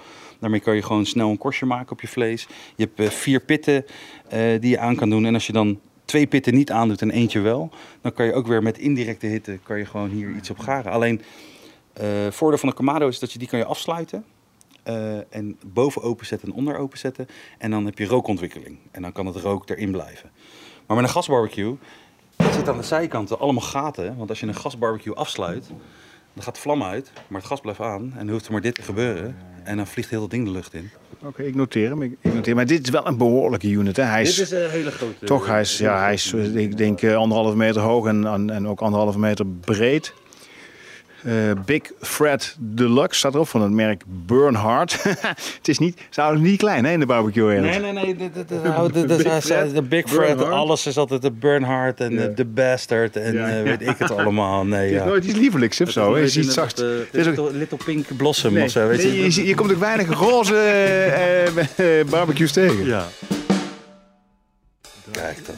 Daarmee 0.40 0.60
kan 0.60 0.74
je 0.74 0.82
gewoon 0.82 1.06
snel 1.06 1.30
een 1.30 1.38
korstje 1.38 1.66
maken 1.66 1.92
op 1.92 2.00
je 2.00 2.08
vlees. 2.08 2.46
Je 2.76 2.84
hebt 2.84 3.00
eh, 3.00 3.18
vier 3.18 3.40
pitten 3.40 3.84
eh, 4.28 4.40
die 4.60 4.70
je 4.70 4.78
aan 4.78 4.96
kan 4.96 5.10
doen. 5.10 5.24
En 5.24 5.34
als 5.34 5.46
je 5.46 5.52
dan 5.52 5.80
twee 6.04 6.26
pitten 6.26 6.54
niet 6.54 6.70
aandoet 6.70 7.02
en 7.02 7.10
eentje 7.10 7.40
wel... 7.40 7.70
dan 8.00 8.12
kan 8.12 8.26
je 8.26 8.32
ook 8.32 8.46
weer 8.46 8.62
met 8.62 8.78
indirecte 8.78 9.26
hitte 9.26 9.58
kan 9.62 9.78
je 9.78 9.84
gewoon 9.86 10.10
hier 10.10 10.30
iets 10.36 10.50
op 10.50 10.58
garen. 10.58 10.92
Alleen, 10.92 11.22
eh 11.92 12.06
voordeel 12.30 12.58
van 12.58 12.68
de 12.68 12.74
Kamado 12.74 13.08
is 13.08 13.18
dat 13.18 13.32
je 13.32 13.38
die 13.38 13.48
kan 13.48 13.58
je 13.58 13.64
afsluiten... 13.64 14.24
eh, 14.82 15.34
en 15.34 15.58
boven 15.66 16.02
openzetten 16.02 16.48
en 16.48 16.54
onder 16.54 16.76
openzetten. 16.76 17.26
En 17.58 17.70
dan 17.70 17.84
heb 17.84 17.98
je 17.98 18.06
rookontwikkeling. 18.06 18.78
En 18.90 19.02
dan 19.02 19.12
kan 19.12 19.26
het 19.26 19.36
rook 19.36 19.68
erin 19.68 19.90
blijven. 19.90 20.30
Maar 20.86 20.96
met 20.96 21.06
een 21.06 21.12
gasbarbecue 21.12 21.76
zit 22.38 22.68
aan 22.68 22.76
de 22.76 22.82
zijkanten 22.82 23.38
allemaal 23.38 23.62
gaten. 23.62 24.16
Want 24.16 24.30
als 24.30 24.40
je 24.40 24.46
een 24.46 24.54
gasbarbecue 24.54 25.14
afsluit, 25.14 25.66
dan 26.32 26.42
gaat 26.42 26.54
de 26.54 26.60
vlam 26.60 26.82
uit. 26.82 27.12
Maar 27.28 27.40
het 27.40 27.48
gas 27.48 27.60
blijft 27.60 27.80
aan. 27.80 28.02
En 28.02 28.18
dan 28.18 28.28
hoeft 28.28 28.46
er 28.46 28.52
maar 28.52 28.60
dit 28.60 28.74
te 28.74 28.82
gebeuren. 28.82 29.36
En 29.64 29.76
dan 29.76 29.86
vliegt 29.86 30.10
heel 30.10 30.20
dat 30.20 30.30
ding 30.30 30.44
de 30.44 30.50
lucht 30.50 30.74
in. 30.74 30.90
Oké, 31.22 31.42
ik 31.42 31.54
noteer 31.54 31.88
hem. 31.88 32.02
Ik, 32.02 32.16
noteer. 32.22 32.54
Maar 32.54 32.66
dit 32.66 32.82
is 32.82 32.90
wel 32.90 33.06
een 33.06 33.16
behoorlijke 33.16 33.68
unit. 33.68 33.96
Hè. 33.96 34.02
Hij 34.02 34.22
is, 34.22 34.50
een 34.50 34.70
hele 34.70 34.90
grote... 34.90 35.24
toch, 35.24 35.46
hij 35.46 35.60
is, 35.60 35.78
ja, 35.78 35.98
hij 35.98 36.12
is 36.12 36.32
eh, 36.32 36.56
ik 36.56 36.76
denk 36.76 37.02
eh, 37.02 37.16
anderhalve 37.16 37.56
meter 37.56 37.80
hoog 37.80 38.06
en, 38.06 38.26
en, 38.26 38.50
en 38.50 38.68
ook 38.68 38.80
anderhalve 38.80 39.18
meter 39.18 39.46
breed. 39.46 40.12
Eh, 41.24 41.32
Big 41.64 41.82
Fred 42.00 42.56
Deluxe 42.58 43.18
staat 43.18 43.34
erop 43.34 43.48
van 43.48 43.62
het 43.62 43.70
merk 43.70 44.02
Bernhard. 44.26 45.02
het 45.58 45.68
is 45.68 45.78
niet, 45.78 46.00
zou 46.10 46.38
niet 46.38 46.58
klein 46.58 46.84
hè, 46.84 46.92
in 46.92 47.00
de 47.00 47.06
barbecue 47.06 47.44
wereld. 47.44 47.64
Nee, 47.70 47.80
nee, 47.80 47.92
nee. 47.92 48.16
De, 48.16 48.30
de, 48.32 48.44
de, 48.44 48.60
de, 48.92 49.06
de, 49.72 49.82
Big 49.82 50.08
Fred, 50.08 50.36
Big 50.36 50.46
alles 50.50 50.86
is 50.86 50.96
altijd 50.96 51.22
de 51.22 51.30
Bernhard 51.30 52.00
en 52.00 52.12
Ja. 52.12 52.26
de, 52.26 52.44
Bastard 52.44 53.16
en 53.16 53.34
Ja. 53.34 53.48
eh, 53.48 53.62
weet 53.62 53.80
ik 53.82 53.98
het 53.98 54.10
allemaal. 54.10 54.64
Nee, 54.74 54.80
Het 54.82 54.90
is 54.92 54.98
ja. 54.98 55.04
nooit 55.04 55.24
iets 55.24 55.38
liefelijks 55.38 55.80
of 55.80 55.90
zo. 55.90 56.14
hè. 56.14 56.20
Je 56.20 56.28
ziet 56.28 56.44
Het 56.44 56.52
zacht. 56.52 56.78
is 56.80 56.86
Het 56.88 57.08
is 57.12 57.26
ook- 57.26 57.36
little, 57.36 57.58
little 57.58 57.78
Pink 57.84 58.16
Blossom 58.16 58.52
Nee, 58.52 58.64
of 58.64 58.70
zo. 58.70 58.86
Weet 58.88 58.98
nee, 59.02 59.16
je? 59.16 59.22
je, 59.24 59.30
ziet- 59.30 59.46
je 59.46 59.54
komt 59.54 59.72
ook 59.72 59.78
weinig 59.78 60.18
roze 60.18 60.56
eh, 60.56 61.46
eh, 61.78 62.00
eh, 62.00 62.06
barbecues 62.06 62.52
tegen. 62.52 62.86
Ja. 62.86 63.06
Kijk 65.10 65.46
dan. 65.46 65.54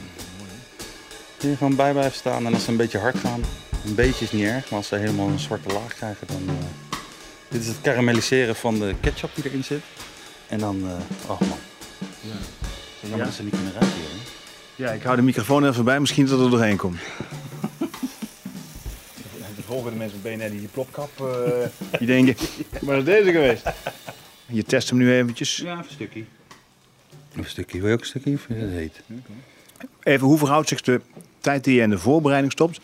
Kun 1.39 1.51
je 1.51 1.57
gewoon 1.57 1.77
bij 1.77 1.93
blijven 1.93 2.13
staan 2.19 2.47
en 2.47 2.53
als 2.55 2.65
ze 2.65 2.71
een 2.71 2.77
beetje 2.77 2.99
hard 2.99 3.17
gaan, 3.19 3.41
een 3.87 3.95
beetje 3.95 4.25
is 4.25 4.33
niet 4.33 4.45
erg, 4.45 4.65
maar 4.71 4.79
als 4.79 4.89
ze 4.89 4.97
helemaal 4.97 5.29
een 5.29 5.39
zwarte 5.39 5.69
laag 5.73 5.95
krijgen, 5.95 6.27
dan. 6.27 6.43
eh, 6.49 6.55
dit 7.49 7.61
is 7.61 7.67
het 7.67 7.81
karamelliseren 7.83 8.57
van 8.57 8.79
de 8.79 8.95
ketchup 9.01 9.31
die 9.35 9.45
erin 9.45 9.65
zit. 9.65 9.83
En 10.49 10.59
dan, 10.59 10.77
eh 10.87 11.31
oh 11.31 11.41
man. 11.41 11.59
Ja. 12.21 12.29
Zo 13.01 13.01
jammer 13.01 13.19
Ja? 13.19 13.25
dat 13.25 13.35
ze 13.35 13.43
niet 13.43 13.55
kunnen 13.55 13.73
ruiken 13.73 13.95
hier. 13.97 14.09
hè? 14.09 14.85
Ja, 14.85 14.91
ik 14.91 15.03
hou 15.03 15.17
de 15.17 15.23
microfoon 15.23 15.69
even 15.69 15.85
bij, 15.85 16.01
misschien 16.01 16.27
dat 16.27 16.41
er 16.41 16.51
doorheen 16.51 16.77
komt. 16.77 16.99
De 19.57 19.63
volgende 19.73 19.97
mensen 19.99 20.21
met 20.23 20.37
BNR 20.37 20.51
die 20.51 20.59
die 20.59 20.69
plopkap, 20.69 21.11
eh, 21.21 21.69
die 21.99 22.07
denken, 22.07 22.37
waar 22.81 22.99
is 22.99 23.05
deze 23.05 23.31
geweest? 23.33 23.63
Je 24.47 24.63
test 24.63 24.89
hem 24.89 24.99
nu 24.99 25.15
eventjes. 25.15 25.57
Ja, 25.57 25.73
even 25.73 25.79
een 25.85 25.91
stukje. 25.91 26.25
Een 27.37 27.45
stukje. 27.45 27.79
Wil 27.79 27.89
je 27.89 27.95
ook 27.95 28.01
een 28.01 28.07
stukje? 28.07 28.33
Of 28.35 28.45
je 28.49 28.61
dat 28.61 28.69
heet? 28.69 29.01
Even, 30.03 30.27
hoe 30.27 30.39
verhoudt 30.39 30.69
zich 30.69 30.81
de 30.81 31.01
tijd 31.41 31.65
die 31.65 31.75
je 31.75 31.83
in 31.83 31.91
de 31.91 31.99
voorbereiding 31.99 32.53
stopt? 32.53 32.81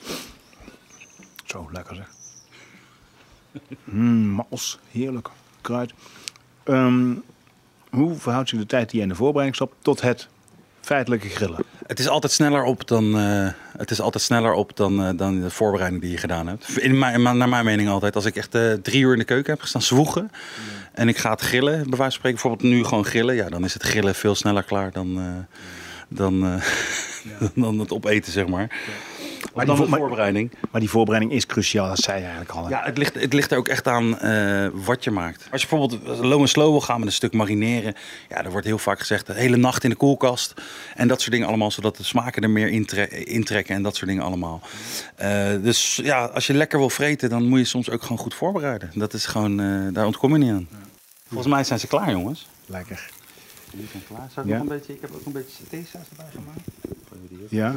Zo, 1.53 1.69
lekker 1.73 1.95
zeg. 1.95 2.07
Mm, 3.85 4.27
mals, 4.27 4.79
heerlijk. 4.91 5.29
Kruid. 5.61 5.93
Ehm, 6.63 7.15
hoe 7.91 8.15
verhoudt 8.15 8.49
zich 8.49 8.59
de 8.59 8.67
tijd 8.67 8.91
die 8.91 8.97
je 8.97 9.03
in 9.03 9.09
de 9.09 9.15
voorbereiding 9.15 9.57
stopt 9.57 9.75
tot 9.79 10.01
het 10.01 10.29
feitelijke 10.81 11.29
grillen? 11.29 11.65
Het 11.87 11.99
is 11.99 12.09
altijd 12.09 12.33
sneller 12.33 12.65
op 12.65 12.89
dan, 12.89 13.19
eh, 13.19 13.49
het 13.77 13.91
is 13.91 14.01
altijd 14.01 14.25
sneller 14.25 14.53
op 14.53 14.77
dan, 14.77 15.05
eh, 15.05 15.11
dan 15.17 15.41
de 15.41 15.51
voorbereiding 15.51 16.03
die 16.03 16.11
je 16.11 16.17
gedaan 16.17 16.47
hebt. 16.47 16.79
In 16.79 16.99
mijn, 16.99 17.23
naar 17.23 17.49
mijn 17.49 17.65
mening 17.65 17.89
altijd. 17.89 18.15
Als 18.15 18.25
ik 18.25 18.37
echt 18.37 18.55
eh, 18.55 18.73
drie 18.73 19.03
uur 19.03 19.13
in 19.13 19.19
de 19.19 19.25
keuken 19.25 19.53
heb 19.53 19.61
gestaan 19.61 19.83
zwoegen 19.83 20.31
en 20.93 21.09
ik 21.09 21.19
ga 21.19 21.31
het 21.31 21.41
grillen, 21.41 21.73
bij 21.73 21.83
wijze 21.83 21.97
van 21.99 22.13
spreken, 22.13 22.41
bijvoorbeeld 22.41 22.73
nu 22.73 22.85
gewoon 22.85 23.05
grillen. 23.05 23.35
Ja, 23.35 23.49
dan 23.49 23.65
is 23.65 23.75
het 23.75 23.83
grillen 23.83 24.15
veel 24.15 24.35
sneller 24.35 24.63
klaar 24.63 24.93
dan, 24.93 25.47
dan, 26.09 26.61
dan 27.55 27.79
het 27.79 27.93
opeten, 27.93 28.33
zeg 28.33 28.47
maar. 28.47 28.71
Maar 29.55 29.67
die 29.67 29.77
dan 29.77 29.89
voorbereiding. 29.99 30.51
Maar 30.71 30.81
die 30.81 30.91
voorbereiding 30.91 31.35
is 31.35 31.47
cruciaal, 31.47 31.89
dat 31.89 31.99
zei 31.99 32.17
je 32.19 32.23
eigenlijk 32.27 32.55
al. 32.57 32.65
hè? 32.65 32.71
Ja, 32.71 32.83
het 32.85 32.99
ligt, 32.99 33.15
het 33.15 33.33
ligt 33.33 33.51
er 33.51 33.59
ook 33.59 33.69
echt 33.69 33.89
aan 33.89 34.19
eh, 34.19 34.67
wat 34.73 35.05
je 35.05 35.11
maakt. 35.11 35.47
Als 35.51 35.63
je 35.63 35.69
bijvoorbeeld 35.69 36.19
low 36.19 36.41
en 36.41 36.49
slow 36.49 36.71
wil 36.71 36.81
gaan 36.81 36.99
met 36.99 37.09
een 37.09 37.15
stuk 37.15 37.33
marineren. 37.33 37.95
Ja, 38.29 38.45
er 38.45 38.51
wordt 38.51 38.67
heel 38.67 38.79
vaak 38.79 38.99
gezegd 38.99 39.27
de 39.27 39.35
hele 39.35 39.57
nacht 39.57 39.85
in 39.85 39.91
de 39.91 39.97
koelkast. 39.97 40.55
En 40.95 41.09
dat 41.09 41.21
soort 41.21 41.33
dingen 41.33 41.47
allemaal, 41.49 41.71
zodat 41.71 41.97
de 41.97 42.03
smaken 42.05 42.43
er 42.43 42.51
meer 42.51 42.69
intre- 42.69 43.09
intrekken 43.25 43.75
en 43.75 43.83
dat 43.83 43.97
soort 43.97 44.09
dingen 44.11 44.23
allemaal. 44.25 44.61
Eh, 45.17 45.51
dus 45.63 45.97
ja, 46.03 46.25
als 46.25 46.47
je 46.47 46.55
lekker 46.55 46.79
wil 46.79 46.91
vreten, 46.91 47.31
dan 47.31 47.49
moet 47.49 47.59
je 47.59 47.65
soms 47.65 47.91
ook 47.91 48.03
gewoon 48.03 48.19
goed 48.19 48.35
voorbereiden. 48.35 48.91
Dat 48.95 49.13
is 49.13 49.27
gewoon, 49.27 49.61
eh, 49.61 49.67
daar 49.93 50.07
ontkom 50.07 50.33
je 50.33 50.39
niet 50.39 50.51
aan. 50.53 50.69
Volgens 51.29 51.53
mij 51.55 51.65
zijn 51.65 51.79
ze 51.79 51.87
klaar, 51.87 52.11
jongens. 52.11 52.47
Lekker. 52.67 53.11
Die 53.75 53.87
zijn 53.91 54.03
klaar. 54.09 54.29
Zou 54.35 54.47
ik 54.47 54.53
Ja. 54.53 54.59
nog 54.59 54.71
een 54.71 54.79
beetje, 54.79 54.93
ik 54.95 55.01
heb 55.01 55.11
ook 55.15 55.27
een 55.27 55.33
beetje 55.33 55.57
satésaus 55.63 56.03
erbij 56.11 56.27
gemaakt. 56.35 56.61
Ja. 57.49 57.75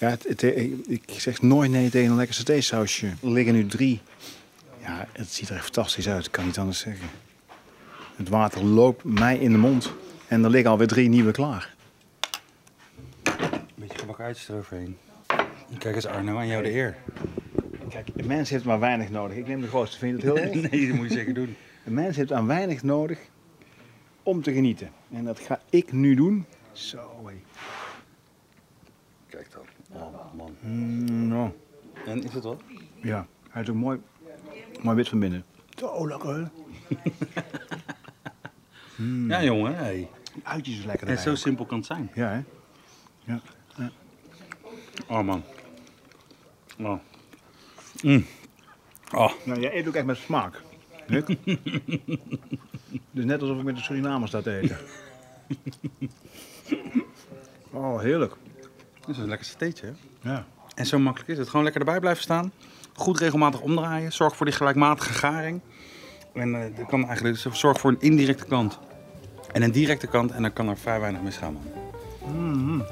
Ja, 0.00 0.08
het, 0.08 0.22
het- 0.28 0.42
ik 0.88 1.02
zeg 1.06 1.42
nooit 1.42 1.70
nee 1.70 1.90
tegen 1.90 2.10
een 2.10 2.16
lekker 2.16 2.34
satésausje. 2.34 3.06
Er 3.06 3.30
liggen 3.30 3.54
nu 3.54 3.66
drie. 3.66 4.00
Ja, 4.82 5.06
het 5.12 5.32
ziet 5.32 5.48
er 5.48 5.54
echt 5.54 5.64
fantastisch 5.64 6.08
uit, 6.08 6.26
ik 6.26 6.32
kan 6.32 6.44
niet 6.46 6.58
anders 6.58 6.78
zeggen. 6.78 7.08
Het 8.16 8.28
water 8.28 8.64
loopt 8.64 9.04
mij 9.04 9.38
in 9.38 9.52
de 9.52 9.58
mond. 9.58 9.92
En 10.28 10.44
er 10.44 10.50
liggen 10.50 10.70
alweer 10.70 10.86
drie 10.86 11.08
nieuwe 11.08 11.32
klaar. 11.32 11.74
Een 13.22 13.60
beetje 13.74 13.98
gebakken 13.98 14.24
uitjes 14.24 14.48
eroverheen. 14.48 14.96
Kijk 15.78 15.94
eens 15.94 16.06
Arno, 16.06 16.36
aan 16.36 16.46
jou 16.46 16.62
de 16.62 16.70
eer. 16.72 16.96
Kijk, 17.88 18.08
een 18.16 18.26
mens 18.26 18.50
heeft 18.50 18.64
maar 18.64 18.78
weinig 18.80 19.10
nodig. 19.10 19.36
Ik 19.36 19.46
neem 19.46 19.60
de 19.60 19.68
grootste, 19.68 19.98
vind 19.98 20.20
je 20.20 20.26
dat 20.26 20.36
heel 20.38 20.46
erg? 20.62 20.70
Nee, 20.70 20.86
dat 20.88 20.96
moet 20.96 21.08
je 21.08 21.14
zeker 21.14 21.34
doen. 21.34 21.56
Een 21.84 21.94
mens 21.94 22.16
heeft 22.16 22.32
aan 22.32 22.46
weinig 22.46 22.82
nodig 22.82 23.18
om 24.22 24.42
te 24.42 24.52
genieten. 24.52 24.90
En 25.12 25.24
dat 25.24 25.40
ga 25.40 25.60
ik 25.70 25.92
nu 25.92 26.14
doen. 26.14 26.44
Zo, 26.72 27.26
hé. 27.26 27.34
Kijk 29.28 29.50
dan. 29.52 29.62
Oh 30.00 30.34
man. 30.34 30.49
Mm, 30.60 31.28
nou, 31.28 31.50
En 32.06 32.22
is 32.22 32.32
het 32.32 32.44
wat? 32.44 32.62
ja, 33.02 33.26
hij 33.50 33.62
is 33.62 33.68
ook 33.68 33.76
mooi, 33.76 34.00
mooi 34.82 34.96
wit 34.96 35.08
van 35.08 35.18
binnen. 35.18 35.44
Zo 35.78 36.08
lekker, 36.08 36.34
hè? 36.34 36.44
Ja 39.28 39.42
jongen, 39.42 39.76
hey. 39.76 40.08
Die 40.34 40.46
uitjes 40.46 40.78
is 40.78 40.84
lekker 40.84 41.08
En 41.08 41.18
zo 41.18 41.30
ook. 41.30 41.36
simpel 41.36 41.66
kan 41.66 41.76
het 41.78 41.86
zijn. 41.86 42.10
Ja, 42.14 42.28
hè? 42.28 42.42
Ja. 43.24 43.40
Oh 45.08 45.22
man. 45.24 45.42
Oh. 46.78 46.98
Mm. 48.02 48.24
Oh. 49.14 49.32
Nou, 49.44 49.60
jij 49.60 49.74
eet 49.76 49.88
ook 49.88 49.94
echt 49.94 50.04
met 50.04 50.16
smaak. 50.16 50.62
Dus 53.10 53.24
net 53.24 53.40
alsof 53.40 53.58
ik 53.58 53.64
met 53.64 53.76
de 53.76 53.82
Surinamers 53.82 54.30
sta 54.30 54.42
te 54.42 54.58
eten. 54.58 54.76
Oh, 57.72 58.00
heerlijk. 58.00 58.36
Dat 59.10 59.18
is 59.18 59.24
een 59.24 59.30
lekker 59.30 59.48
satéetje. 59.48 59.92
hè? 60.20 60.30
Ja. 60.30 60.44
En 60.74 60.86
zo 60.86 60.98
makkelijk 60.98 61.30
is 61.30 61.38
het. 61.38 61.48
Gewoon 61.48 61.62
lekker 61.64 61.80
erbij 61.80 62.00
blijven 62.00 62.22
staan. 62.22 62.52
Goed 62.94 63.18
regelmatig 63.18 63.60
omdraaien. 63.60 64.12
Zorg 64.12 64.36
voor 64.36 64.46
die 64.46 64.54
gelijkmatige 64.54 65.12
garing. 65.12 65.60
En 66.34 66.54
eh 66.54 66.76
dat 66.76 66.86
kan 66.86 67.06
eigenlijk, 67.06 67.42
dus 67.42 67.58
zorg 67.60 67.78
voor 67.80 67.90
een 67.90 68.00
indirecte 68.00 68.44
kant. 68.44 68.78
En 69.52 69.62
een 69.62 69.72
directe 69.72 70.06
kant. 70.06 70.30
En 70.30 70.42
dan 70.42 70.52
kan 70.52 70.68
er 70.68 70.76
vrij 70.76 71.00
weinig 71.00 71.22
misgaan, 71.22 71.52
man. 71.52 72.84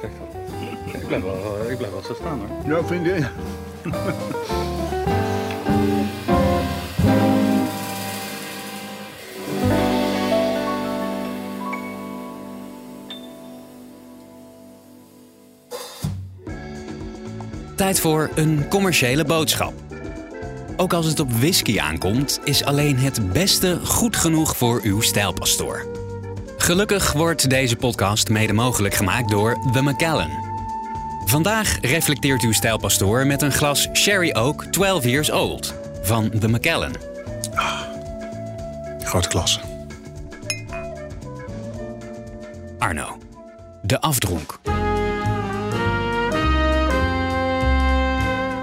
Kijk 0.00 0.12
dan. 0.18 1.00
Ik 1.00 1.06
blijf 1.06 1.22
wel, 1.22 1.70
ik 1.70 1.76
blijf 1.76 1.92
wel 1.92 2.02
zo 2.02 2.14
staan 2.14 2.38
hoor. 2.38 2.76
Ja, 2.76 2.84
vind 2.84 3.06
ik. 3.06 3.30
Tijd 17.82 18.00
voor 18.00 18.30
een 18.34 18.68
commerciële 18.68 19.24
boodschap. 19.24 19.72
Ook 20.76 20.92
als 20.92 21.06
het 21.06 21.20
op 21.20 21.32
whisky 21.32 21.80
aankomt, 21.80 22.40
is 22.44 22.64
alleen 22.64 22.98
het 22.98 23.32
beste 23.32 23.80
goed 23.84 24.16
genoeg 24.16 24.56
voor 24.56 24.80
uw 24.82 25.00
stijlpastoor. 25.00 25.86
Gelukkig 26.56 27.12
wordt 27.12 27.50
deze 27.50 27.76
podcast 27.76 28.28
mede 28.28 28.52
mogelijk 28.52 28.94
gemaakt 28.94 29.28
door 29.28 29.58
The 29.72 29.82
Macallan. 29.82 30.30
Vandaag 31.24 31.78
reflecteert 31.80 32.42
uw 32.42 32.52
stijlpastoor 32.52 33.26
met 33.26 33.42
een 33.42 33.52
glas 33.52 33.88
Sherry 33.92 34.34
Oak 34.36 34.64
12 34.64 35.04
Years 35.04 35.30
Old 35.30 35.74
van 36.02 36.30
The 36.38 36.48
Macallan. 36.48 36.94
Grote 39.04 39.28
klasse. 39.28 39.60
Arno, 42.78 43.18
de 43.82 44.00
afdronk. 44.00 44.60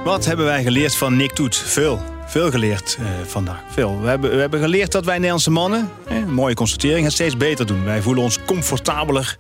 Wat 0.03 0.25
hebben 0.25 0.45
wij 0.45 0.63
geleerd 0.63 0.95
van 0.95 1.15
Nick 1.15 1.31
Toet? 1.31 1.55
Veel. 1.55 2.01
Veel 2.25 2.51
geleerd 2.51 2.97
eh, 2.99 3.05
vandaag. 3.25 3.63
Veel. 3.69 4.01
We 4.01 4.07
hebben, 4.07 4.31
we 4.31 4.37
hebben 4.37 4.59
geleerd 4.59 4.91
dat 4.91 5.05
wij 5.05 5.15
Nederlandse 5.15 5.51
mannen, 5.51 5.89
eh, 6.07 6.25
mooie 6.25 6.53
constatering, 6.53 7.03
het 7.03 7.13
steeds 7.13 7.37
beter 7.37 7.65
doen. 7.65 7.83
Wij 7.83 8.01
voelen 8.01 8.23
ons 8.23 8.39
comfortabeler 8.45 9.37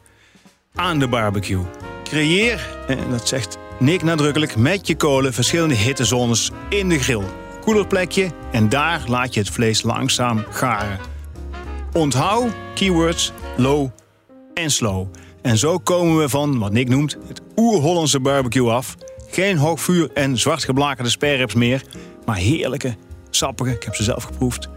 aan 0.75 0.99
de 0.99 1.07
barbecue. 1.07 1.61
Creëer, 2.03 2.77
en 2.87 3.09
dat 3.09 3.27
zegt 3.27 3.57
Nick 3.79 4.03
nadrukkelijk, 4.03 4.55
met 4.55 4.87
je 4.87 4.95
kolen 4.95 5.33
verschillende 5.33 5.75
hittezones 5.75 6.51
in 6.69 6.89
de 6.89 6.99
grill. 6.99 7.23
Koeler 7.61 7.87
plekje 7.87 8.31
en 8.51 8.69
daar 8.69 9.03
laat 9.07 9.33
je 9.33 9.39
het 9.39 9.49
vlees 9.49 9.81
langzaam 9.81 10.45
garen. 10.49 10.99
Onthoud 11.93 12.51
keywords 12.75 13.31
low 13.57 13.89
en 14.53 14.71
slow. 14.71 15.07
En 15.41 15.57
zo 15.57 15.77
komen 15.77 16.17
we 16.17 16.29
van 16.29 16.59
wat 16.59 16.71
Nick 16.71 16.89
noemt 16.89 17.17
het 17.27 17.41
oer-Hollandse 17.55 18.19
barbecue 18.19 18.69
af. 18.69 18.95
Geen 19.31 19.57
hoogvuur 19.57 20.09
en 20.13 20.37
zwart 20.37 20.63
geblakerde 20.63 21.09
sperrips 21.09 21.53
meer, 21.53 21.83
maar 22.25 22.35
heerlijke, 22.35 22.95
sappige, 23.29 23.71
ik 23.71 23.83
heb 23.83 23.95
ze 23.95 24.03
zelf 24.03 24.23
geproefd, 24.23 24.69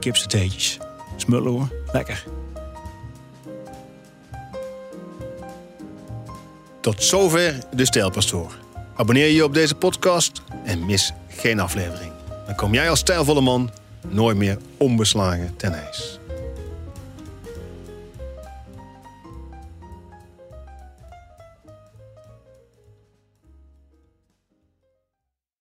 kipsatéetjes. 0.00 0.78
Smullen 1.16 1.52
hoor, 1.52 1.68
lekker. 1.92 2.24
Tot 6.80 7.02
zover 7.02 7.58
de 7.74 7.84
Stijlpastoor. 7.84 8.58
Abonneer 8.96 9.28
je 9.28 9.44
op 9.44 9.54
deze 9.54 9.74
podcast 9.74 10.42
en 10.64 10.86
mis 10.86 11.12
geen 11.28 11.60
aflevering. 11.60 12.12
Dan 12.46 12.54
kom 12.54 12.74
jij 12.74 12.90
als 12.90 12.98
stijlvolle 12.98 13.40
man 13.40 13.70
nooit 14.08 14.36
meer 14.36 14.58
onbeslagen 14.76 15.56
ten 15.56 15.72
ijs. 15.72 16.18